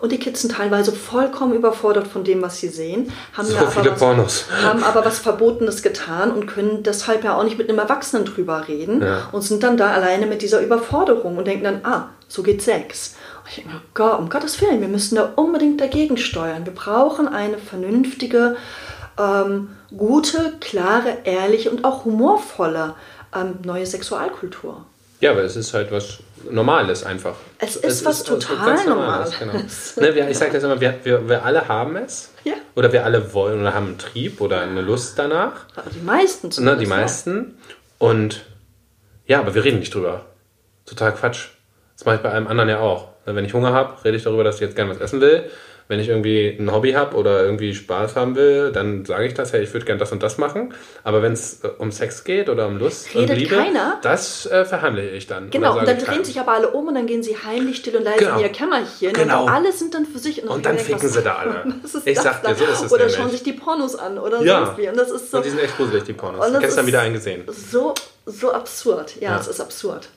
Und 0.00 0.12
die 0.12 0.18
Kids 0.18 0.42
sind 0.42 0.52
teilweise 0.52 0.92
vollkommen 0.92 1.54
überfordert 1.54 2.06
von 2.06 2.24
dem, 2.24 2.42
was 2.42 2.58
sie 2.60 2.68
sehen, 2.68 3.10
haben, 3.32 3.46
So 3.46 3.54
ja 3.54 3.60
aber 3.62 3.70
viele 3.70 3.92
was, 3.92 3.98
Pornos. 3.98 4.44
haben 4.62 4.84
aber 4.84 5.02
was 5.06 5.18
Verbotenes 5.20 5.82
getan 5.82 6.30
und 6.30 6.46
können 6.46 6.82
deshalb 6.82 7.24
ja 7.24 7.38
auch 7.38 7.44
nicht 7.44 7.56
mit 7.56 7.70
einem 7.70 7.78
Erwachsenen 7.78 8.26
drüber 8.26 8.68
reden 8.68 9.00
Ja. 9.00 9.28
und 9.32 9.40
sind 9.40 9.62
dann 9.62 9.78
da 9.78 9.92
alleine 9.92 10.26
mit 10.26 10.42
dieser 10.42 10.60
Überforderung 10.60 11.38
und 11.38 11.46
denken 11.46 11.64
dann, 11.64 11.80
ah, 11.84 12.08
so 12.28 12.42
geht 12.42 12.60
Sex. 12.60 13.14
Und 13.42 13.48
ich 13.50 13.54
denke 13.56 13.70
mir, 13.70 13.80
Gott, 13.94 14.18
um 14.18 14.28
Gottes 14.28 14.60
Willen, 14.60 14.82
wir 14.82 14.88
müssen 14.88 15.14
da 15.14 15.32
unbedingt 15.36 15.80
dagegen 15.80 16.18
steuern. 16.18 16.66
Wir 16.66 16.74
brauchen 16.74 17.26
eine 17.26 17.56
vernünftige, 17.56 18.56
ähm, 19.18 19.70
gute, 19.96 20.54
klare, 20.60 21.18
ehrliche 21.24 21.70
und 21.70 21.84
auch 21.84 22.04
humorvolle 22.04 22.94
ähm, 23.34 23.58
neue 23.64 23.86
Sexualkultur. 23.86 24.84
Ja, 25.20 25.30
aber 25.30 25.42
es 25.42 25.56
ist 25.56 25.72
halt 25.72 25.90
was 25.90 26.18
Normales 26.50 27.04
einfach. 27.04 27.34
Es 27.58 27.76
ist 27.76 28.04
was 28.04 28.24
total 28.24 28.56
ganz 28.66 28.86
Normales, 28.86 29.40
Normales. 29.40 29.94
Genau. 29.96 30.06
ne, 30.08 30.14
wir, 30.14 30.28
ich 30.28 30.36
sage 30.36 30.52
das 30.52 30.62
immer, 30.64 30.78
wir, 30.80 30.98
wir, 31.04 31.26
wir 31.28 31.44
alle 31.44 31.66
haben 31.68 31.96
es. 31.96 32.30
Ja. 32.44 32.54
Oder 32.76 32.92
wir 32.92 33.04
alle 33.04 33.32
wollen 33.32 33.60
oder 33.60 33.72
haben 33.72 33.86
einen 33.86 33.98
Trieb 33.98 34.40
oder 34.42 34.60
eine 34.60 34.82
Lust 34.82 35.18
danach. 35.18 35.64
Aber 35.76 35.88
die 35.90 36.00
meisten 36.04 36.48
Ne, 36.48 36.52
zumindest. 36.52 36.82
die 36.82 36.86
meisten. 36.86 37.58
Und 37.98 38.44
ja, 39.26 39.40
aber 39.40 39.54
wir 39.54 39.64
reden 39.64 39.78
nicht 39.78 39.94
drüber. 39.94 40.26
Total 40.84 41.12
Quatsch. 41.14 41.48
Das 41.96 42.04
mache 42.04 42.16
ich 42.16 42.22
bei 42.22 42.30
allem 42.30 42.46
anderen 42.46 42.68
ja 42.68 42.80
auch. 42.80 43.08
Ne, 43.24 43.34
Wenn 43.34 43.46
ich 43.46 43.54
Hunger 43.54 43.72
habe, 43.72 44.04
rede 44.04 44.18
ich 44.18 44.24
darüber, 44.24 44.44
dass 44.44 44.56
ich 44.56 44.60
jetzt 44.60 44.76
gerne 44.76 44.90
was 44.90 44.98
essen 45.00 45.22
will. 45.22 45.48
Wenn 45.86 46.00
ich 46.00 46.08
irgendwie 46.08 46.48
ein 46.58 46.72
Hobby 46.72 46.92
habe 46.92 47.14
oder 47.14 47.44
irgendwie 47.44 47.74
Spaß 47.74 48.16
haben 48.16 48.36
will, 48.36 48.72
dann 48.72 49.04
sage 49.04 49.26
ich 49.26 49.34
das, 49.34 49.52
hey, 49.52 49.62
ich 49.62 49.72
würde 49.74 49.84
gerne 49.84 49.98
das 49.98 50.12
und 50.12 50.22
das 50.22 50.38
machen. 50.38 50.72
Aber 51.02 51.20
wenn 51.20 51.32
es 51.32 51.62
äh, 51.62 51.68
um 51.76 51.92
Sex 51.92 52.24
geht 52.24 52.48
oder 52.48 52.66
um 52.68 52.78
Lust 52.78 53.14
Redet 53.14 53.30
und 53.30 53.36
Liebe, 53.36 53.54
keiner? 53.54 53.98
das 54.00 54.46
äh, 54.46 54.64
verheimliche 54.64 55.10
ich 55.10 55.26
dann. 55.26 55.50
Genau, 55.50 55.78
und 55.78 55.86
dann 55.86 55.96
drehen 55.98 56.06
keinem. 56.06 56.24
sich 56.24 56.40
aber 56.40 56.52
alle 56.52 56.70
um 56.70 56.88
und 56.88 56.94
dann 56.94 57.06
gehen 57.06 57.22
sie 57.22 57.36
heimlich 57.36 57.76
still 57.76 57.96
und 57.96 58.04
leise 58.04 58.20
Genau. 58.24 58.36
in 58.36 58.40
ihr 58.40 58.48
Kämmerchen. 58.48 59.12
Genau. 59.12 59.42
Und 59.44 59.50
alle 59.50 59.72
sind 59.72 59.92
dann 59.92 60.06
für 60.06 60.18
sich. 60.18 60.42
Und 60.42 60.64
dann 60.64 60.76
ich 60.76 60.84
denke, 60.84 60.94
ficken 61.00 61.08
sie 61.10 61.22
da 61.22 61.34
alle. 61.34 61.64
Ich 62.06 62.14
das 62.14 62.24
sag 62.24 62.40
dir, 62.42 62.48
dann? 62.48 62.56
so 62.56 62.64
ist 62.64 62.82
es 62.84 62.90
Oder 62.92 62.98
nämlich. 63.04 63.16
schauen 63.16 63.30
sich 63.30 63.42
die 63.42 63.52
Pornos 63.52 63.94
an 63.96 64.18
oder 64.18 64.42
Ja. 64.42 64.64
sonst 64.64 64.78
wie. 64.78 64.88
Und 64.88 64.96
das 64.96 65.10
ist 65.10 65.30
so, 65.30 65.36
Und 65.36 65.44
die 65.46 65.50
sind 65.50 65.58
echt 65.60 65.76
gruselig, 65.76 66.04
die 66.04 66.12
Pornos. 66.14 66.46
Und 66.48 66.60
Gestern 66.60 66.86
wieder 66.86 67.00
eingesehen. 67.02 67.42
so, 67.48 67.92
so 68.24 68.52
absurd. 68.52 69.16
Ja, 69.20 69.32
Ja. 69.32 69.38
es 69.40 69.48
ist 69.48 69.60
absurd. 69.60 70.08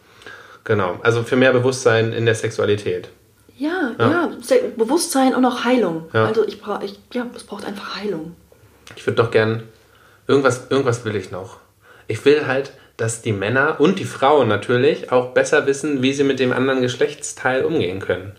Genau. 0.63 0.97
Also 1.03 1.23
für 1.23 1.35
mehr 1.35 1.51
Bewusstsein 1.51 2.13
in 2.13 2.25
der 2.25 2.35
Sexualität. 2.35 3.09
Ja, 3.57 3.91
ja, 3.99 4.29
Se- 4.41 4.71
Bewusstsein 4.77 5.33
und 5.33 5.43
auch 5.45 5.63
Heilung. 5.65 6.05
Ja. 6.13 6.25
Also 6.25 6.45
ich 6.47 6.61
brauche, 6.61 6.85
ich, 6.85 6.99
ja, 7.13 7.25
es 7.35 7.43
braucht 7.43 7.65
einfach 7.65 7.95
Heilung. 7.95 8.35
Ich 8.95 9.05
würde 9.05 9.21
doch 9.23 9.31
gern. 9.31 9.63
Irgendwas, 10.27 10.67
irgendwas 10.69 11.05
will 11.05 11.15
ich 11.15 11.31
noch. 11.31 11.57
Ich 12.07 12.23
will 12.25 12.45
halt, 12.47 12.71
dass 12.97 13.21
die 13.21 13.31
Männer 13.33 13.79
und 13.79 13.97
die 13.99 14.05
Frauen 14.05 14.47
natürlich 14.47 15.11
auch 15.11 15.31
besser 15.33 15.65
wissen, 15.65 16.01
wie 16.01 16.13
sie 16.13 16.23
mit 16.23 16.39
dem 16.39 16.51
anderen 16.53 16.81
Geschlechtsteil 16.81 17.63
umgehen 17.65 17.99
können. 17.99 18.33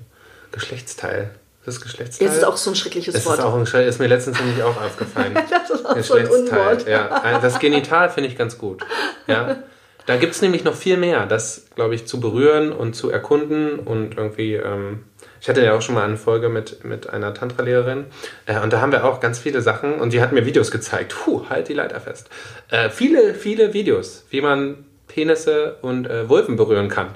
Geschlechtsteil. 0.52 1.30
Ist 1.60 1.66
das 1.66 1.80
Geschlechtsteil? 1.80 2.28
Das 2.28 2.36
ist 2.36 2.44
auch 2.44 2.56
so 2.56 2.70
ein 2.70 2.76
schreckliches 2.76 3.14
Es 3.14 3.26
Wort. 3.26 3.38
ist 3.38 3.44
auch 3.44 3.54
ein 3.54 3.62
ist 3.86 3.98
mir 3.98 4.06
letztens 4.06 4.38
nämlich 4.40 4.62
auch 4.62 4.76
aufgefallen. 4.80 5.34
das 5.50 5.70
ist 5.70 5.86
auch 5.86 6.02
so 6.02 6.14
ein 6.14 6.26
Unwort. 6.28 6.86
ja. 6.88 7.38
Das 7.40 7.58
Genital 7.58 8.10
finde 8.10 8.28
ich 8.30 8.36
ganz 8.38 8.56
gut. 8.58 8.84
Ja. 9.26 9.56
Da 10.08 10.16
gibt 10.16 10.34
es 10.34 10.40
nämlich 10.40 10.64
noch 10.64 10.74
viel 10.74 10.96
mehr, 10.96 11.26
das, 11.26 11.66
glaube 11.74 11.94
ich, 11.94 12.06
zu 12.06 12.18
berühren 12.18 12.72
und 12.72 12.96
zu 12.96 13.10
erkunden 13.10 13.78
und 13.78 14.16
irgendwie. 14.16 14.54
Ähm, 14.54 15.00
ich 15.38 15.50
hatte 15.50 15.62
ja 15.62 15.74
auch 15.74 15.82
schon 15.82 15.96
mal 15.96 16.04
eine 16.06 16.16
Folge 16.16 16.48
mit, 16.48 16.82
mit 16.82 17.10
einer 17.10 17.34
Tantra-Lehrerin 17.34 18.06
äh, 18.46 18.58
und 18.58 18.72
da 18.72 18.80
haben 18.80 18.90
wir 18.90 19.04
auch 19.04 19.20
ganz 19.20 19.38
viele 19.38 19.60
Sachen 19.60 20.00
und 20.00 20.14
die 20.14 20.22
hat 20.22 20.32
mir 20.32 20.46
Videos 20.46 20.70
gezeigt. 20.70 21.14
Puh, 21.14 21.42
halt 21.50 21.68
die 21.68 21.74
Leiter 21.74 22.00
fest. 22.00 22.30
Äh, 22.70 22.88
viele, 22.88 23.34
viele 23.34 23.74
Videos, 23.74 24.24
wie 24.30 24.40
man 24.40 24.86
Penisse 25.08 25.76
und 25.82 26.08
äh, 26.08 26.26
Vulven 26.26 26.56
berühren 26.56 26.88
kann. 26.88 27.08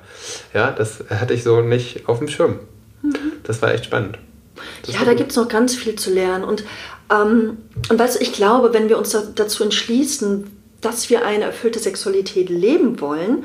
Ja, 0.52 0.70
das 0.70 1.02
hatte 1.08 1.32
ich 1.32 1.44
so 1.44 1.62
nicht 1.62 2.10
auf 2.10 2.18
dem 2.18 2.28
Schirm. 2.28 2.58
Das 3.42 3.62
war 3.62 3.72
echt 3.72 3.86
spannend. 3.86 4.18
Das 4.84 4.94
Ja, 4.96 5.06
da 5.06 5.14
gibt 5.14 5.30
es 5.30 5.38
noch 5.38 5.48
ganz 5.48 5.74
viel 5.74 5.96
zu 5.96 6.12
lernen. 6.12 6.44
Und, 6.44 6.62
ähm, 7.10 7.56
und 7.88 7.98
weißt 7.98 8.16
du, 8.16 8.22
ich 8.22 8.34
glaube, 8.34 8.74
wenn 8.74 8.90
wir 8.90 8.98
uns 8.98 9.12
da, 9.12 9.22
dazu 9.34 9.64
entschließen, 9.64 10.61
dass 10.82 11.08
wir 11.08 11.24
eine 11.24 11.44
erfüllte 11.44 11.78
Sexualität 11.78 12.50
leben 12.50 13.00
wollen, 13.00 13.44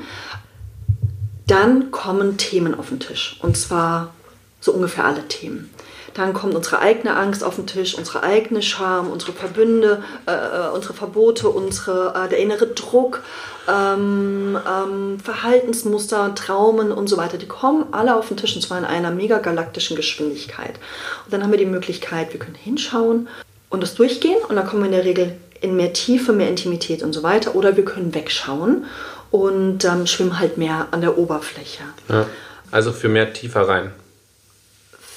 dann 1.46 1.90
kommen 1.90 2.36
Themen 2.36 2.78
auf 2.78 2.90
den 2.90 3.00
Tisch. 3.00 3.38
Und 3.42 3.56
zwar 3.56 4.12
so 4.60 4.72
ungefähr 4.72 5.06
alle 5.06 5.26
Themen. 5.28 5.70
Dann 6.14 6.34
kommt 6.34 6.54
unsere 6.54 6.80
eigene 6.80 7.16
Angst 7.16 7.44
auf 7.44 7.56
den 7.56 7.66
Tisch, 7.66 7.96
unsere 7.96 8.24
eigene 8.24 8.60
Scham, 8.60 9.08
unsere 9.10 9.32
Verbünde, 9.32 10.02
äh, 10.26 10.32
äh, 10.32 10.70
unsere 10.74 10.92
Verbote, 10.92 11.48
unsere, 11.48 12.12
äh, 12.12 12.28
der 12.28 12.38
innere 12.38 12.66
Druck, 12.66 13.22
ähm, 13.68 14.58
ähm, 14.68 15.20
Verhaltensmuster, 15.20 16.34
Traumen 16.34 16.90
und 16.90 17.08
so 17.08 17.18
weiter. 17.18 17.38
Die 17.38 17.46
kommen 17.46 17.86
alle 17.92 18.16
auf 18.16 18.28
den 18.28 18.36
Tisch 18.36 18.56
und 18.56 18.62
zwar 18.62 18.78
in 18.78 18.84
einer 18.84 19.12
megagalaktischen 19.12 19.96
Geschwindigkeit. 19.96 20.80
Und 21.24 21.32
dann 21.32 21.42
haben 21.42 21.52
wir 21.52 21.58
die 21.58 21.66
Möglichkeit, 21.66 22.32
wir 22.32 22.40
können 22.40 22.56
hinschauen 22.56 23.28
und 23.70 23.82
das 23.82 23.94
durchgehen 23.94 24.38
und 24.48 24.56
dann 24.56 24.66
kommen 24.66 24.82
wir 24.82 24.86
in 24.86 24.96
der 24.96 25.04
Regel 25.04 25.36
in 25.60 25.76
mehr 25.76 25.92
Tiefe, 25.92 26.32
mehr 26.32 26.48
Intimität 26.48 27.02
und 27.02 27.12
so 27.12 27.22
weiter. 27.22 27.54
Oder 27.54 27.76
wir 27.76 27.84
können 27.84 28.14
wegschauen 28.14 28.84
und 29.30 29.84
ähm, 29.84 30.06
schwimmen 30.06 30.38
halt 30.38 30.56
mehr 30.58 30.88
an 30.90 31.00
der 31.00 31.18
Oberfläche. 31.18 31.82
Ja. 32.08 32.26
Also 32.70 32.92
für 32.92 33.08
mehr 33.08 33.32
tiefer 33.32 33.66
rein. 33.68 33.92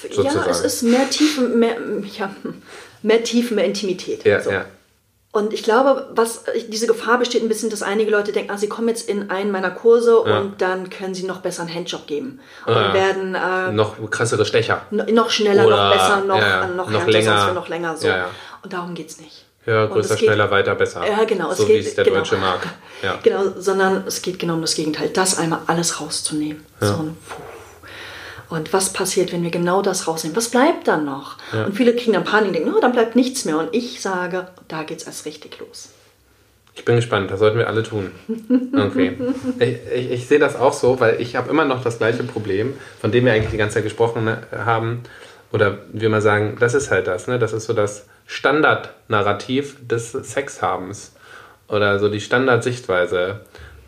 Ja, 0.10 0.16
sozusagen. 0.16 0.50
es 0.50 0.62
ist 0.62 0.82
mehr 0.84 1.10
Tiefe, 1.10 1.42
mehr, 1.42 1.76
ja, 2.18 2.34
mehr 3.04 3.24
Tiefe, 3.24 3.54
mehr 3.54 3.66
Intimität. 3.66 4.26
Ja, 4.26 4.42
So. 4.42 4.50
ja. 4.52 4.66
Und 5.34 5.54
ich 5.54 5.64
glaube, 5.64 6.10
was 6.14 6.44
diese 6.68 6.88
Gefahr 6.88 7.18
besteht 7.18 7.42
ein 7.42 7.48
bisschen, 7.48 7.70
dass 7.70 7.84
einige 7.84 8.12
Leute 8.12 8.34
denken, 8.34 8.52
ah, 8.52 8.58
sie 8.58 8.68
kommen 8.68 8.90
jetzt 8.90 9.08
in 9.08 9.30
einen 9.30 9.50
meiner 9.52 9.72
Kurse 9.72 10.22
Ja. 10.26 10.40
und 10.40 10.62
dann 10.62 10.90
können 10.90 11.14
sie 11.16 11.24
noch 11.24 11.38
besser 11.40 11.62
einen 11.62 11.74
Handjob 11.74 12.06
geben 12.06 12.42
und 12.66 12.74
Ah, 12.74 12.88
ja. 12.88 12.94
werden 12.94 13.36
äh, 13.36 13.72
Noch 13.72 13.96
krassere 14.10 14.46
Stecher. 14.46 14.86
no- 14.92 15.06
noch 15.10 15.30
schneller, 15.30 15.66
Oder- 15.68 15.86
noch 15.90 15.94
besser, 15.96 16.24
noch, 16.26 16.38
ja, 16.38 16.48
ja, 16.64 16.68
noch, 16.68 16.90
noch 16.90 17.08
länger. 17.08 17.32
sonst 17.38 17.46
wir 17.48 17.54
noch 17.54 17.70
länger 17.70 17.96
so. 17.96 18.08
Ja, 18.08 18.18
ja. 18.18 18.30
Und 18.64 18.74
darum 18.74 18.94
geht 18.94 19.10
es 19.10 19.20
nicht. 19.22 19.46
Höher, 19.64 19.88
größer, 19.88 20.16
geht- 20.16 20.26
schneller, 20.26 20.50
weiter, 20.50 20.74
besser. 20.76 21.06
Ja, 21.08 21.24
genau. 21.24 21.54
So 21.54 21.64
es 21.64 21.70
wie 21.70 21.74
geht, 21.74 21.86
es 21.88 21.96
der 21.96 22.04
genau, 22.06 22.18
Deutsche 22.18 22.38
mag. 22.38 22.60
Ja. 23.04 23.18
Genau, 23.24 23.44
sondern 23.58 24.04
es 24.06 24.22
geht 24.22 24.38
genau 24.38 24.54
um 24.54 24.62
das 24.62 24.76
Gegenteil. 24.76 25.10
Das 25.10 25.36
einmal 25.40 25.62
alles 25.66 26.00
rauszunehmen. 26.00 26.64
So 26.80 26.94
ein. 26.94 27.18
Und 28.50 28.74
was 28.74 28.94
passiert, 28.94 29.32
wenn 29.34 29.42
wir 29.42 29.50
genau 29.50 29.82
das 29.82 30.08
rausnehmen? 30.08 30.36
Was 30.38 30.50
bleibt 30.50 30.88
dann 30.88 31.04
noch? 31.06 31.38
Und 31.52 31.74
viele 31.76 31.96
kriegen 31.96 32.14
dann 32.14 32.26
Panik 32.26 32.50
und 32.50 32.54
denken, 32.54 32.74
oh, 32.76 32.80
dann 32.80 32.92
bleibt 32.92 33.16
nichts 33.16 33.44
mehr. 33.46 33.58
Und 33.58 33.70
ich 33.74 34.02
sage, 34.02 34.50
da 34.68 34.84
geht 34.84 35.00
es 35.00 35.08
erst 35.08 35.26
richtig 35.26 35.58
los. 35.60 35.90
Ich 36.76 36.86
bin 36.86 36.96
gespannt, 36.98 37.32
das 37.32 37.40
sollten 37.40 37.58
wir 37.58 37.68
alle 37.68 37.82
tun. 37.82 38.12
Okay. 38.78 39.18
Ich, 39.60 39.78
ich, 39.96 40.12
ich 40.12 40.28
sehe 40.28 40.38
das 40.40 40.56
auch 40.56 40.74
so, 40.74 41.00
weil 41.00 41.20
ich 41.22 41.36
habe 41.36 41.50
immer 41.50 41.66
noch 41.66 41.82
das 41.84 41.98
gleiche 41.98 42.24
Problem, 42.24 42.76
von 43.00 43.12
dem 43.12 43.26
wir 43.26 43.34
eigentlich 43.34 43.52
die 43.52 43.58
ganze 43.58 43.76
Zeit 43.76 43.84
gesprochen 43.84 44.38
haben. 44.56 45.02
Oder 45.52 45.80
wir 45.92 46.10
mal 46.10 46.22
sagen, 46.22 46.58
das 46.60 46.74
ist 46.76 46.92
halt 46.92 47.08
das, 47.08 47.26
ne? 47.28 47.40
Das 47.40 47.52
ist 47.54 47.66
so 47.66 47.74
das 47.74 48.06
Standardnarrativ 48.32 49.76
des 49.86 50.14
Sexhabens. 50.14 51.14
Oder 51.68 52.00
so 52.00 52.08
die 52.08 52.22
Standardsichtweise. 52.22 53.42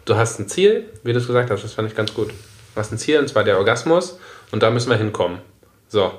Du 0.03 0.15
hast 0.15 0.37
ein 0.37 0.49
Ziel, 0.49 0.89
wie 1.03 1.13
du 1.13 1.19
es 1.19 1.27
gesagt 1.27 1.49
hast, 1.49 1.63
das 1.63 1.73
fand 1.73 1.89
ich 1.89 1.95
ganz 1.95 2.13
gut. 2.13 2.27
Du 2.29 2.79
hast 2.79 2.91
ein 2.91 2.97
Ziel, 2.97 3.19
und 3.19 3.29
zwar 3.29 3.45
der 3.45 3.57
Orgasmus, 3.57 4.19
und 4.51 4.61
da 4.61 4.69
müssen 4.69 4.89
wir 4.89 4.97
hinkommen. 4.97 5.39
So. 5.87 6.11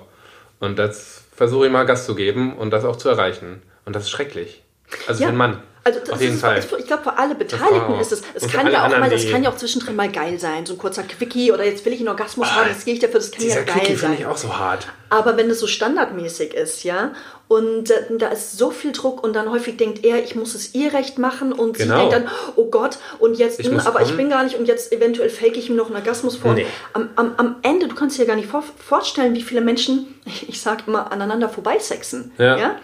Und 0.59 0.79
das 0.79 1.25
versuche 1.37 1.67
ich 1.67 1.73
mal 1.73 1.85
Gas 1.85 2.07
zu 2.07 2.15
geben 2.15 2.57
und 2.57 2.71
das 2.71 2.87
auch 2.87 2.97
zu 2.97 3.11
erreichen. 3.11 3.61
Und 3.85 3.95
das 3.95 4.05
ist 4.05 4.11
schrecklich. 4.11 4.63
Also 5.07 5.23
für 5.23 5.29
einen 5.29 5.37
Mann. 5.37 5.63
Also 5.87 6.01
das 6.01 6.11
Auf 6.11 6.21
jeden 6.23 6.37
ist, 6.37 6.41
Fall. 6.41 6.57
Ist, 6.57 6.73
ich 6.79 6.87
glaube, 6.87 7.03
für 7.03 7.19
alle 7.19 7.35
Beteiligten 7.35 8.01
ist 8.01 8.11
es. 8.11 8.23
Es 8.33 8.49
kann 8.51 8.71
ja 8.73 8.87
auch 8.87 8.99
mal, 8.99 9.11
das 9.11 9.31
kann 9.31 9.43
ja 9.43 9.51
auch 9.51 9.57
zwischendrin 9.57 9.95
mal 9.95 10.11
geil 10.11 10.41
sein. 10.41 10.65
So 10.65 10.73
ein 10.73 10.79
kurzer 10.79 11.03
Quickie 11.03 11.53
oder 11.53 11.63
jetzt 11.65 11.85
will 11.85 11.93
ich 11.93 11.99
einen 11.99 12.09
Orgasmus 12.09 12.51
haben, 12.51 12.71
das 12.71 12.87
gehe 12.87 12.95
ich 12.95 13.01
dafür, 13.01 13.21
das 13.21 13.31
kann 13.31 13.47
ja 13.47 13.55
geil 13.57 13.65
Quickie 13.67 13.87
sein. 13.89 13.97
finde 13.99 14.17
ich 14.17 14.27
auch 14.27 14.39
so 14.39 14.57
hart. 14.57 14.87
Aber 15.11 15.37
wenn 15.37 15.51
es 15.51 15.61
so 15.61 15.67
standardmäßig 15.67 16.55
ist, 16.55 16.85
ja, 16.85 17.13
und 17.47 17.91
äh, 17.91 18.17
da 18.19 18.29
ist 18.29 18.57
so 18.59 18.71
viel 18.71 18.93
Druck 18.93 19.23
und 19.23 19.35
dann 19.37 19.51
häufig 19.51 19.77
denkt 19.77 20.05
er, 20.05 20.23
ich 20.25 20.35
muss 20.35 20.55
es 20.55 20.75
ihr 20.75 20.93
recht 20.95 21.19
machen 21.19 21.53
und 21.53 21.77
Genau. 21.77 21.95
sie 21.95 22.01
denkt 22.11 22.13
dann, 22.15 22.29
oh 22.57 22.67
Gott, 22.71 22.99
und 23.19 23.37
jetzt, 23.39 23.61
Ich 23.61 23.71
muss 23.71 23.87
aber 23.87 24.01
ich 24.01 24.07
kommen. 24.07 24.17
bin 24.17 24.31
gar 24.31 24.45
nicht 24.45 24.57
und 24.57 24.67
jetzt 24.67 24.93
eventuell 24.93 25.29
fake 25.29 25.57
ich 25.57 25.69
ihm 25.69 25.77
noch 25.77 25.87
einen 25.87 25.97
Orgasmus 25.97 26.37
vor. 26.37 26.55
Nee. 26.55 26.67
Am, 26.95 27.11
am, 27.17 27.35
am 27.37 27.57
Ende, 27.63 27.87
du 27.89 27.95
kannst 27.95 28.17
dir 28.19 28.23
ja 28.23 28.29
gar 28.29 28.37
nicht 28.37 28.49
vor, 28.49 28.63
vorstellen, 28.79 29.35
wie 29.35 29.43
viele 29.43 29.61
Menschen, 29.61 30.15
ich 30.49 30.61
sag 30.61 30.87
immer, 30.89 31.13
aneinander 31.13 31.49
vorbeisexen. 31.49 32.33
Ja. 32.39 32.57
Ja? 32.59 32.77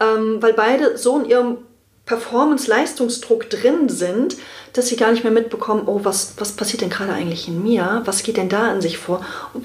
Ähm, 0.00 0.42
weil 0.42 0.52
beide 0.54 0.96
so 0.98 1.18
in 1.18 1.26
ihrem 1.26 1.58
Performance-Leistungsdruck 2.04 3.50
drin 3.50 3.88
sind, 3.88 4.36
dass 4.72 4.88
sie 4.88 4.96
gar 4.96 5.10
nicht 5.10 5.24
mehr 5.24 5.32
mitbekommen, 5.32 5.82
oh, 5.86 6.00
was, 6.04 6.34
was 6.38 6.52
passiert 6.52 6.82
denn 6.82 6.90
gerade 6.90 7.12
eigentlich 7.12 7.48
in 7.48 7.62
mir? 7.62 8.02
Was 8.04 8.22
geht 8.22 8.36
denn 8.36 8.48
da 8.48 8.72
in 8.72 8.80
sich 8.80 8.98
vor? 8.98 9.24
Und 9.54 9.64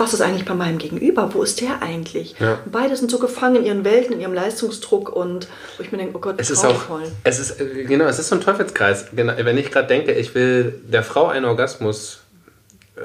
was 0.00 0.14
ist 0.14 0.22
eigentlich 0.22 0.46
bei 0.46 0.54
meinem 0.54 0.78
Gegenüber? 0.78 1.32
Wo 1.34 1.42
ist 1.42 1.60
der 1.60 1.82
eigentlich? 1.82 2.34
Ja. 2.40 2.58
Beide 2.70 2.96
sind 2.96 3.10
so 3.10 3.18
gefangen 3.18 3.56
in 3.56 3.64
ihren 3.64 3.84
Welten, 3.84 4.14
in 4.14 4.20
ihrem 4.20 4.32
Leistungsdruck 4.32 5.10
und 5.10 5.46
wo 5.76 5.82
ich 5.82 5.92
mir 5.92 5.98
denke, 5.98 6.16
oh 6.16 6.20
Gott, 6.20 6.36
Es 6.38 6.50
ist 6.50 6.64
auch, 6.64 6.86
grauenvoll. 6.86 7.12
es 7.22 7.38
ist, 7.38 7.60
äh, 7.60 7.84
genau, 7.84 8.06
es 8.06 8.18
ist 8.18 8.28
so 8.28 8.34
ein 8.36 8.40
Teufelskreis. 8.40 9.06
Genau, 9.14 9.34
wenn 9.36 9.58
ich 9.58 9.70
gerade 9.70 9.86
denke, 9.86 10.12
ich 10.12 10.34
will 10.34 10.80
der 10.88 11.02
Frau 11.02 11.26
einen 11.26 11.44
Orgasmus 11.44 12.20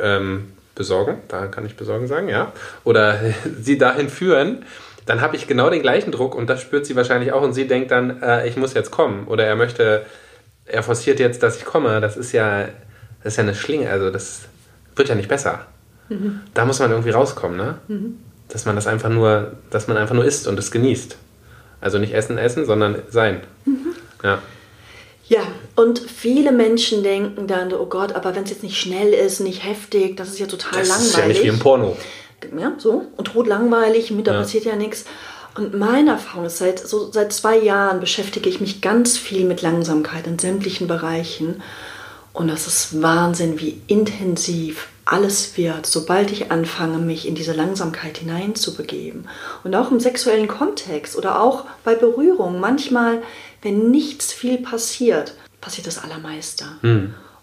ähm, 0.02 0.54
besorgen, 0.74 1.20
da 1.28 1.48
kann 1.48 1.66
ich 1.66 1.76
besorgen 1.76 2.08
sagen, 2.08 2.30
ja, 2.30 2.54
oder 2.84 3.20
sie 3.62 3.78
dahin 3.78 4.10
führen, 4.10 4.66
dann 5.06 5.22
habe 5.22 5.36
ich 5.36 5.48
genau 5.48 5.70
den 5.70 5.82
gleichen 5.82 6.12
Druck 6.12 6.34
und 6.34 6.50
das 6.50 6.62
spürt 6.62 6.86
sie 6.86 6.96
wahrscheinlich 6.96 7.32
auch 7.32 7.42
und 7.42 7.54
sie 7.54 7.68
denkt 7.68 7.92
dann, 7.92 8.22
äh, 8.24 8.48
ich 8.48 8.58
muss 8.58 8.74
jetzt 8.74 8.92
kommen 8.92 9.28
oder 9.28 9.44
er 9.46 9.56
möchte, 9.56 10.06
er 10.66 10.82
forciert 10.82 11.20
jetzt, 11.20 11.44
dass 11.44 11.58
ich 11.58 11.66
komme. 11.66 12.02
Das 12.02 12.18
ist 12.18 12.32
ja, 12.32 12.70
das 13.24 13.34
ist 13.34 13.38
ja 13.38 13.44
eine 13.44 13.54
Schlinge, 13.54 13.90
also 13.90 14.10
das 14.10 14.44
wird 14.96 15.10
ja 15.10 15.16
nicht 15.16 15.30
besser. 15.30 15.68
Da 16.54 16.66
muss 16.66 16.80
man 16.80 16.92
irgendwie 16.92 17.10
rauskommen, 17.12 17.58
ne? 17.58 17.78
dass 18.50 18.66
man 18.66 18.76
das 18.76 18.86
einfach 18.88 19.10
nur, 19.10 19.54
dass 19.72 19.88
man 19.88 19.98
einfach 19.98 20.14
nur 20.16 20.26
isst 20.26 20.48
und 20.48 20.60
es 20.60 20.70
genießt. 20.72 21.18
Also 21.82 21.98
nicht 21.98 22.14
essen, 22.14 22.38
essen, 22.38 22.66
sondern 22.66 23.02
sein. 23.10 23.42
Ja. 24.24 24.40
Ja, 25.28 25.42
und 25.76 26.00
viele 26.00 26.52
Menschen 26.52 27.02
denken 27.02 27.48
dann, 27.48 27.74
oh 27.74 27.88
Gott, 27.88 28.14
aber 28.14 28.36
wenn 28.36 28.44
es 28.44 28.52
jetzt 28.52 28.62
nicht 28.62 28.78
schnell 28.80 29.12
ist, 29.12 29.40
nicht 29.40 29.66
heftig, 29.66 30.16
das 30.18 30.30
ist 30.30 30.40
ja 30.40 30.46
total 30.46 30.80
Das 30.80 30.88
langweilig. 30.90 31.08
ist 31.10 31.18
ja 31.18 31.28
nicht 31.28 31.44
wie 31.44 31.48
im 31.48 31.58
Porno. 31.60 31.98
ja, 32.60 32.74
so 32.78 33.06
und 33.18 33.26
tot 33.26 33.48
langweilig, 33.48 34.12
mit 34.12 34.28
da 34.28 34.34
Ja. 34.34 34.40
passiert 34.42 34.66
ja 34.66 34.76
nichts. 34.76 35.06
Und 35.58 35.74
meine 35.74 36.12
Erfahrung 36.12 36.46
ist, 36.46 36.60
seit, 36.60 36.78
so, 36.80 37.12
seit 37.12 37.34
zwei 37.34 37.58
Jahren 37.58 38.00
beschäftige 38.00 38.48
ich 38.50 38.62
mich 38.62 38.82
ganz 38.82 39.18
viel 39.18 39.46
mit 39.46 39.64
Langsamkeit 39.64 40.28
in 40.28 40.38
sämtlichen 40.38 40.86
Bereichen. 40.88 41.64
Und 42.34 42.50
das 42.50 42.68
ist 42.68 43.02
Wahnsinn, 43.02 43.60
wie 43.60 43.82
intensiv 43.88 44.90
alles 45.06 45.56
wird, 45.56 45.86
sobald 45.86 46.32
ich 46.32 46.52
anfange, 46.52 46.98
mich 46.98 47.28
in 47.28 47.36
diese 47.36 47.54
Langsamkeit 47.54 48.18
hineinzubegeben. 48.18 49.30
Und 49.64 49.76
auch 49.76 49.92
im 49.92 50.00
sexuellen 50.00 50.48
Kontext 50.48 51.16
oder 51.16 51.40
auch 51.42 51.66
bei 51.84 51.94
Berührung. 51.94 52.60
Manchmal, 52.60 53.22
wenn 53.62 53.92
nichts 53.92 54.34
viel 54.34 54.58
passiert, 54.58 55.36
passiert 55.62 55.86
das 55.86 56.04
Allermeiste. 56.04 56.66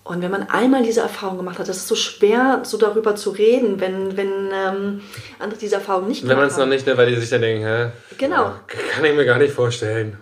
Und 0.05 0.21
wenn 0.21 0.33
man 0.33 0.49
einmal 0.49 0.83
diese 0.83 1.01
Erfahrung 1.01 1.37
gemacht 1.37 1.61
hat, 1.61 1.69
das 1.69 1.77
ist 1.77 1.89
so 1.89 1.95
schwer, 1.95 2.63
so 2.65 2.77
darüber 2.77 3.15
zu 3.15 3.31
reden, 3.31 3.81
wenn, 3.81 4.17
wenn 4.17 4.51
ähm, 4.53 5.01
andere 5.39 5.61
diese 5.61 5.77
Erfahrung 5.77 6.09
nicht 6.09 6.27
Wenn 6.27 6.37
man 6.37 6.49
es 6.49 6.55
gemacht 6.55 6.67
noch 6.69 6.75
nicht, 6.75 6.87
ne, 6.87 6.97
weil 6.97 7.09
die 7.09 7.21
sich 7.21 7.31
dann 7.31 7.43
denken, 7.43 7.65
hä? 7.65 7.91
Genau. 8.19 8.53
Kann 8.67 9.05
ich 9.05 9.15
mir 9.15 9.25
gar 9.25 9.39
nicht 9.39 9.55
vorstellen. 9.55 10.19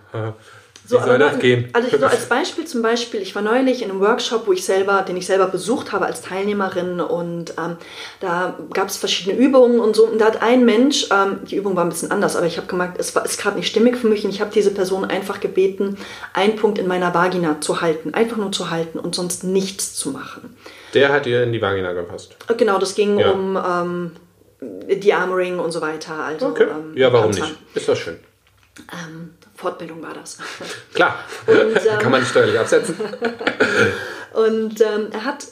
Wie 0.91 0.97
So, 0.97 0.99
soll 1.05 1.15
aber 1.15 1.17
das 1.31 1.39
gehen? 1.39 1.69
Also 1.73 1.97
so 1.97 2.05
als 2.15 2.25
Beispiel 2.27 2.65
zum 2.65 2.81
Beispiel, 2.81 3.21
ich 3.21 3.33
war 3.33 3.41
neulich 3.41 3.81
in 3.81 3.89
einem 3.89 3.99
Workshop, 4.01 4.45
wo 4.47 4.51
ich 4.51 4.65
selber, 4.65 5.01
den 5.03 5.15
ich 5.17 5.25
selber 5.25 5.47
besucht 5.47 5.91
habe 5.93 6.05
als 6.05 6.21
Teilnehmerin 6.21 6.99
und 6.99 7.53
ähm, 7.57 7.77
da 8.19 8.57
gab 8.73 8.89
es 8.89 8.97
verschiedene 8.97 9.37
Übungen 9.37 9.79
und 9.79 9.95
so. 9.95 10.05
Und 10.05 10.19
da 10.19 10.25
hat 10.25 10.41
ein 10.41 10.65
Mensch, 10.65 11.07
ähm, 11.11 11.39
die 11.49 11.55
Übung 11.55 11.75
war 11.75 11.83
ein 11.85 11.89
bisschen 11.89 12.11
anders, 12.11 12.35
aber 12.35 12.45
ich 12.45 12.57
habe 12.57 12.67
gemerkt, 12.67 12.99
es 12.99 13.15
war 13.15 13.23
ist 13.25 13.39
gerade 13.39 13.57
nicht 13.57 13.67
stimmig 13.67 13.95
für 13.97 14.07
mich 14.07 14.23
und 14.25 14.31
ich 14.31 14.41
habe 14.41 14.51
diese 14.53 14.71
Person 14.71 15.05
einfach 15.05 15.39
gebeten, 15.39 15.97
einen 16.33 16.55
Punkt 16.57 16.77
in 16.77 16.87
meiner 16.87 17.13
Vagina 17.13 17.61
zu 17.61 17.81
halten, 17.81 18.13
einfach 18.13 18.37
nur 18.37 18.51
zu 18.51 18.69
halten 18.69 18.99
und 18.99 19.15
sonst 19.15 19.43
nichts 19.43 19.95
zu 19.95 20.09
machen. 20.11 20.57
Der 20.93 21.13
hat 21.13 21.25
dir 21.25 21.43
in 21.43 21.53
die 21.53 21.61
Vagina 21.61 21.93
gepasst. 21.93 22.35
Äh, 22.49 22.55
Genau, 22.55 22.77
das 22.77 22.95
ging 22.95 23.17
Ja. 23.17 23.31
um 23.31 23.57
ähm, 23.57 24.11
De-Armoring 24.89 25.59
und 25.59 25.71
so 25.71 25.81
weiter. 25.81 26.13
Also, 26.23 26.47
Okay. 26.47 26.63
ähm, 26.69 26.95
ja, 26.95 27.11
warum 27.11 27.31
nicht? 27.31 27.55
Ist 27.73 27.87
doch 27.89 27.95
schön. 27.95 28.19
Ähm, 28.91 29.31
Fortbildung 29.61 30.01
war 30.01 30.13
das. 30.13 30.37
Klar. 30.93 31.23
Und, 31.47 31.55
ähm, 31.57 31.99
Kann 31.99 32.11
man 32.11 32.25
steuerlich 32.25 32.59
absetzen. 32.59 32.95
Und 34.33 34.81
ähm, 34.81 35.07
er 35.11 35.25
hat 35.25 35.45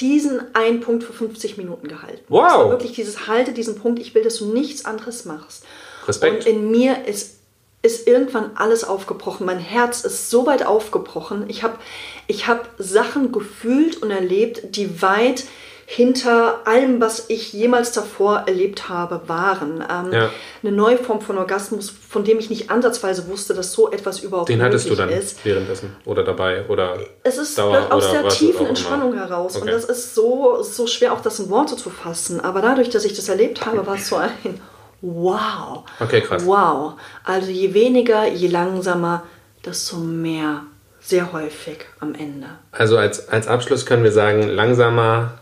diesen 0.00 0.54
einen 0.54 0.80
Punkt 0.80 1.02
für 1.02 1.12
50 1.12 1.56
Minuten 1.56 1.88
gehalten. 1.88 2.22
Wow. 2.28 2.42
Das 2.42 2.54
war 2.54 2.70
wirklich 2.70 2.92
dieses 2.92 3.26
Halte 3.26 3.52
diesen 3.52 3.78
Punkt, 3.78 3.98
ich 3.98 4.14
will, 4.14 4.22
dass 4.22 4.38
du 4.38 4.52
nichts 4.52 4.84
anderes 4.84 5.24
machst. 5.24 5.64
Respekt. 6.06 6.46
Und 6.46 6.52
in 6.52 6.70
mir 6.70 7.06
ist, 7.06 7.38
ist 7.82 8.06
irgendwann 8.06 8.52
alles 8.54 8.84
aufgebrochen. 8.84 9.46
Mein 9.46 9.58
Herz 9.58 10.04
ist 10.04 10.30
so 10.30 10.46
weit 10.46 10.64
aufgebrochen. 10.64 11.46
Ich 11.48 11.62
habe 11.62 11.78
ich 12.26 12.46
hab 12.46 12.70
Sachen 12.78 13.32
gefühlt 13.32 14.00
und 14.02 14.10
erlebt, 14.10 14.76
die 14.76 15.02
weit 15.02 15.44
hinter 15.90 16.66
allem, 16.66 17.00
was 17.00 17.24
ich 17.30 17.54
jemals 17.54 17.92
davor 17.92 18.44
erlebt 18.46 18.90
habe, 18.90 19.22
waren. 19.26 19.82
Ähm, 19.90 20.12
Ja. 20.12 20.30
Eine 20.62 20.72
neue 20.72 20.98
Form 20.98 21.22
von 21.22 21.38
Orgasmus, 21.38 21.88
von 21.88 22.24
dem 22.24 22.38
ich 22.38 22.50
nicht 22.50 22.70
ansatzweise 22.70 23.26
wusste, 23.28 23.54
dass 23.54 23.72
so 23.72 23.90
etwas 23.90 24.20
überhaupt 24.20 24.50
Den 24.50 24.60
hattest 24.62 24.90
du 24.90 24.94
dann 24.94 25.08
ist. 25.08 25.42
währenddessen 25.46 25.96
oder 26.04 26.24
dabei 26.24 26.66
oder 26.68 26.98
Es 27.22 27.38
ist 27.38 27.56
Dauer 27.56 27.86
aus 27.90 28.04
oder 28.10 28.20
der 28.20 28.28
tiefen 28.28 28.58
immer. 28.60 28.68
Entspannung 28.68 29.14
heraus. 29.14 29.56
Und 29.56 29.62
Okay. 29.62 29.70
das 29.70 29.86
ist 29.86 30.14
so, 30.14 30.62
so 30.62 30.86
schwer, 30.86 31.14
auch 31.14 31.22
das 31.22 31.38
in 31.40 31.48
Worte 31.48 31.74
zu 31.76 31.88
fassen. 31.88 32.38
Aber 32.40 32.60
dadurch, 32.60 32.90
dass 32.90 33.06
ich 33.06 33.14
das 33.14 33.30
erlebt 33.30 33.64
habe, 33.64 33.86
war 33.86 33.94
es 33.94 34.08
so 34.08 34.16
ein 34.16 34.60
Wow. 35.00 35.84
Okay, 36.00 36.20
krass. 36.20 36.44
Wow. 36.44 36.94
Also 37.24 37.50
je 37.50 37.72
weniger, 37.72 38.26
je 38.28 38.48
langsamer, 38.48 39.22
desto 39.64 39.96
mehr. 39.96 40.64
Sehr 41.00 41.32
häufig 41.32 41.78
am 42.00 42.14
Ende. 42.14 42.48
Also 42.72 42.98
als, 42.98 43.28
als 43.30 43.48
Abschluss 43.48 43.86
können 43.86 44.04
wir 44.04 44.12
sagen, 44.12 44.42
langsamer, 44.48 45.38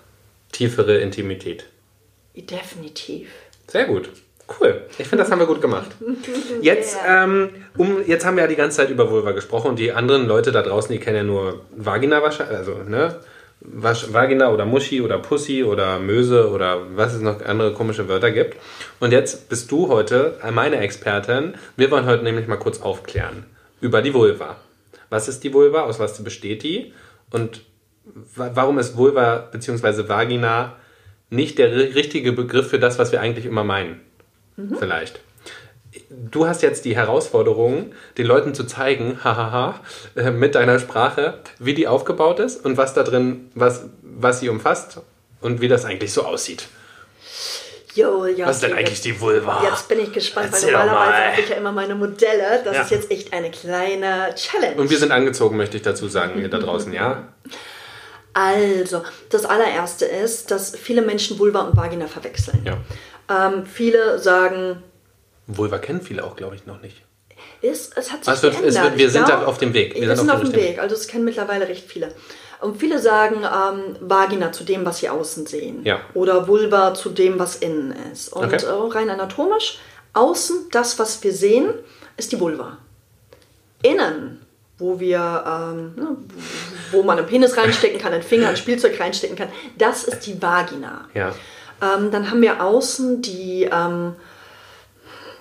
tiefere 0.57 0.99
Intimität. 0.99 1.67
Definitiv. 2.35 3.29
Sehr 3.67 3.85
gut. 3.85 4.09
Cool. 4.61 4.83
Ich 4.99 5.07
finde, 5.07 5.25
das 5.25 5.31
haben 5.31 5.41
wir 5.41 5.47
gut 5.47 5.61
gemacht. 5.61 5.91
Jetzt, 6.63 6.97
ähm, 7.07 7.51
um, 7.77 8.07
jetzt 8.07 8.25
haben 8.25 8.37
wir 8.37 8.45
ja 8.45 8.49
die 8.49 8.57
ganze 8.57 8.79
Zeit 8.79 8.91
über 8.91 9.11
Vulva 9.11 9.33
gesprochen 9.33 9.71
und 9.71 9.79
die 9.79 9.93
anderen 9.93 10.27
Leute 10.27 10.53
da 10.53 10.63
draußen, 10.63 10.93
die 10.93 11.01
kennen 11.01 11.17
ja 11.17 11.23
nur 11.25 11.63
Vagina 11.77 12.23
wahrscheinlich, 12.23 12.57
also, 12.57 12.75
ne? 12.85 13.17
Vagina 13.61 14.53
oder 14.53 14.65
Muschi 14.65 15.03
oder 15.03 15.19
Pussy 15.19 15.65
oder 15.65 15.99
Möse 15.99 16.51
oder 16.51 16.83
was 16.95 17.15
es 17.15 17.23
noch 17.23 17.45
andere 17.45 17.73
komische 17.73 18.09
Wörter 18.09 18.31
gibt. 18.31 18.57
Und 19.01 19.13
jetzt 19.13 19.49
bist 19.49 19.71
du 19.73 19.89
heute 19.89 20.39
meine 20.53 20.77
Expertin. 20.77 21.55
Wir 21.77 21.91
wollen 21.91 22.07
heute 22.07 22.23
nämlich 22.23 22.47
mal 22.47 22.59
kurz 22.59 22.81
aufklären 22.81 23.45
über 23.81 24.03
die 24.03 24.15
Vulva. 24.15 24.57
Was 25.11 25.27
ist 25.27 25.43
die 25.43 25.53
Vulva? 25.53 25.83
Aus 25.83 25.99
was 25.99 26.23
besteht 26.23 26.63
die? 26.63 26.93
Und 27.31 27.63
warum 28.35 28.79
ist 28.79 28.97
Vulva 28.97 29.49
bzw. 29.53 30.09
Vagina 30.09 30.77
nicht 31.31 31.59
der 31.59 31.71
ri- 31.71 31.95
richtige 31.95 32.33
Begriff 32.33 32.69
für 32.71 32.79
das, 32.79 32.99
was 32.99 33.13
wir 33.13 33.21
eigentlich 33.21 33.47
immer 33.47 33.65
meinen? 33.65 34.01
Vielleicht. 34.79 35.21
Du 36.11 36.47
hast 36.47 36.63
jetzt 36.63 36.85
die 36.85 36.95
Herausforderung, 36.97 37.93
den 38.19 38.27
Leuten 38.27 38.55
zu 38.55 38.65
zeigen, 38.65 39.19
hahaha, 39.25 39.81
äh, 40.15 40.31
mit 40.31 40.55
deiner 40.55 40.79
Sprache, 40.79 41.39
wie 41.59 41.75
die 41.75 41.89
aufgebaut 41.89 42.39
ist 42.41 42.65
und 42.65 42.77
was 42.77 42.95
da 42.95 43.03
drin, 43.03 43.51
was, 43.55 43.85
was 44.03 44.41
sie 44.41 44.49
umfasst 44.49 45.01
und 45.41 45.61
wie 45.61 45.69
das 45.69 45.85
eigentlich 45.85 46.13
so 46.13 46.23
aussieht. 46.25 46.69
Jo, 47.95 48.27
ja, 48.27 48.47
Was 48.47 48.57
ist 48.57 48.63
denn 48.65 48.73
okay, 48.73 48.81
eigentlich 48.81 49.01
die 49.01 49.19
Vulva? 49.19 49.63
Jetzt 49.65 49.89
bin 49.89 49.99
ich 50.01 50.13
gespannt, 50.13 50.49
Erzähl 50.53 50.75
weil 50.75 50.85
normalerweise 50.87 51.13
mal. 51.19 51.33
habe 51.33 51.41
ich 51.41 51.49
ja 51.49 51.57
immer 51.57 51.73
meine 51.73 51.95
Modelle. 51.95 52.61
Das 52.63 52.77
Ja. 52.77 52.83
ist 52.83 52.91
jetzt 52.91 53.11
echt 53.11 53.33
eine 53.33 53.51
kleine 53.51 54.35
Challenge. 54.35 54.77
Und 54.77 54.91
wir 54.91 54.99
sind 54.99 55.13
angezogen, 55.13 55.57
möchte 55.57 55.79
ich 55.79 55.83
dazu 55.83 56.07
sagen, 56.07 56.39
ihr 56.41 56.51
da 56.51 56.59
draußen, 56.59 56.93
ja? 56.93 57.29
Also, 58.39 59.03
das 59.31 59.47
allererste 59.47 60.05
ist, 60.05 60.51
dass 60.51 60.77
viele 60.77 61.01
Menschen 61.01 61.39
Vulva 61.39 61.61
und 61.63 61.75
Vagina 61.75 62.07
verwechseln. 62.07 62.63
Ja. 62.67 62.77
Ähm, 63.49 63.65
viele 63.65 64.19
sagen, 64.19 64.83
Vulva 65.47 65.79
kennen 65.79 66.03
viele 66.03 66.23
auch, 66.23 66.37
glaube 66.37 66.55
ich, 66.55 66.67
noch 66.67 66.83
nicht. 66.83 67.03
es, 67.63 67.91
es 67.97 68.13
hat 68.13 68.25
sich 68.27 68.35
es 68.35 68.41
geändert. 68.43 68.75
wird- 68.85 68.99
wir 68.99 69.11
sind 69.11 69.25
glaub, 69.25 69.41
da 69.41 69.47
auf 69.47 69.57
dem 69.57 69.73
Weg. 69.73 69.95
Wir 69.95 70.03
Wir, 70.09 70.17
sind 70.17 70.31
auf 70.31 70.41
dem 70.43 70.53
Weg. 70.55 70.79
Also 70.79 70.95
es 70.95 71.07
kennen 71.09 71.25
mittlerweile 71.25 71.67
recht 71.67 71.89
viele. 71.89 72.13
Und 72.61 72.79
viele 72.79 72.99
sagen 72.99 73.37
ähm, 73.45 73.97
Vagina 74.01 74.53
zu 74.53 74.65
dem, 74.65 74.85
was 74.85 74.99
sie 74.99 75.09
außen 75.09 75.47
sehen. 75.47 75.83
Ja. 75.85 76.01
Oder 76.15 76.47
Vulva 76.47 76.93
zu 76.95 77.11
dem, 77.11 77.39
was 77.39 77.57
innen 77.57 77.95
ist. 78.13 78.29
Und 78.35 78.53
Okay. 78.53 78.65
äh, 78.67 78.69
rein 78.97 79.09
anatomisch, 79.09 79.79
außen, 80.13 80.67
das, 80.73 80.99
was 80.99 81.23
wir 81.25 81.33
sehen, 81.33 81.73
ist 82.19 82.33
die 82.33 82.41
Vulva. 82.41 82.79
Innen, 83.83 84.41
wo 84.79 85.01
wir, 85.01 85.45
ähm, 85.47 85.95
ne, 85.97 86.17
wo 86.93 87.03
man 87.03 87.19
einen 87.19 87.27
Penis 87.27 87.57
reinstecken 87.57 87.99
kann, 87.99 88.13
einen 88.13 88.23
Finger, 88.23 88.49
ein 88.49 88.57
Spielzeug 88.57 88.99
reinstecken 89.01 89.37
kann, 89.37 89.49
das 89.79 90.05
ist 90.05 90.27
die 90.27 90.41
Vagina. 90.41 91.09
Ja. 91.15 91.35
Ähm, 91.83 92.11
dann 92.11 92.31
haben 92.31 92.43
wir 92.43 92.63
außen 92.63 93.23
die, 93.23 93.69
ähm, 93.71 94.15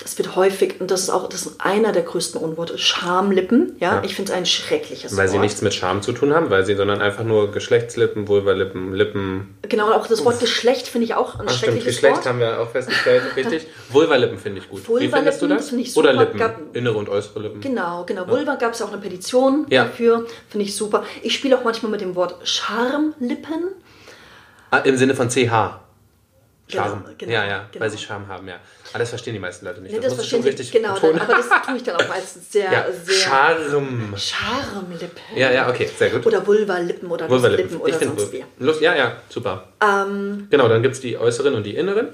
das 0.05 0.15
wird 0.19 0.35
häufig, 0.35 0.79
und 0.79 0.91
das 0.91 1.01
ist 1.01 1.09
auch 1.09 1.27
das 1.27 1.47
ist 1.47 1.59
einer 1.61 1.91
der 1.91 2.03
größten 2.03 2.39
Unworte, 2.39 2.77
Schamlippen. 2.77 3.75
Ja, 3.79 3.95
Ja. 3.95 4.03
ich 4.05 4.13
finde 4.13 4.31
es 4.31 4.37
ein 4.37 4.45
schreckliches 4.45 5.17
Weil 5.17 5.23
Wort. 5.25 5.31
sie 5.31 5.39
nichts 5.39 5.61
mit 5.63 5.73
Scham 5.73 6.03
zu 6.03 6.11
tun 6.11 6.31
haben, 6.31 6.51
weil 6.51 6.63
sie, 6.63 6.75
sondern 6.75 7.01
einfach 7.01 7.23
nur 7.23 7.51
Geschlechtslippen, 7.51 8.27
Vulvalippen, 8.27 8.93
Lippen. 8.93 9.57
Genau, 9.63 9.87
und 9.87 9.93
auch 9.93 10.05
das 10.05 10.23
Wort 10.23 10.39
Geschlecht 10.39 10.87
finde 10.87 11.05
ich 11.05 11.15
auch 11.15 11.39
ein 11.39 11.47
Ach 11.47 11.51
stimmt, 11.51 11.73
schreckliches 11.73 11.95
Geschlecht 11.95 12.17
Wort. 12.17 12.25
haben 12.27 12.39
wir 12.39 12.59
auch 12.61 12.69
festgestellt, 12.69 13.23
richtig. 13.35 13.65
Vulvalippen 13.89 14.37
finde 14.37 14.59
ich 14.59 14.69
gut. 14.69 14.83
Wie 14.83 14.87
Vulvalippen 14.89 15.15
findest 15.17 15.41
du 15.41 15.47
das? 15.47 15.69
finde 15.69 15.83
ich 15.83 15.97
Oder. 15.97 16.13
Lippen, 16.13 16.37
Gab- 16.39 16.75
innere 16.75 16.97
und 16.99 17.09
äußere 17.09 17.39
Lippen. 17.41 17.61
Genau, 17.61 18.03
genau. 18.05 18.27
Vulva 18.27 18.55
gab 18.55 18.73
es 18.73 18.81
auch 18.83 18.91
eine 18.91 19.01
Petition 19.01 19.65
Ja. 19.69 19.85
dafür. 19.85 20.27
Finde 20.49 20.65
ich 20.65 20.75
super. 20.75 21.03
Ich 21.23 21.33
spiele 21.33 21.57
auch 21.57 21.63
manchmal 21.63 21.91
mit 21.91 22.01
dem 22.01 22.15
Wort 22.15 22.35
Schamlippen. 22.47 23.69
Ah, 24.69 24.77
Im 24.79 24.97
Sinne 24.97 25.15
von 25.15 25.29
CH. 25.29 25.79
Genau, 26.67 26.83
Charme. 26.83 27.05
genau, 27.17 27.31
ja, 27.31 27.45
ja, 27.45 27.69
genau. 27.71 27.83
weil 27.83 27.91
sie 27.91 27.97
Charme 27.99 28.27
haben, 28.27 28.47
ja. 28.47 28.55
Aber 28.89 28.99
das 28.99 29.09
verstehen 29.09 29.33
die 29.33 29.39
meisten 29.39 29.65
Leute 29.65 29.81
nicht. 29.81 29.93
Ja, 29.93 29.99
das 29.99 30.13
du 30.13 30.15
verstehen 30.15 30.41
Sie, 30.41 30.71
genau, 30.71 30.97
dann, 30.97 31.19
aber 31.19 31.35
das 31.35 31.47
tue 31.63 31.77
ich 31.77 31.83
dann 31.83 31.95
auch 31.95 32.07
meistens 32.07 32.51
sehr, 32.51 32.71
ja, 32.71 32.85
sehr... 32.91 33.13
Charme. 33.13 34.13
Schamlippen. 34.17 35.09
Ja, 35.35 35.51
ja, 35.51 35.69
okay, 35.69 35.87
sehr 35.95 36.09
gut. 36.09 36.25
Oder 36.25 36.45
Vulva-Lippen 36.45 37.09
oder 37.11 37.29
Vulvalippen. 37.29 37.65
Lustlippen 37.65 37.81
oder 37.81 37.89
Ich 37.89 37.95
finde 37.97 38.19
sonst 38.19 38.33
wie. 38.33 38.45
Lust, 38.57 38.81
ja, 38.81 38.95
ja, 38.95 39.17
super. 39.29 39.67
Ähm, 39.79 40.47
Genau, 40.49 40.67
dann 40.67 40.81
gibt 40.81 40.95
es 40.95 41.01
die 41.01 41.17
äußeren 41.17 41.53
und 41.53 41.63
die 41.63 41.75
inneren. 41.75 42.09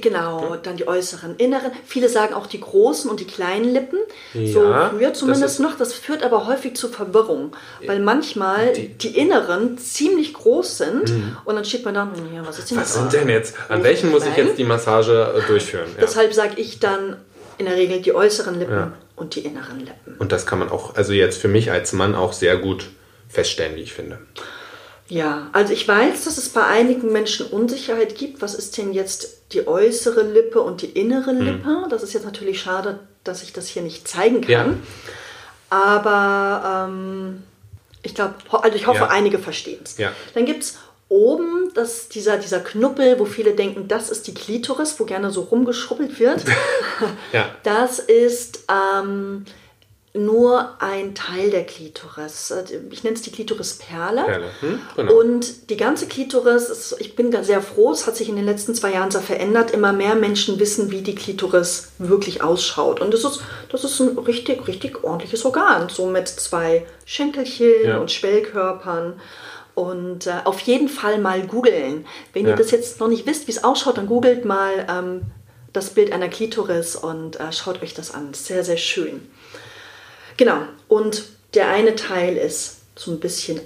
Genau, 0.00 0.56
dann 0.62 0.76
die 0.76 0.88
äußeren, 0.88 1.36
inneren. 1.36 1.70
Viele 1.84 2.08
sagen 2.08 2.32
auch 2.34 2.46
die 2.46 2.60
großen 2.60 3.10
und 3.10 3.20
die 3.20 3.26
kleinen 3.26 3.72
Lippen. 3.72 3.98
so 4.32 4.62
Ja, 4.64 4.88
früher 4.90 5.10
das 5.10 5.18
zumindest 5.18 5.54
ist- 5.54 5.58
noch. 5.60 5.76
Das 5.76 5.92
führt 5.92 6.22
aber 6.22 6.46
häufig 6.46 6.74
zu 6.76 6.88
Verwirrung, 6.88 7.54
weil 7.86 8.00
manchmal 8.00 8.72
die, 8.72 9.18
inneren 9.18 9.76
ziemlich 9.78 10.32
groß 10.34 10.78
sind 10.78 11.12
und 11.44 11.54
dann 11.56 11.64
steht 11.64 11.84
man 11.84 11.94
da, 11.94 12.02
hm, 12.04 12.34
ja, 12.34 12.46
was 12.46 12.58
ist 12.58 12.70
denn 12.70 12.76
Mhm. 12.78 12.80
Was 12.82 12.92
das? 12.94 13.02
sind 13.02 13.12
denn 13.12 13.28
jetzt? 13.28 13.54
An 13.68 13.82
welchen 13.84 14.10
muss 14.10 14.24
ich 14.26 14.36
jetzt 14.36 14.56
die 14.58 14.64
Massage 14.64 15.34
äh, 15.36 15.46
durchführen? 15.46 15.86
Ja. 15.96 16.00
Deshalb 16.02 16.32
sage 16.32 16.54
ich 16.56 16.78
dann 16.80 17.16
in 17.58 17.66
der 17.66 17.76
Regel 17.76 18.00
die 18.00 18.14
äußeren 18.14 18.58
Lippen 18.58 18.72
Ja. 18.74 18.92
und 19.16 19.34
die 19.34 19.40
inneren 19.40 19.80
Lippen. 19.80 20.16
Und 20.18 20.32
das 20.32 20.46
kann 20.46 20.58
man 20.58 20.70
auch, 20.70 20.94
also 20.96 21.12
jetzt 21.12 21.40
für 21.40 21.48
mich 21.48 21.70
als 21.70 21.92
Mann 21.92 22.14
auch 22.14 22.32
sehr 22.32 22.56
gut 22.56 22.86
feststellen, 23.28 23.76
wie 23.76 23.82
ich 23.82 23.92
finde. 23.92 24.18
Ja, 25.08 25.48
also 25.52 25.72
ich 25.72 25.86
weiß, 25.86 26.24
dass 26.24 26.38
es 26.38 26.48
bei 26.48 26.64
einigen 26.64 27.12
Menschen 27.12 27.46
Unsicherheit 27.46 28.16
gibt. 28.16 28.40
Was 28.40 28.54
ist 28.54 28.76
denn 28.78 28.92
jetzt 28.92 29.42
die 29.52 29.66
äußere 29.68 30.22
Lippe 30.22 30.60
und 30.62 30.80
die 30.82 30.86
innere 30.86 31.32
Mhm. 31.34 31.40
Lippe? 31.42 31.86
Das 31.90 32.02
ist 32.02 32.12
jetzt 32.14 32.24
natürlich 32.24 32.60
schade, 32.60 33.00
dass 33.24 33.42
ich 33.42 33.52
das 33.52 33.66
hier 33.68 33.82
nicht 33.82 34.08
zeigen 34.08 34.40
kann. 34.40 34.50
Ja. 34.50 34.74
Aber 35.70 36.88
ähm, 36.88 37.42
ich 38.02 38.14
glaube, 38.14 38.34
also 38.50 38.76
ich 38.76 38.86
hoffe, 38.86 39.00
Ja. 39.00 39.08
einige 39.08 39.38
verstehen 39.38 39.80
es. 39.84 39.98
Ja. 39.98 40.12
Dann 40.34 40.44
gibt 40.46 40.62
es 40.62 40.78
oben 41.08 41.70
das, 41.74 42.08
dieser, 42.08 42.38
dieser 42.38 42.60
Knuppel, 42.60 43.18
wo 43.18 43.24
viele 43.26 43.52
denken, 43.52 43.88
das 43.88 44.08
ist 44.10 44.26
die 44.26 44.34
Klitoris, 44.34 44.98
wo 44.98 45.04
gerne 45.04 45.30
so 45.30 45.42
rumgeschrubbelt 45.42 46.18
wird. 46.18 46.42
Ja. 47.32 47.46
Das 47.64 47.98
ist 47.98 48.60
ähm, 48.70 49.44
nur 50.14 50.70
ein 50.82 51.14
Teil 51.14 51.50
der 51.50 51.64
Klitoris. 51.64 52.52
Ich 52.90 53.02
nenne 53.02 53.16
es 53.16 53.22
die 53.22 53.30
Klitorisperle. 53.30 54.22
Perle. 54.24 54.50
Hm? 54.60 54.80
Genau. 54.94 55.12
Und 55.14 55.70
die 55.70 55.76
ganze 55.78 56.06
Klitoris, 56.06 56.68
ist, 56.68 56.96
ich 56.98 57.16
bin 57.16 57.30
da 57.30 57.42
sehr 57.42 57.62
froh, 57.62 57.92
es 57.92 58.06
hat 58.06 58.16
sich 58.16 58.28
in 58.28 58.36
den 58.36 58.44
letzten 58.44 58.74
zwei 58.74 58.92
Jahren 58.92 59.10
sehr 59.10 59.22
verändert. 59.22 59.70
Immer 59.70 59.94
mehr 59.94 60.14
Menschen 60.14 60.58
wissen, 60.58 60.90
wie 60.90 61.00
die 61.00 61.14
Klitoris 61.14 61.92
wirklich 61.98 62.42
ausschaut. 62.42 63.00
Und 63.00 63.14
das 63.14 63.24
ist, 63.24 63.40
das 63.70 63.84
ist 63.84 64.00
ein 64.00 64.18
richtig, 64.18 64.68
richtig 64.68 65.02
ordentliches 65.02 65.46
Organ. 65.46 65.88
So 65.88 66.04
mit 66.06 66.28
zwei 66.28 66.84
Schenkelchen 67.06 67.72
Ja. 67.84 67.98
und 67.98 68.10
Schwellkörpern. 68.10 69.18
Und 69.74 70.26
äh, 70.26 70.34
auf 70.44 70.60
jeden 70.60 70.90
Fall 70.90 71.18
mal 71.18 71.46
googeln. 71.46 72.04
Wenn 72.34 72.44
Ja. 72.44 72.50
ihr 72.50 72.56
das 72.56 72.70
jetzt 72.70 73.00
noch 73.00 73.08
nicht 73.08 73.24
wisst, 73.26 73.46
wie 73.46 73.52
es 73.52 73.64
ausschaut, 73.64 73.96
dann 73.96 74.06
googelt 74.08 74.44
mal 74.44 74.86
ähm, 74.90 75.22
das 75.72 75.88
Bild 75.88 76.12
einer 76.12 76.28
Klitoris 76.28 76.96
und 76.96 77.40
äh, 77.40 77.50
schaut 77.50 77.82
euch 77.82 77.94
das 77.94 78.12
an. 78.12 78.34
Sehr, 78.34 78.62
sehr 78.62 78.76
schön. 78.76 79.26
Genau. 80.36 80.58
Und 80.88 81.24
der 81.54 81.68
eine 81.68 81.94
Teil 81.96 82.36
ist 82.36 82.78
so 82.96 83.10
ein 83.10 83.20
bisschen 83.20 83.60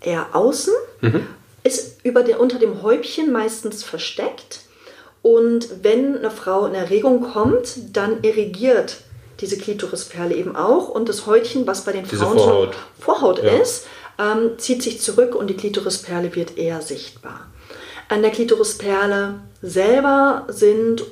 eher 0.00 0.26
außen, 0.32 0.72
ist 1.64 2.04
über 2.04 2.22
der, 2.22 2.40
unter 2.40 2.58
dem 2.58 2.82
Häubchen 2.82 3.32
meistens 3.32 3.82
versteckt. 3.84 4.60
Und 5.22 5.82
wenn 5.82 6.16
eine 6.16 6.30
Frau 6.30 6.66
in 6.66 6.74
Erregung 6.74 7.32
kommt, 7.32 7.96
dann 7.96 8.22
irrigiert 8.22 8.98
diese 9.40 9.58
Klitorisperle 9.58 10.34
eben 10.34 10.56
auch. 10.56 10.88
Und 10.88 11.08
das 11.08 11.26
Häutchen, 11.26 11.66
was 11.66 11.84
bei 11.84 11.92
den 11.92 12.04
Diese 12.04 12.18
Frauen 12.24 12.38
Vorhaut. 12.38 12.76
Vorhaut 12.98 13.42
Ja. 13.42 13.50
ist, 13.60 13.86
ähm, 14.18 14.58
zieht 14.58 14.82
sich 14.82 15.00
zurück 15.00 15.34
und 15.34 15.48
die 15.48 15.56
Klitorisperle 15.56 16.34
wird 16.34 16.56
eher 16.58 16.80
sichtbar. 16.80 17.46
An 18.08 18.22
der 18.22 18.30
Klitorisperle 18.30 19.34
selber 19.60 20.46
sind 20.48 21.02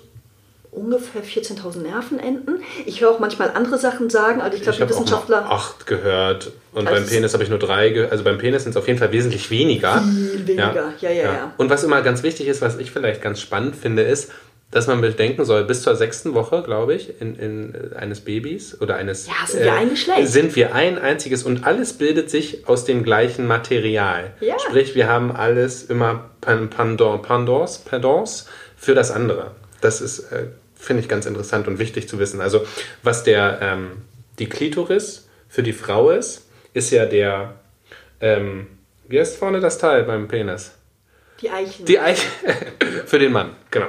ungefähr 0.76 1.22
14.000 1.24 1.78
Nervenenden. 1.78 2.60
Ich 2.84 3.00
höre 3.00 3.10
auch 3.10 3.18
manchmal 3.18 3.50
andere 3.50 3.78
Sachen 3.78 4.10
sagen, 4.10 4.40
aber 4.40 4.54
ich 4.54 4.62
glaube, 4.62 4.76
die 4.76 4.82
habe 4.82 4.94
auch 4.94 5.00
Wissenschaftler 5.00 5.40
mal 5.42 5.50
acht 5.54 5.86
gehört 5.86 6.52
und 6.72 6.86
Also 6.86 7.00
beim 7.00 7.08
Penis 7.08 7.32
habe 7.32 7.42
ich 7.42 7.50
nur 7.50 7.58
drei. 7.58 7.90
Ge 7.90 8.08
also 8.10 8.22
beim 8.24 8.38
Penis 8.38 8.62
sind 8.64 8.70
es 8.70 8.76
auf 8.76 8.86
jeden 8.86 8.98
Fall 8.98 9.10
wesentlich 9.12 9.50
weniger. 9.50 10.02
Viel 10.02 10.46
weniger. 10.46 10.92
Ja, 11.00 11.10
ja, 11.10 11.22
ja. 11.24 11.52
Und 11.56 11.70
was 11.70 11.82
immer 11.82 12.02
ganz 12.02 12.22
wichtig 12.22 12.46
ist, 12.46 12.60
was 12.62 12.76
ich 12.78 12.90
vielleicht 12.90 13.22
ganz 13.22 13.40
spannend 13.40 13.74
finde, 13.74 14.02
ist, 14.02 14.30
dass 14.72 14.88
man 14.88 15.00
bedenken 15.00 15.44
soll, 15.44 15.64
bis 15.64 15.82
zur 15.82 15.94
sechsten 15.94 16.34
Woche, 16.34 16.62
glaube 16.62 16.92
ich, 16.94 17.20
in, 17.20 17.36
in, 17.36 17.74
äh, 17.74 17.94
eines 17.96 18.20
Babys 18.20 18.78
oder 18.80 18.96
eines. 18.96 19.26
Ja, 19.28 19.32
sind 19.46 19.62
wir 19.62 19.72
ein 19.72 19.90
Geschlecht. 19.90 20.28
Sind 20.28 20.56
wir 20.56 20.74
ein 20.74 20.98
einziges 20.98 21.44
und 21.44 21.64
alles 21.64 21.92
bildet 21.92 22.30
sich 22.30 22.68
aus 22.68 22.84
dem 22.84 23.04
gleichen 23.04 23.46
Material. 23.46 24.32
Ja. 24.40 24.58
Sprich, 24.58 24.94
wir 24.96 25.08
haben 25.08 25.30
alles 25.30 25.84
immer 25.84 26.30
Pan- 26.40 26.68
Pandor, 26.68 27.22
Pandors, 27.22 27.78
Pendants 27.78 28.46
für 28.76 28.94
das 28.96 29.10
andere. 29.12 29.52
Das 29.80 30.00
ist, 30.00 30.32
äh, 30.32 30.46
finde 30.76 31.02
ich, 31.02 31.08
ganz 31.08 31.26
interessant 31.26 31.66
und 31.66 31.78
wichtig 31.78 32.08
zu 32.08 32.18
wissen. 32.18 32.40
Also, 32.40 32.66
was 33.02 33.24
der, 33.24 33.58
ähm, 33.60 34.02
die 34.38 34.48
Klitoris 34.48 35.28
für 35.48 35.62
die 35.62 35.72
Frau 35.72 36.10
ist, 36.10 36.46
ist 36.74 36.90
ja 36.90 37.06
der, 37.06 37.54
ähm, 38.20 38.66
wie 39.08 39.18
heißt 39.18 39.36
vorne 39.36 39.60
das 39.60 39.78
Teil 39.78 40.04
beim 40.04 40.28
Penis? 40.28 40.72
die 41.40 41.50
Eichen. 41.50 41.84
Die 41.84 41.98
Eiche 41.98 42.26
für 43.06 43.18
den 43.18 43.32
Mann, 43.32 43.56
genau. 43.70 43.88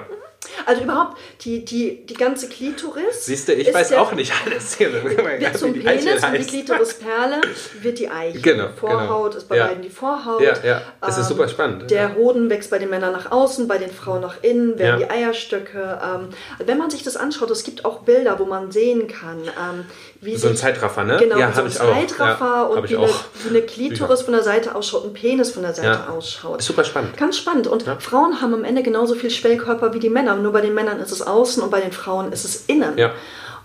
Also 0.65 0.83
überhaupt, 0.83 1.17
die, 1.41 1.63
die, 1.63 2.05
die 2.05 2.13
ganze 2.13 2.49
Klitoris. 2.49 3.25
Siehst 3.25 3.47
du, 3.47 3.53
ich 3.53 3.67
ist 3.67 3.73
weiß 3.73 3.89
der- 3.89 4.01
auch 4.01 4.11
nicht 4.13 4.33
alles 4.45 4.75
hier. 4.77 4.91
Wird 4.93 5.57
zum 5.57 5.73
wie 5.73 5.79
die 5.79 5.85
Penis 5.85 6.23
und 6.23 6.33
die. 6.33 6.43
Klitorisperle 6.45 7.41
wird 7.81 7.99
die 7.99 8.09
Eiche. 8.09 8.39
Genau, 8.47 8.67
Die 8.67 8.79
Vorhaut 8.79 9.31
genau. 9.31 9.37
ist 9.37 9.49
bei 9.49 9.57
Ja. 9.57 9.67
beiden 9.67 9.81
die 9.83 9.89
Vorhaut. 9.89 10.41
Ja, 10.41 10.53
ja. 10.63 10.81
Das 11.01 11.17
ist 11.17 11.29
Ähm, 11.29 11.35
super 11.37 11.47
spannend. 11.49 11.89
Der 11.91 12.01
Ja. 12.03 12.15
Hoden 12.15 12.49
wächst 12.49 12.69
bei 12.69 12.79
den 12.79 12.89
Männern 12.89 13.11
nach 13.11 13.31
außen, 13.31 13.67
bei 13.67 13.77
den 13.77 13.91
Frauen 13.91 14.21
nach 14.21 14.41
innen, 14.43 14.77
werden 14.79 15.01
Ja. 15.01 15.07
die 15.07 15.11
Eierstöcke. 15.11 15.99
Ähm, 16.03 16.29
wenn 16.65 16.77
man 16.77 16.89
sich 16.89 17.03
das 17.03 17.17
anschaut, 17.17 17.49
es 17.51 17.63
gibt 17.63 17.85
auch 17.85 17.99
Bilder, 18.01 18.39
wo 18.39 18.45
man 18.45 18.71
sehen 18.71 19.07
kann, 19.07 19.41
ähm, 19.43 19.85
wie 20.21 20.35
So 20.35 20.47
ein 20.47 20.57
Zeitraffer, 20.57 21.03
ne? 21.03 21.17
Genau, 21.17 21.37
Ja, 21.37 21.51
so 21.53 21.61
ein 21.61 21.67
ich 21.67 21.79
auch. 21.79 21.93
Zeitraffer 21.93 22.45
Ja, 22.45 22.63
und 22.63 22.89
wie, 22.89 22.97
eine, 22.97 23.09
wie 23.43 23.49
eine 23.49 23.61
Klitoris 23.61 24.21
von 24.21 24.33
der 24.33 24.43
Seite 24.43 24.75
ausschaut, 24.75 25.05
ein 25.05 25.13
Penis 25.13 25.51
von 25.51 25.63
der 25.63 25.73
Seite 25.73 25.87
Ja. 25.87 26.07
ausschaut. 26.09 26.59
Ist 26.59 26.65
super 26.67 26.83
spannend. 26.83 27.15
Ganz 27.17 27.37
spannend. 27.37 27.67
Und 27.67 27.83
Frauen 27.99 28.41
haben 28.41 28.53
am 28.53 28.63
Ende 28.63 28.83
genauso 28.83 29.15
viel 29.15 29.29
Schwellkörper 29.29 29.93
wie 29.93 29.99
die 29.99 30.09
Männer. 30.09 30.35
Nur 30.35 30.51
bei 30.53 30.61
den 30.61 30.73
Männern 30.73 30.99
ist 30.99 31.11
es 31.11 31.21
außen 31.21 31.61
und 31.61 31.69
bei 31.69 31.81
den 31.81 31.91
Frauen 31.91 32.31
ist 32.31 32.45
es 32.45 32.63
innen. 32.67 32.97
Ja. 32.97 33.13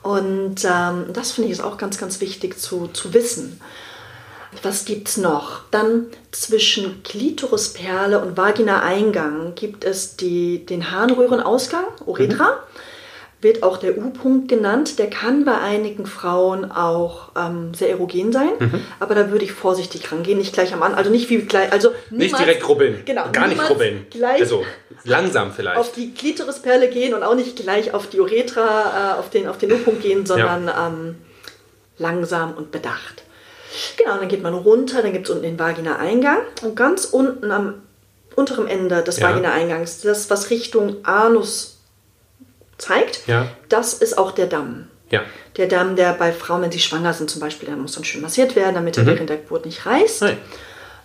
Und 0.03 0.64
ähm, 0.64 1.07
das 1.12 1.32
finde 1.32 1.46
ich 1.48 1.53
ist 1.53 1.64
auch 1.64 1.76
ganz, 1.78 1.96
ganz 1.98 2.20
wichtig 2.20 2.59
zu, 2.59 2.88
zu 2.88 3.14
wissen. 3.14 3.61
Was 4.62 4.84
gibt 4.84 5.09
es 5.09 5.16
noch? 5.16 5.61
Dann 5.70 6.07
zwischen 6.30 7.03
Klitorisperle 7.05 8.18
und 8.20 8.36
Vagina-Eingang 8.36 9.55
gibt 9.55 9.84
es 9.84 10.16
die, 10.16 10.66
den 10.66 10.90
Harnröhrenausgang, 10.90 11.84
Uretra. 12.05 12.59
Wird 13.43 13.62
auch 13.64 13.76
der 13.76 13.99
U-Punkt 13.99 14.49
genannt. 14.49 14.99
Der 15.01 15.11
kann 15.11 15.45
bei 15.45 15.59
einigen 15.59 16.07
Frauen 16.07 16.70
auch 16.70 17.30
ähm, 17.36 17.74
sehr 17.74 17.90
erogen 17.90 18.32
sein. 18.32 18.51
Aber 19.01 19.14
da 19.16 19.30
würde 19.30 19.45
ich 19.45 19.53
vorsichtig 19.53 20.11
rangehen. 20.12 20.38
Nicht 20.38 20.55
gleich 20.55 20.72
am 20.72 20.82
Anfang. 20.82 20.97
Also 20.99 21.11
nicht 21.11 21.28
wie 21.28 21.38
gleich. 21.38 21.70
Also 21.72 21.90
Nicht 22.11 22.26
niemals- 22.32 22.45
direkt 22.45 22.68
rubbeln. 22.68 23.03
Genau. 23.05 23.24
Gar 23.32 23.49
nicht 23.49 23.68
rubbeln. 23.68 24.07
Gleich 24.11 24.40
Also 24.40 24.64
langsam 25.05 25.51
vielleicht. 25.53 25.76
auf 25.76 25.90
die 25.93 26.14
Klitorisperle 26.14 26.88
gehen 26.88 27.14
und 27.14 27.24
auch 27.24 27.34
nicht 27.34 27.57
gleich 27.57 27.93
auf 27.93 28.07
die 28.07 28.20
Uretra, 28.20 29.16
äh, 29.16 29.18
auf 29.18 29.28
den, 29.30 29.49
auf 29.49 29.59
den 29.59 29.72
U-Punkt 29.72 30.03
gehen, 30.03 30.24
sondern 30.24 30.68
ähm, 30.68 31.16
langsam 31.99 32.55
und 32.55 32.70
bedacht. 32.70 33.22
Genau, 33.97 34.18
dann 34.18 34.28
geht 34.28 34.43
man 34.43 34.55
runter, 34.55 35.03
dann 35.03 35.12
gibt 35.12 35.26
es 35.26 35.30
unten 35.30 35.43
den 35.45 35.59
Vagina-Eingang 35.59 36.38
und 36.62 36.76
ganz 36.76 37.07
unten 37.07 37.51
am 37.51 37.74
unteren 38.36 38.68
Ende 38.68 39.03
des 39.03 39.18
Ja. 39.18 39.30
Vagina-Eingangs, 39.30 40.03
das 40.03 40.30
was 40.30 40.51
Richtung 40.51 41.05
Anus 41.05 41.72
zeigt, 42.83 43.26
Ja. 43.26 43.49
das 43.68 43.95
ist 43.95 44.18
auch 44.18 44.33
der 44.33 44.47
Damm. 44.47 44.89
ja. 45.11 45.20
Der 45.57 45.66
Damm, 45.68 45.97
der 45.97 46.14
bei 46.14 46.33
Frauen, 46.33 46.62
wenn 46.62 46.72
sie 46.72 46.78
schwanger 46.78 47.12
sind 47.12 47.28
zum 47.30 47.41
Beispiel, 47.41 47.68
der 47.68 47.76
muss 47.76 47.93
dann 47.93 48.05
schön 48.05 48.22
massiert 48.22 48.57
werden, 48.57 48.74
damit 48.74 48.97
er 48.97 49.05
während 49.05 49.28
der 49.28 49.37
Geburt 49.37 49.66
nicht 49.66 49.85
reißt. 49.85 50.22
Mhm. 50.22 50.28
Nein. 50.28 50.39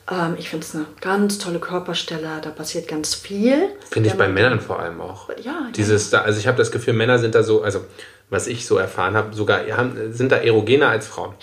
Ähm, 0.09 0.35
ich 0.39 0.49
finde 0.49 0.65
es 0.65 0.73
eine 0.73 0.85
ganz 1.01 1.37
tolle 1.37 1.59
Körperstelle, 1.59 2.39
da 2.41 2.49
passiert 2.49 2.87
ganz 2.87 3.13
viel. 3.13 3.69
Finde 3.91 4.07
ich 4.07 4.13
Wenn 4.13 4.19
bei 4.19 4.27
Männern 4.29 4.61
vor 4.61 4.79
allem 4.79 5.01
auch. 5.01 5.29
Ja, 5.43 5.67
Dieses 5.75 6.09
da, 6.11 6.21
also 6.21 6.39
ich 6.39 6.47
habe 6.47 6.57
das 6.57 6.71
Gefühl, 6.71 6.93
Männer 6.93 7.19
sind 7.19 7.35
da 7.35 7.43
so, 7.43 7.61
also 7.61 7.83
was 8.29 8.47
ich 8.47 8.65
so 8.65 8.77
erfahren 8.77 9.15
habe, 9.15 9.33
sogar 9.35 9.61
haben, 9.75 10.13
sind 10.13 10.31
da 10.31 10.37
erogener 10.37 10.89
als 10.89 11.07
Frauen. 11.07 11.33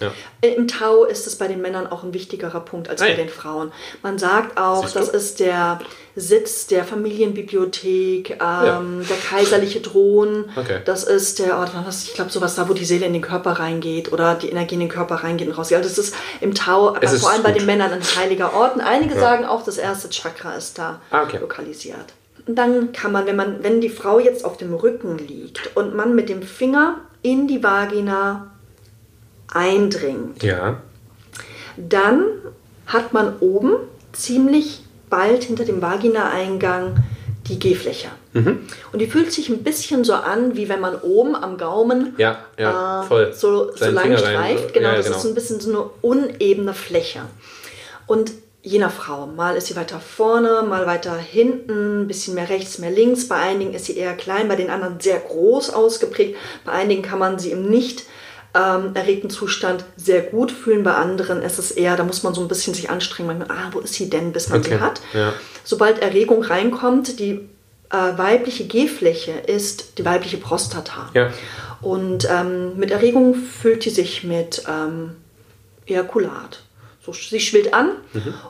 Ja. 0.00 0.10
Im 0.40 0.66
Tau 0.66 1.04
ist 1.04 1.28
es 1.28 1.36
bei 1.36 1.46
den 1.46 1.60
Männern 1.62 1.86
auch 1.86 2.02
ein 2.02 2.12
wichtigerer 2.12 2.58
Punkt 2.60 2.88
als 2.90 3.00
Ah, 3.00 3.04
bei 3.04 3.10
ja. 3.12 3.16
den 3.18 3.28
Frauen. 3.28 3.72
Man 4.02 4.18
sagt 4.18 4.58
auch, 4.58 4.88
das 4.90 5.08
ist 5.08 5.38
der 5.38 5.78
Sitz 6.16 6.66
der 6.66 6.84
Familienbibliothek, 6.84 8.30
ähm, 8.42 9.04
der 9.08 9.16
kaiserliche 9.16 9.80
Thron. 9.80 10.46
Okay. 10.56 10.80
Das 10.84 11.04
ist 11.04 11.38
der 11.38 11.56
Ort, 11.58 11.70
ich 12.04 12.14
glaube, 12.14 12.30
sowas 12.30 12.54
da, 12.56 12.68
wo 12.68 12.74
die 12.74 12.84
Seele 12.84 13.06
in 13.06 13.12
den 13.12 13.22
Körper 13.22 13.52
reingeht 13.52 14.12
oder 14.12 14.34
die 14.34 14.48
Energie 14.50 14.74
in 14.74 14.80
den 14.80 14.88
Körper 14.88 15.16
reingeht 15.16 15.48
und 15.48 15.54
rausgeht. 15.56 15.78
Also 15.78 15.88
das 15.88 15.98
ist 15.98 16.14
im 16.40 16.54
Tau, 16.54 16.94
ist 16.96 17.20
vor 17.20 17.30
allem 17.30 17.42
bei 17.42 17.52
gut. 17.52 17.60
den 17.60 17.66
Männern 17.66 17.92
ein 17.92 18.02
heiliger 18.16 18.54
Ort. 18.54 18.74
Und 18.74 18.80
einige 18.80 19.14
sagen 19.14 19.44
auch, 19.44 19.62
das 19.62 19.78
erste 19.78 20.08
Chakra 20.10 20.54
ist 20.54 20.78
da 20.78 21.00
Ah, 21.10 21.22
okay. 21.22 21.38
lokalisiert. 21.38 22.12
Und 22.46 22.56
dann 22.56 22.92
kann 22.92 23.12
man, 23.12 23.26
wenn 23.26 23.36
man, 23.36 23.62
wenn 23.62 23.80
die 23.80 23.88
Frau 23.88 24.18
jetzt 24.18 24.44
auf 24.44 24.56
dem 24.56 24.74
Rücken 24.74 25.18
liegt 25.18 25.76
und 25.76 25.94
man 25.94 26.14
mit 26.14 26.28
dem 26.28 26.42
Finger 26.42 26.96
in 27.22 27.46
die 27.46 27.62
Vagina 27.62 28.50
eindringt, 29.52 30.42
Ja. 30.42 30.78
dann 31.76 32.24
hat 32.86 33.12
man 33.12 33.36
oben 33.40 33.74
ziemlich 34.12 34.82
bald 35.08 35.44
hinter 35.44 35.64
dem 35.64 35.80
Vagina-Eingang 35.82 36.96
die 37.48 37.58
G-Fläche. 37.58 38.08
Mhm. 38.32 38.60
Und 38.92 38.98
die 38.98 39.06
fühlt 39.06 39.32
sich 39.32 39.48
ein 39.50 39.62
bisschen 39.62 40.04
so 40.04 40.14
an, 40.14 40.56
wie 40.56 40.68
wenn 40.68 40.80
man 40.80 40.96
oben 40.96 41.34
am 41.36 41.58
Gaumen 41.58 42.14
Ja, 42.16 42.38
ja, 42.58 43.02
äh, 43.10 43.32
so, 43.32 43.74
so 43.76 43.84
lang 43.86 44.04
Finger 44.04 44.22
rein, 44.22 44.34
streift. 44.56 44.68
so- 44.68 44.72
Genau, 44.74 44.88
ja, 44.88 44.96
das 44.96 45.04
genau. 45.06 45.16
ist 45.16 45.22
so 45.22 45.28
ein 45.28 45.34
bisschen 45.34 45.60
so 45.60 45.70
eine 45.70 45.90
unebene 46.00 46.72
Fläche. 46.72 47.20
Und 48.06 48.32
je 48.62 48.78
nach 48.78 48.92
Frau, 48.92 49.26
mal 49.26 49.56
ist 49.56 49.66
sie 49.66 49.76
weiter 49.76 50.00
vorne, 50.00 50.64
mal 50.68 50.86
weiter 50.86 51.16
hinten, 51.16 52.02
ein 52.02 52.06
bisschen 52.06 52.34
mehr 52.34 52.48
rechts, 52.48 52.78
mehr 52.78 52.90
links. 52.90 53.26
Bei 53.28 53.36
einigen 53.36 53.74
ist 53.74 53.86
sie 53.86 53.96
eher 53.96 54.14
klein, 54.14 54.48
bei 54.48 54.56
den 54.56 54.70
anderen 54.70 55.00
sehr 55.00 55.18
groß 55.18 55.70
ausgeprägt. 55.70 56.36
Bei 56.64 56.72
einigen 56.72 57.02
kann 57.02 57.18
man 57.18 57.38
sie 57.38 57.50
im 57.50 57.68
nicht 57.68 58.04
ähm, 58.54 58.92
erregten 58.94 59.30
Zustand 59.30 59.84
sehr 59.96 60.22
gut 60.22 60.52
fühlen. 60.52 60.84
Bei 60.84 60.94
anderen 60.94 61.42
ist 61.42 61.58
es 61.58 61.72
eher, 61.72 61.96
da 61.96 62.04
muss 62.04 62.22
man 62.22 62.34
so 62.34 62.40
ein 62.40 62.48
bisschen 62.48 62.74
sich 62.74 62.88
anstrengen. 62.90 63.38
Man, 63.38 63.50
ah, 63.50 63.70
wo 63.72 63.80
ist 63.80 63.94
sie 63.94 64.08
denn, 64.08 64.32
bis 64.32 64.48
man 64.48 64.60
Okay, 64.60 64.76
sie 64.76 64.80
hat? 64.80 65.00
ja. 65.12 65.32
Sobald 65.64 66.00
Erregung 66.00 66.42
reinkommt, 66.42 67.18
die 67.18 67.48
äh, 67.90 68.18
weibliche 68.18 68.64
G-Fläche 68.64 69.32
ist 69.46 69.98
die 69.98 70.04
weibliche 70.04 70.36
Prostata. 70.36 71.10
Ja. 71.14 71.30
Und 71.80 72.28
ähm, 72.30 72.76
mit 72.76 72.90
Erregung 72.92 73.34
füllt 73.34 73.84
die 73.84 73.90
sich 73.90 74.22
mit 74.22 74.64
ähm, 74.68 75.16
Ejakulat. 75.86 76.62
So, 77.04 77.12
sie 77.12 77.40
schwillt 77.40 77.74
an 77.74 77.90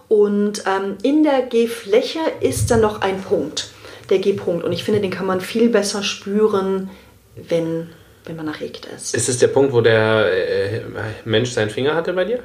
und 0.09 0.65
ähm, 0.67 0.99
in 1.03 1.23
der 1.25 1.43
G-Fläche 1.43 2.21
ist 2.41 2.71
dann 2.71 2.83
noch 2.83 3.01
ein 3.01 3.23
Punkt, 3.23 3.71
der 4.11 4.19
G-Punkt. 4.19 4.63
Und 4.63 4.73
ich 4.73 4.85
finde, 4.85 5.01
den 5.01 5.11
kann 5.11 5.25
man 5.25 5.41
viel 5.41 5.71
besser 5.71 6.03
spüren, 6.03 6.91
wenn, 7.35 7.89
wenn 8.27 8.37
man 8.37 8.49
erregt 8.49 8.87
ist. 8.95 9.15
Ist 9.15 9.31
es 9.31 9.39
der 9.39 9.49
Punkt, 9.49 9.73
wo 9.73 9.81
der 9.81 10.27
äh, 10.31 10.83
Mensch 11.25 11.51
seinen 11.51 11.71
Finger 11.71 11.95
hatte 11.95 12.13
bei 12.13 12.27
dir? 12.27 12.41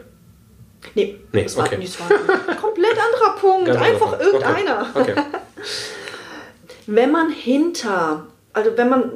Nee, 0.96 1.20
Nee, 1.34 1.44
das, 1.44 1.58
war, 1.58 1.66
okay. 1.66 1.78
das 1.82 2.00
war 2.00 2.10
ein 2.10 2.58
komplett 2.62 2.98
anderer 2.98 3.36
Punkt. 3.40 3.66
Ganz 3.66 3.82
Einfach 3.82 4.14
anderer 4.14 4.22
irgendeiner. 4.22 4.92
Okay. 4.94 5.12
okay. 5.12 5.22
Wenn 6.86 7.12
man 7.12 7.30
hinter, 7.32 8.28
also 8.54 8.72
wenn 8.78 8.88
man 8.88 9.12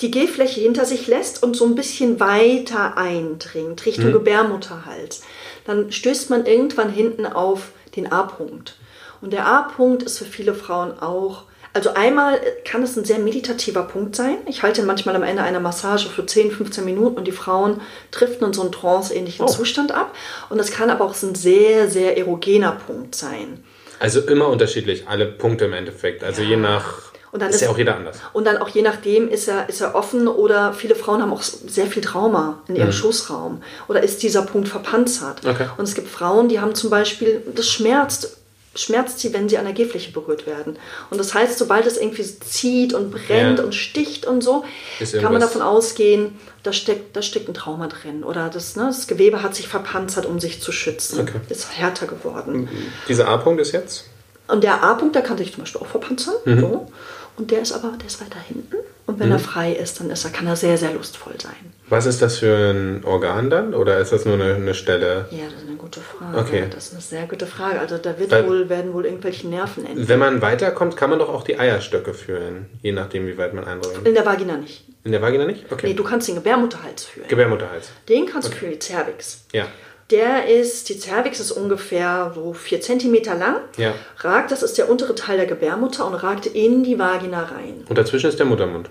die 0.00 0.10
G-Fläche 0.10 0.62
hinter 0.62 0.86
sich 0.86 1.06
lässt 1.06 1.42
und 1.42 1.54
so 1.54 1.66
ein 1.66 1.74
bisschen 1.74 2.20
weiter 2.20 2.96
eindringt, 2.96 3.84
Richtung 3.84 4.12
Gebärmutterhals, 4.12 5.22
dann 5.66 5.90
stößt 5.92 6.30
man 6.30 6.46
irgendwann 6.46 6.90
hinten 6.90 7.26
auf 7.26 7.72
den 7.96 8.10
A-Punkt. 8.10 8.76
Und 9.20 9.32
der 9.32 9.46
A-Punkt 9.46 10.02
ist 10.02 10.18
für 10.18 10.24
viele 10.24 10.54
Frauen 10.54 10.98
auch, 11.00 11.44
also 11.72 11.94
einmal 11.94 12.40
kann 12.64 12.82
es 12.84 12.96
ein 12.96 13.04
sehr 13.04 13.18
meditativer 13.18 13.82
Punkt 13.82 14.14
sein. 14.14 14.36
Ich 14.46 14.62
halte 14.62 14.80
ihn 14.82 14.86
manchmal 14.86 15.16
am 15.16 15.24
Ende 15.24 15.42
einer 15.42 15.58
Massage 15.58 16.08
für 16.08 16.24
10, 16.24 16.52
15 16.52 16.84
Minuten 16.84 17.16
und 17.16 17.24
die 17.26 17.32
Frauen 17.32 17.80
driften 18.12 18.46
in 18.46 18.52
so 18.52 18.62
einen 18.62 18.70
trance-ähnlichen 18.70 19.44
Oh. 19.44 19.48
Zustand 19.48 19.90
ab. 19.90 20.14
Und 20.50 20.60
es 20.60 20.70
kann 20.70 20.88
aber 20.90 21.04
auch 21.04 21.20
ein 21.22 21.34
sehr, 21.34 21.88
sehr 21.90 22.16
erogener 22.16 22.72
Punkt 22.72 23.16
sein. 23.16 23.64
Also 23.98 24.20
immer 24.20 24.48
unterschiedlich, 24.48 25.08
alle 25.08 25.26
Punkte 25.26 25.64
im 25.64 25.72
Endeffekt. 25.72 26.22
Also 26.22 26.42
je 26.42 26.56
nach. 26.56 27.13
Und 27.34 27.40
dann 27.40 27.48
ist 27.50 27.56
ist- 27.56 27.62
ja 27.62 27.70
auch 27.70 27.76
jeder 27.78 27.96
anders. 27.96 28.16
Und 28.32 28.46
dann 28.46 28.58
auch 28.58 28.68
je 28.68 28.82
nachdem, 28.82 29.28
ist 29.28 29.48
er, 29.48 29.68
ist 29.68 29.80
er 29.80 29.96
offen 29.96 30.28
oder 30.28 30.72
viele 30.72 30.94
Frauen 30.94 31.20
haben 31.20 31.32
auch 31.32 31.42
sehr 31.42 31.86
viel 31.88 32.00
Trauma 32.02 32.60
in 32.68 32.76
ihrem 32.76 32.92
Schoßraum. 32.92 33.60
Oder 33.88 34.04
ist 34.04 34.22
dieser 34.22 34.42
Punkt 34.42 34.68
verpanzert. 34.68 35.44
Okay. 35.44 35.66
Und 35.76 35.82
es 35.84 35.96
gibt 35.96 36.08
Frauen, 36.08 36.48
die 36.48 36.60
haben 36.60 36.76
zum 36.76 36.90
Beispiel, 36.90 37.42
das 37.52 37.66
schmerzt, 37.68 38.36
schmerzt 38.76 39.18
sie, 39.18 39.32
wenn 39.34 39.48
sie 39.48 39.58
an 39.58 39.64
der 39.64 39.74
G-Fläche 39.74 40.12
berührt 40.12 40.46
werden. 40.46 40.78
Und 41.10 41.18
das 41.18 41.34
heißt, 41.34 41.58
sobald 41.58 41.86
es 41.86 41.96
irgendwie 41.96 42.22
zieht 42.22 42.94
und 42.94 43.10
brennt 43.10 43.58
Ja. 43.58 43.64
und 43.64 43.74
sticht 43.74 44.26
und 44.26 44.42
so, 44.42 44.64
kann 45.20 45.32
man 45.32 45.40
davon 45.40 45.60
ausgehen, 45.62 46.38
da 46.62 46.72
steckt, 46.72 47.16
da 47.16 47.20
steckt 47.22 47.48
ein 47.48 47.54
Trauma 47.54 47.88
drin. 47.88 48.22
Oder 48.22 48.48
das, 48.48 48.76
ne, 48.76 48.84
das 48.86 49.08
Gewebe 49.08 49.42
hat 49.42 49.56
sich 49.56 49.66
verpanzert, 49.66 50.24
um 50.24 50.38
sich 50.38 50.62
zu 50.62 50.70
schützen. 50.70 51.18
Okay. 51.20 51.40
Ist 51.48 51.76
härter 51.76 52.06
geworden. 52.06 52.68
Dieser 53.08 53.26
A-Punkt 53.26 53.60
ist 53.60 53.72
jetzt? 53.72 54.04
Und 54.46 54.62
der 54.62 54.82
A-Punkt, 54.82 55.14
der 55.14 55.22
kann 55.22 55.38
sich 55.38 55.52
zum 55.54 55.62
Beispiel 55.62 55.80
auch 55.80 55.86
verpanzern. 55.86 56.34
Mhm. 56.44 56.60
So. 56.60 56.92
Und 57.36 57.50
der 57.50 57.62
ist 57.62 57.72
aber, 57.72 57.96
der 57.98 58.06
ist 58.06 58.20
weiter 58.20 58.38
hinten. 58.40 58.76
Und 59.06 59.18
wenn 59.20 59.30
er 59.30 59.38
frei 59.38 59.72
ist, 59.72 60.00
dann 60.00 60.08
ist 60.08 60.24
er, 60.24 60.30
kann 60.30 60.46
er 60.46 60.56
sehr, 60.56 60.78
sehr 60.78 60.92
lustvoll 60.92 61.34
sein. 61.38 61.56
Was 61.90 62.06
ist 62.06 62.22
das 62.22 62.38
für 62.38 62.70
ein 62.70 63.04
Organ 63.04 63.50
dann? 63.50 63.74
Oder 63.74 63.98
ist 63.98 64.12
das 64.12 64.24
nur 64.24 64.34
eine, 64.34 64.54
eine 64.54 64.72
Stelle? 64.72 65.26
Ja, 65.30 65.44
das 65.52 65.62
ist 65.62 65.68
eine 65.68 65.76
gute 65.76 66.00
Frage. 66.00 66.38
Okay. 66.38 66.64
Das 66.70 66.86
ist 66.86 66.92
eine 66.92 67.02
sehr 67.02 67.26
gute 67.26 67.46
Frage. 67.46 67.80
Also 67.80 67.98
da 67.98 68.18
wird 68.18 68.30
Weil- 68.30 68.48
wohl, 68.48 68.68
werden 68.70 68.94
wohl 68.94 69.04
irgendwelche 69.04 69.46
Nerven 69.46 69.84
enden. 69.84 70.08
Wenn 70.08 70.18
man 70.18 70.40
weiterkommt, 70.40 70.96
kann 70.96 71.10
man 71.10 71.18
doch 71.18 71.28
auch 71.28 71.42
die 71.44 71.58
Eierstöcke 71.58 72.14
fühlen, 72.14 72.66
je 72.82 72.92
nachdem, 72.92 73.26
wie 73.26 73.36
weit 73.36 73.52
man 73.52 73.64
eindringt. 73.64 74.06
In 74.06 74.14
der 74.14 74.24
Vagina 74.24 74.56
nicht. 74.56 74.84
In 75.04 75.12
der 75.12 75.20
Vagina 75.20 75.44
nicht? 75.44 75.70
Okay. 75.70 75.88
Nee, 75.88 75.94
du 75.94 76.02
kannst 76.02 76.28
den 76.28 76.36
Gebärmutterhals 76.36 77.04
fühlen. 77.04 77.28
Gebärmutterhals. 77.28 77.90
den 78.08 78.24
kannst 78.24 78.48
du 78.48 78.52
fühlen, 78.56 78.72
die 78.72 78.78
Cervix. 78.86 79.44
Ja. 79.52 79.66
Der 80.10 80.48
ist, 80.48 80.88
die 80.90 80.98
Cervix 80.98 81.40
ist 81.40 81.50
ungefähr 81.52 82.32
so 82.34 82.52
4 82.52 82.80
cm 82.80 83.14
lang. 83.38 83.56
Ja. 83.78 83.94
Ragt, 84.18 84.50
das 84.50 84.62
ist 84.62 84.76
der 84.76 84.90
untere 84.90 85.14
Teil 85.14 85.38
der 85.38 85.46
Gebärmutter 85.46 86.06
und 86.06 86.14
ragt 86.14 86.46
in 86.46 86.82
die 86.84 86.98
Vagina 86.98 87.42
rein. 87.44 87.84
Und 87.88 87.96
dazwischen 87.96 88.28
ist 88.28 88.38
der 88.38 88.46
Muttermund. 88.46 88.90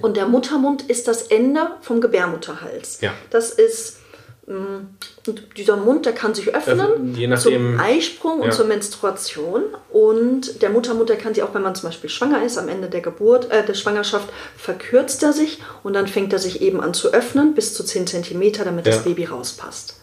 Und 0.00 0.16
der 0.16 0.26
Muttermund 0.26 0.82
ist 0.82 1.06
das 1.08 1.22
Ende 1.22 1.60
vom 1.82 2.00
Gebärmutterhals. 2.00 3.00
Ja. 3.02 3.12
Das 3.30 3.50
ist 3.50 3.98
mh, 4.46 4.80
und 5.26 5.42
dieser 5.58 5.76
Mund, 5.76 6.06
der 6.06 6.12
kann 6.12 6.34
sich 6.34 6.54
öffnen 6.54 6.80
Öffnen, 6.80 7.14
je 7.14 7.26
nachdem- 7.26 7.72
zum 7.72 7.80
Eisprung 7.80 8.38
und 8.40 8.46
Ja. 8.46 8.50
zur 8.52 8.66
Menstruation. 8.66 9.62
Und 9.90 10.62
der 10.62 10.70
Muttermund, 10.70 11.08
der 11.10 11.16
kann 11.18 11.34
sich 11.34 11.42
auch, 11.42 11.52
wenn 11.52 11.62
man 11.62 11.74
zum 11.74 11.88
Beispiel 11.90 12.08
schwanger 12.10 12.42
ist, 12.44 12.56
am 12.56 12.68
Ende 12.68 12.88
der 12.88 13.00
Geburt, 13.00 13.50
äh, 13.50 13.64
der 13.64 13.74
Schwangerschaft, 13.74 14.28
verkürzt 14.56 15.22
er 15.22 15.32
sich 15.32 15.60
und 15.82 15.92
dann 15.94 16.06
fängt 16.06 16.32
er 16.32 16.38
sich 16.38 16.62
eben 16.62 16.80
an 16.80 16.94
zu 16.94 17.12
öffnen 17.12 17.54
bis 17.54 17.74
zu 17.74 17.84
10 17.84 18.06
cm, 18.06 18.52
damit 18.64 18.86
Ja. 18.86 18.92
das 18.92 19.04
Baby 19.04 19.24
rauspasst. 19.24 19.96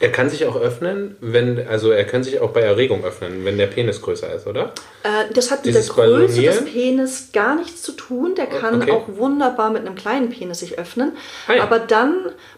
Er 0.00 0.12
kann 0.12 0.30
sich 0.30 0.46
auch 0.46 0.56
öffnen, 0.56 1.16
wenn, 1.20 1.66
also 1.66 1.90
er 1.90 2.04
kann 2.04 2.22
sich 2.22 2.40
auch 2.40 2.50
bei 2.50 2.60
Erregung 2.60 3.04
öffnen, 3.04 3.44
wenn 3.44 3.58
der 3.58 3.66
Penis 3.66 4.00
größer 4.00 4.32
ist, 4.32 4.46
oder? 4.46 4.72
Äh, 5.02 5.32
das 5.34 5.50
hat 5.50 5.64
mit 5.64 5.74
Dieses 5.74 5.86
der 5.86 5.94
Größe 6.06 6.40
des? 6.42 6.64
Penis 6.64 7.28
gar 7.32 7.56
nichts 7.56 7.82
zu 7.82 7.92
tun. 7.92 8.34
Der 8.36 8.46
kann 8.46 8.80
Okay. 8.82 8.92
auch 8.92 9.04
wunderbar 9.08 9.70
mit 9.70 9.84
einem 9.84 9.96
kleinen 9.96 10.30
Penis 10.30 10.60
sich 10.60 10.78
öffnen. 10.78 11.16
Ah 11.48 11.54
ja. 11.54 11.62
Aber 11.64 11.80
dann 11.80 12.14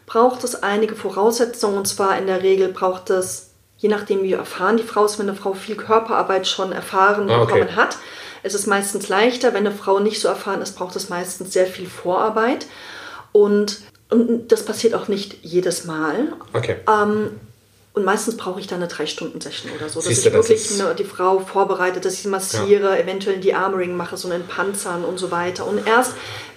braucht 0.07 0.45
es 0.45 0.63
einige 0.63 0.95
Voraussetzungen. 0.95 1.79
Und 1.79 1.87
zwar 1.89 2.19
in 2.19 2.27
der 2.27 2.43
Regel 2.43 2.69
braucht 2.69 3.09
es, 3.11 3.51
je 3.79 3.89
nachdem 3.89 4.23
wie 4.23 4.33
erfahren 4.35 4.77
die 4.77 4.83
Frau 4.83 5.07
ist, 5.07 5.19
wenn 5.19 5.29
eine 5.29 5.37
Frau 5.39 5.55
viel 5.55 5.77
Körperarbeit 5.77 6.47
schon 6.47 6.73
erfahren 6.73 7.31
Ah, 7.31 7.41
okay. 7.43 7.55
bekommen 7.61 7.77
hat, 7.77 7.97
ist 8.43 8.55
es 8.55 8.67
meistens 8.67 9.09
leichter. 9.09 9.55
Wenn 9.55 9.67
eine 9.67 9.75
Frau 9.75 9.99
nicht 9.99 10.21
so 10.21 10.29
erfahren 10.29 10.61
ist, 10.61 10.77
braucht 10.77 10.95
es 10.97 11.09
meistens 11.09 11.53
sehr 11.55 11.67
viel 11.67 11.87
Vorarbeit. 11.89 12.67
Und, 13.33 13.81
und 14.11 14.49
das 14.53 14.65
passiert 14.65 14.95
auch 14.95 15.09
nicht 15.09 15.37
jedes 15.43 15.85
Mal. 15.85 16.33
Okay. 16.53 16.77
Ähm, 16.89 17.31
und 17.93 18.05
meistens 18.05 18.37
brauche 18.37 18.61
ich 18.61 18.69
dann 18.69 18.79
eine 18.81 18.87
drei 18.87 19.07
Stunden 19.07 19.41
Session 19.41 19.73
oder 19.77 19.89
so, 19.89 19.97
dass 19.99 20.05
Siehst 20.07 20.19
ich 20.25 20.33
das 20.33 20.33
wirklich 20.49 20.71
ist- 20.71 20.81
eine, 20.81 20.95
die 20.95 21.05
Frau 21.05 21.41
vorbereite, 21.41 21.99
dass 22.01 22.15
ich 22.15 22.21
sie 22.21 22.29
massiere, 22.29 22.97
eventuell 23.03 23.39
die 23.39 23.53
Armring 23.55 23.97
mache, 23.97 24.17
so 24.17 24.31
einen 24.31 24.47
Panzern 24.47 25.05
und 25.05 25.19
so 25.19 25.33
weiter. 25.33 25.67
Und 25.67 25.85
erst 25.89 26.13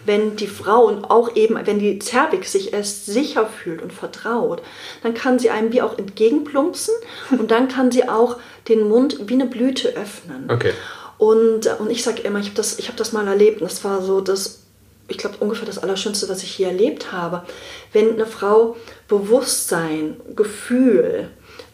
wenn 0.06 0.36
die 0.36 0.48
Frau 0.48 0.84
und 0.86 1.06
auch 1.06 1.36
eben, 1.36 1.58
wenn 1.66 1.80
die 1.80 1.98
Cervix 2.00 2.52
sich 2.52 2.72
erst 2.74 3.08
sicher 3.08 3.48
fühlt 3.48 3.82
und 3.82 3.92
vertraut, 3.94 4.62
dann 5.02 5.14
kann 5.16 5.40
sie 5.40 5.50
einem 5.50 5.72
wie 5.74 5.82
auch 5.82 5.98
entgegenplumpsen 5.98 6.94
und 7.32 7.50
dann 7.50 7.68
kann 7.68 7.92
sie 7.92 8.08
auch 8.08 8.38
den 8.68 8.88
Mund 8.88 9.18
wie 9.28 9.34
eine 9.34 9.46
Blüte 9.48 9.90
öffnen. 9.96 10.50
Okay. 10.52 10.74
Und, 11.18 11.68
und 11.80 11.90
ich 11.90 12.04
sage 12.04 12.22
immer, 12.22 12.40
ich 12.40 12.48
habe 12.48 12.56
das, 12.58 12.78
ich 12.80 12.90
hab 12.90 12.98
das 12.98 13.12
mal 13.12 13.28
erlebt 13.28 13.62
und 13.62 13.72
das 13.72 13.84
war 13.84 14.02
so 14.04 14.20
das, 14.22 14.60
ich 15.08 15.18
glaube, 15.18 15.38
ungefähr 15.40 15.66
das 15.66 15.78
Allerschönste, 15.80 16.30
was 16.30 16.44
ich 16.44 16.52
hier 16.52 16.68
erlebt 16.68 17.12
habe. 17.12 17.44
Wenn 17.92 18.14
eine 18.14 18.26
Frau 18.26 18.76
Bewusstsein, 19.08 20.18
Gefühl 20.36 21.30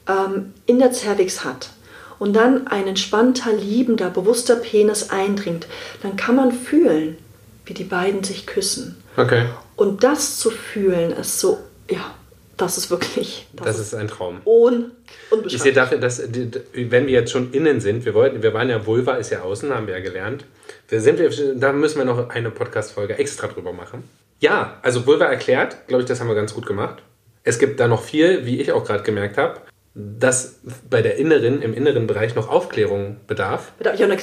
ähm, 0.07 0.53
in 0.65 0.79
der 0.79 0.91
Cervix 0.93 1.43
hat 1.43 1.69
und 2.19 2.33
dann 2.35 2.67
ein 2.67 2.87
entspannter, 2.87 3.51
liebender, 3.53 4.09
bewusster 4.09 4.55
Penis 4.55 5.09
eindringt, 5.09 5.67
dann 6.01 6.15
kann 6.15 6.35
man 6.35 6.51
fühlen, 6.51 7.17
wie 7.65 7.73
die 7.73 7.83
beiden 7.83 8.23
sich 8.23 8.45
küssen. 8.45 9.01
Okay. 9.17 9.45
Und 9.75 10.03
das 10.03 10.37
zu 10.39 10.49
fühlen 10.51 11.11
ist 11.11 11.39
so, 11.39 11.59
ja, 11.89 12.13
das 12.57 12.77
ist 12.77 12.89
wirklich, 12.89 13.47
das, 13.53 13.65
Das 13.67 13.75
ist 13.79 13.87
ist 13.87 13.95
ein 13.95 14.07
Traum. 14.07 14.41
un, 14.45 14.91
Ich 15.45 15.61
sehe 15.61 15.71
dafür, 15.73 15.97
dass, 15.97 16.21
die- 16.29 16.51
wenn 16.91 17.05
wir 17.07 17.13
jetzt 17.13 17.31
schon 17.31 17.51
innen 17.53 17.79
sind, 17.79 18.05
wir 18.05 18.13
wollten, 18.13 18.41
wir 18.43 18.53
waren 18.53 18.69
ja 18.69 18.85
Vulva, 18.85 19.15
ist 19.15 19.29
ja 19.31 19.41
außen, 19.41 19.73
haben 19.73 19.87
wir 19.87 19.93
ja 19.95 20.01
gelernt. 20.01 20.43
Wir 20.89 21.01
sind, 21.01 21.19
da 21.61 21.71
müssen 21.71 21.99
wir 21.99 22.05
noch 22.05 22.29
eine 22.29 22.49
Podcast-Folge 22.49 23.17
extra 23.17 23.47
drüber 23.47 23.73
machen. 23.73 24.03
Ja, 24.39 24.77
also 24.81 25.05
Vulva 25.05 25.25
erklärt, 25.25 25.87
glaube 25.87 26.03
ich, 26.03 26.09
das 26.09 26.19
haben 26.19 26.27
wir 26.27 26.35
ganz 26.35 26.53
gut 26.53 26.65
gemacht. 26.65 27.03
Es 27.43 27.59
gibt 27.59 27.79
da 27.79 27.87
noch 27.87 28.01
viel, 28.03 28.45
wie 28.45 28.59
ich 28.59 28.71
auch 28.71 28.83
gerade 28.83 29.03
gemerkt 29.03 29.37
habe, 29.37 29.61
dass 29.93 30.59
bei 30.89 31.01
der 31.01 31.17
inneren, 31.17 31.61
im 31.61 31.73
inneren 31.73 32.07
Bereich 32.07 32.35
noch 32.35 32.49
Aufklärung 32.49 33.17
bedarf. 33.27 33.71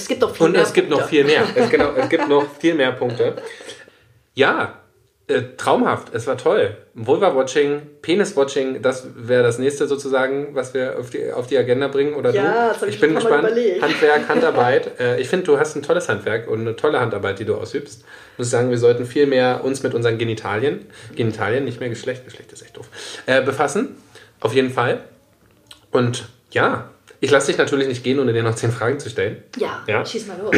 Es 0.00 0.08
gibt 0.08 0.20
noch 0.22 0.34
viel 0.34 0.46
Und 0.46 0.52
mehr 0.52 0.62
es 0.62 0.72
gibt 0.72 0.90
noch 0.90 0.98
Punkte. 0.98 1.14
viel 1.16 1.24
mehr. 1.24 1.44
Es, 1.54 1.70
genau, 1.70 1.92
es 1.94 2.08
gibt 2.08 2.28
noch 2.28 2.44
viel 2.58 2.74
mehr 2.74 2.92
Punkte. 2.92 3.36
Ja, 4.34 4.80
äh, 5.28 5.42
traumhaft. 5.56 6.14
Es 6.14 6.26
war 6.26 6.36
toll. 6.38 6.76
Vulva-Watching, 6.94 7.82
Penis-Watching, 8.02 8.80
das 8.82 9.06
wäre 9.16 9.42
das 9.42 9.58
nächste 9.58 9.86
sozusagen, 9.88 10.54
was 10.54 10.72
wir 10.74 10.98
auf 10.98 11.10
die, 11.10 11.32
auf 11.32 11.46
die 11.48 11.58
Agenda 11.58 11.88
bringen. 11.88 12.14
Oder 12.14 12.30
Ja, 12.32 12.72
du? 12.78 12.86
ich 12.86 12.94
ich 12.94 13.00
bin 13.00 13.14
gespannt. 13.14 13.48
Handwerk, 13.80 14.28
Handarbeit. 14.28 15.00
äh, 15.00 15.20
ich 15.20 15.28
finde, 15.28 15.46
du 15.46 15.58
hast 15.58 15.74
ein 15.76 15.82
tolles 15.82 16.08
Handwerk 16.08 16.48
und 16.48 16.60
eine 16.60 16.76
tolle 16.76 17.00
Handarbeit, 17.00 17.38
die 17.40 17.44
du 17.44 17.56
ausübst. 17.56 18.04
Ich 18.34 18.38
muss 18.38 18.50
sagen, 18.50 18.70
wir 18.70 18.78
sollten 18.78 19.04
viel 19.06 19.26
mehr 19.26 19.64
uns 19.64 19.82
mit 19.82 19.94
unseren 19.94 20.18
Genitalien, 20.18 20.86
Genitalien, 21.16 21.64
nicht 21.64 21.80
mehr 21.80 21.88
Geschlecht, 21.88 22.24
Geschlecht 22.24 22.52
ist 22.52 22.62
echt 22.62 22.76
doof, 22.76 22.88
äh, 23.26 23.42
befassen. 23.42 23.96
Auf 24.40 24.54
jeden 24.54 24.70
Fall. 24.70 25.00
Und 25.90 26.28
ja, 26.50 26.90
ich 27.20 27.30
lasse 27.30 27.48
dich 27.48 27.58
natürlich 27.58 27.88
nicht 27.88 28.04
gehen, 28.04 28.20
ohne 28.20 28.32
dir 28.32 28.42
noch 28.42 28.54
zehn 28.54 28.70
Fragen 28.70 29.00
zu 29.00 29.08
stellen. 29.10 29.42
Ja, 29.58 29.82
Ja. 29.86 30.04
schieß 30.04 30.26
mal 30.28 30.38
los. 30.38 30.54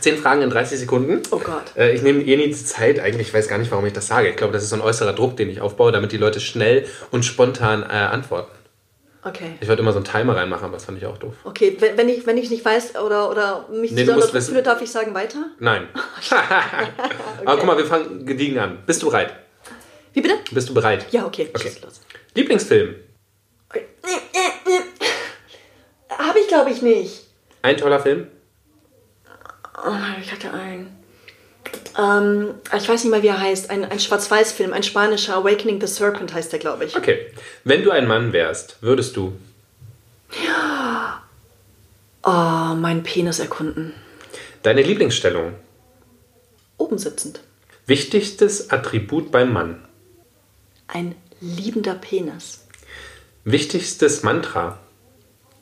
Zehn 0.00 0.16
Fragen 0.18 0.42
in 0.42 0.50
30 0.50 0.78
Sekunden. 0.78 1.22
Oh 1.30 1.38
Gott. 1.38 1.74
Äh, 1.76 1.92
ich 1.94 2.02
nehme 2.02 2.22
eh 2.22 2.36
nie 2.36 2.46
die 2.48 2.52
Zeit, 2.52 3.00
eigentlich, 3.00 3.28
ich 3.28 3.34
weiß 3.34 3.48
gar 3.48 3.58
nicht, 3.58 3.70
warum 3.70 3.86
ich 3.86 3.92
das 3.92 4.06
sage. 4.06 4.28
Ich 4.28 4.36
glaube, 4.36 4.52
das 4.52 4.62
ist 4.62 4.70
so 4.70 4.76
ein 4.76 4.82
äußerer 4.82 5.12
Druck, 5.14 5.36
den 5.36 5.48
ich 5.50 5.60
aufbaue, 5.60 5.90
damit 5.92 6.12
die 6.12 6.16
Leute 6.18 6.40
schnell 6.40 6.86
und 7.10 7.24
spontan 7.24 7.82
äh, 7.82 7.86
antworten. 7.86 8.50
Okay. 9.24 9.56
Ich 9.60 9.68
wollte 9.68 9.82
immer 9.82 9.90
so 9.92 9.98
einen 9.98 10.04
Timer 10.04 10.36
reinmachen, 10.36 10.64
aber 10.66 10.74
das 10.74 10.84
fand 10.84 10.98
ich 10.98 11.06
auch 11.06 11.18
doof. 11.18 11.34
Okay, 11.42 11.76
wenn, 11.80 11.96
wenn, 11.96 12.08
ich, 12.08 12.26
wenn 12.26 12.36
ich 12.36 12.48
nicht 12.48 12.64
weiß 12.64 12.94
oder, 12.96 13.28
oder 13.28 13.66
mich 13.72 13.90
Nee, 13.90 14.06
wissen. 14.06 14.40
fühle, 14.42 14.62
darf 14.62 14.80
ich 14.82 14.90
sagen 14.90 15.14
weiter? 15.14 15.46
Nein. 15.58 15.88
Aber 17.44 17.56
guck 17.56 17.66
mal, 17.66 17.76
wir 17.76 17.86
fangen 17.86 18.24
gediegen 18.24 18.58
an. 18.58 18.78
Bist 18.86 19.02
du 19.02 19.06
bereit? 19.06 19.32
Wie 20.12 20.20
bitte? 20.20 20.36
Bist 20.52 20.68
du 20.68 20.74
bereit? 20.74 21.06
Ja, 21.10 21.26
okay, 21.26 21.48
Okay. 21.52 21.72
los. 21.82 22.00
Lieblingsfilm? 22.34 22.94
Okay. 23.68 23.86
Habe 26.10 26.38
ich, 26.38 26.48
glaube 26.48 26.70
ich, 26.70 26.82
nicht. 26.82 27.24
Ein 27.62 27.76
toller 27.76 27.98
Film? 27.98 28.28
Oh, 29.76 29.90
ich 30.20 30.32
hatte 30.32 30.52
einen. 30.52 30.94
Ähm, 31.98 32.54
ich 32.76 32.88
weiß 32.88 33.04
nicht 33.04 33.10
mal, 33.10 33.22
wie 33.22 33.26
er 33.28 33.40
heißt. 33.40 33.70
Ein, 33.70 33.84
ein 33.84 34.00
Schwarz-Weiß-Film, 34.00 34.72
ein 34.72 34.82
spanischer. 34.82 35.36
Awakening 35.36 35.80
the 35.80 35.86
Serpent 35.86 36.32
heißt 36.32 36.52
der, 36.52 36.58
glaube 36.58 36.84
ich. 36.84 36.96
Okay. 36.96 37.26
Wenn 37.64 37.82
du 37.82 37.90
ein 37.90 38.06
Mann 38.06 38.32
wärst, 38.32 38.76
würdest 38.82 39.16
du 39.16 39.32
Oh, 42.22 42.74
meinen 42.74 43.02
Penis 43.04 43.38
erkunden. 43.38 43.92
deine 44.62 44.82
Lieblingsstellung, 44.82 45.54
Oben 46.76 46.98
sitzend. 46.98 47.40
wichtigstes 47.86 48.70
Attribut 48.70 49.30
beim 49.30 49.52
Mann, 49.52 49.84
Ein 50.88 51.14
liebender 51.40 51.94
Penis. 51.94 52.64
wichtigstes 53.44 54.22
Mantra, 54.24 54.78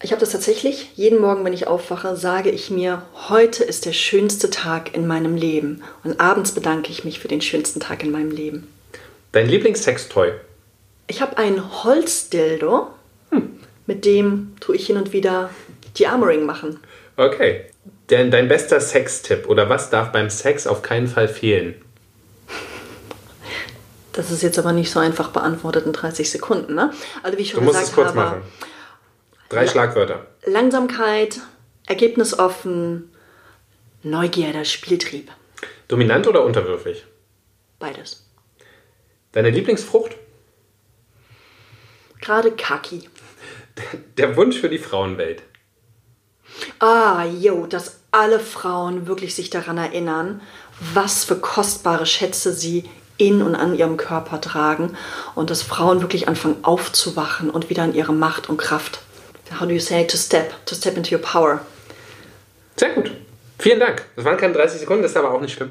Ich 0.03 0.11
habe 0.13 0.21
das 0.21 0.31
tatsächlich. 0.31 0.91
Jeden 0.97 1.21
Morgen, 1.21 1.45
wenn 1.45 1.53
ich 1.53 1.67
aufwache, 1.67 2.17
sage 2.17 2.51
ich 2.51 2.71
mir, 2.71 3.03
heute 3.29 3.65
ist 3.65 3.87
der 3.87 3.93
schönste 3.93 4.51
Tag 4.51 4.95
in 4.95 5.07
meinem 5.07 5.37
Leben. 5.37 5.83
Und 6.03 6.21
abends 6.21 6.53
bedanke 6.53 6.91
ich 6.91 7.05
mich 7.05 7.21
für 7.21 7.29
den 7.29 7.41
schönsten 7.41 7.81
Tag 7.81 8.03
in 8.03 8.11
meinem 8.11 8.31
Leben. 8.31 8.67
dein 9.33 9.49
Lieblingssextoy, 9.49 10.33
Ich 11.07 11.21
habe 11.23 11.39
ein 11.39 11.83
Holzdildo, 11.85 12.89
mit 13.87 14.05
dem 14.05 14.55
tue 14.61 14.77
ich 14.77 14.87
hin 14.87 14.97
und 14.97 15.13
wieder 15.13 15.51
die 15.97 16.07
Armoring 16.07 16.45
machen. 16.45 16.81
Okay. 17.17 17.67
Dein, 18.09 18.31
dein 18.31 18.49
bester 18.49 18.81
Sextipp 18.81 19.49
oder 19.49 19.69
was 19.71 19.89
darf 19.91 20.13
beim 20.13 20.29
Sex 20.29 20.67
auf 20.67 20.83
keinen 20.83 21.09
Fall 21.09 21.29
fehlen? 21.29 21.75
Das 24.13 24.31
ist 24.31 24.43
jetzt 24.43 24.59
aber 24.59 24.73
nicht 24.73 24.91
so 24.91 25.01
einfach 25.01 25.31
beantwortet 25.31 25.87
in 25.87 25.93
30 25.93 26.31
Sekunden. 26.31 26.75
Ne? 26.75 26.93
Also 27.23 27.39
wie 27.39 27.43
ich 27.43 27.51
Du 27.51 27.57
schon 27.57 27.65
musst 27.65 27.79
gesagt 27.79 27.91
es 27.91 27.95
kurz 27.95 28.09
habe, 28.09 28.19
machen. 28.19 28.43
Drei 29.49 29.67
Schlagwörter. 29.67 30.27
Langsamkeit, 30.45 31.41
ergebnisoffen, 31.87 33.11
Neugierde, 34.03 34.65
Spieltrieb. 34.65 35.31
Dominant 35.89 36.27
oder 36.27 36.45
unterwürfig? 36.45 37.05
Beides. 37.79 38.27
Deine 39.33 39.51
Lieblingsfrucht? 39.51 40.17
Gerade 42.21 42.53
Kaki. 42.53 43.09
Der 44.19 44.37
Wunsch 44.37 44.59
für 44.59 44.69
die 44.69 44.79
Frauenwelt. 44.79 45.43
Ah, 46.79 47.25
jo, 47.25 47.67
dass 47.67 48.01
alle 48.11 48.39
Frauen 48.39 49.07
wirklich 49.07 49.35
sich 49.35 49.51
daran 49.51 49.79
erinnern, 49.79 50.41
was 50.93 51.25
für 51.25 51.37
kostbare 51.37 52.07
Schätze 52.07 52.53
sie 52.53 52.89
in 53.17 53.43
und 53.43 53.55
an 53.55 53.75
ihrem 53.75 53.97
Körper 53.97 54.41
tragen 54.41 54.97
und 55.35 55.51
dass 55.51 55.63
Frauen 55.63 56.01
wirklich 56.01 56.29
anfangen 56.29 56.63
aufzuwachen 56.63 57.51
und 57.51 57.71
wieder 57.71 57.85
in 57.85 57.95
ihre 57.95 58.13
Macht 58.13 58.49
und 58.49 58.57
Kraft. 58.57 59.01
How 59.61 59.67
do 59.67 59.73
you 59.73 59.81
say 59.81 60.05
to 60.05 60.17
step, 60.17 60.65
to 60.67 60.75
step 60.75 60.97
into 60.97 61.15
your 61.15 61.23
power? 61.23 61.61
Sehr 62.77 62.91
gut. 62.91 63.11
Vielen 63.59 63.81
Dank. 63.81 64.03
Das 64.17 64.25
waren 64.25 64.37
keine 64.37 64.55
30 64.55 64.81
Sekunden, 64.81 65.03
das 65.03 65.13
ist 65.13 65.17
aber 65.17 65.33
auch 65.33 65.41
nicht 65.41 65.55
schlimm. 65.55 65.71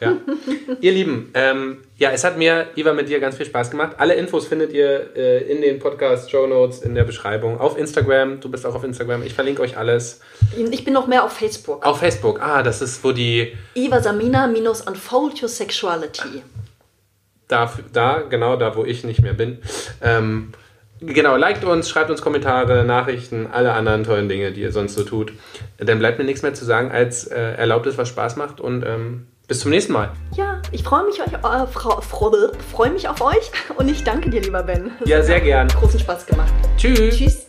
Ja. 0.00 0.16
ihr 0.80 0.92
Lieben, 0.92 1.30
ähm, 1.34 1.82
ja, 1.96 2.10
es 2.10 2.24
hat 2.24 2.36
mir, 2.36 2.66
Iva, 2.74 2.92
mit 2.92 3.08
dir 3.08 3.20
ganz 3.20 3.36
viel 3.36 3.46
Spaß 3.46 3.70
gemacht. 3.70 3.92
Alle 3.98 4.14
Infos 4.14 4.46
findet 4.46 4.72
ihr 4.72 5.16
äh, 5.16 5.50
in 5.50 5.62
den 5.62 5.78
Podcast-Show 5.78 6.46
Notes, 6.46 6.82
in 6.82 6.94
der 6.94 7.04
Beschreibung, 7.04 7.60
auf 7.60 7.78
Instagram. 7.78 8.40
Du 8.40 8.50
bist 8.50 8.66
auch 8.66 8.74
auf 8.74 8.84
Instagram. 8.84 9.22
Ich 9.22 9.34
verlinke 9.34 9.62
euch 9.62 9.76
alles. 9.76 10.20
Ich 10.70 10.84
bin 10.84 10.92
noch 10.92 11.06
mehr 11.06 11.24
auf 11.24 11.32
Facebook. 11.32 11.86
Auf 11.86 12.00
Facebook. 12.00 12.40
Ah, 12.42 12.62
das 12.62 12.82
ist, 12.82 13.04
wo 13.04 13.12
die 13.12 13.56
Iva 13.74 14.02
Samina 14.02 14.48
minus 14.48 14.80
Unfold 14.80 15.40
Your 15.40 15.48
Sexuality. 15.48 16.42
da, 17.48 17.72
da, 17.92 18.22
genau 18.28 18.56
da, 18.56 18.74
wo 18.74 18.84
ich 18.84 19.04
nicht 19.04 19.22
mehr 19.22 19.34
bin. 19.34 19.58
Ähm, 20.02 20.52
genau, 21.06 21.36
liked 21.36 21.64
uns, 21.64 21.88
schreibt 21.88 22.10
uns 22.10 22.22
Kommentare, 22.22 22.84
Nachrichten, 22.84 23.46
alle 23.50 23.72
anderen 23.72 24.04
tollen 24.04 24.28
Dinge, 24.28 24.52
die 24.52 24.62
ihr 24.62 24.72
sonst 24.72 24.94
so 24.94 25.04
tut. 25.04 25.32
Dann 25.78 25.98
bleibt 25.98 26.18
mir 26.18 26.24
nichts 26.24 26.42
mehr 26.42 26.54
zu 26.54 26.64
sagen, 26.64 26.90
als 26.90 27.26
äh, 27.26 27.38
erlaubt 27.38 27.86
es, 27.86 27.98
was 27.98 28.08
Spaß 28.08 28.36
macht 28.36 28.60
und 28.60 28.84
ähm, 28.84 29.26
bis 29.46 29.60
zum 29.60 29.70
nächsten 29.70 29.92
Mal. 29.92 30.10
Ja, 30.36 30.62
ich 30.72 30.82
freue 30.82 31.04
mich, 31.04 31.20
euch, 31.20 31.32
äh, 31.32 31.66
Frau, 31.66 32.00
Frau, 32.00 32.32
freue 32.72 32.90
mich 32.90 33.08
auf 33.08 33.20
euch 33.20 33.50
und 33.76 33.88
ich 33.88 34.02
danke 34.04 34.30
dir, 34.30 34.40
lieber 34.40 34.62
Ben. 34.62 34.92
Es 35.02 35.08
Ja, 35.08 35.22
sehr 35.22 35.40
gern. 35.40 35.68
Großen 35.68 36.00
Spaß 36.00 36.26
gemacht. 36.26 36.52
Tschüss. 36.76 37.16
Tschüss. 37.16 37.46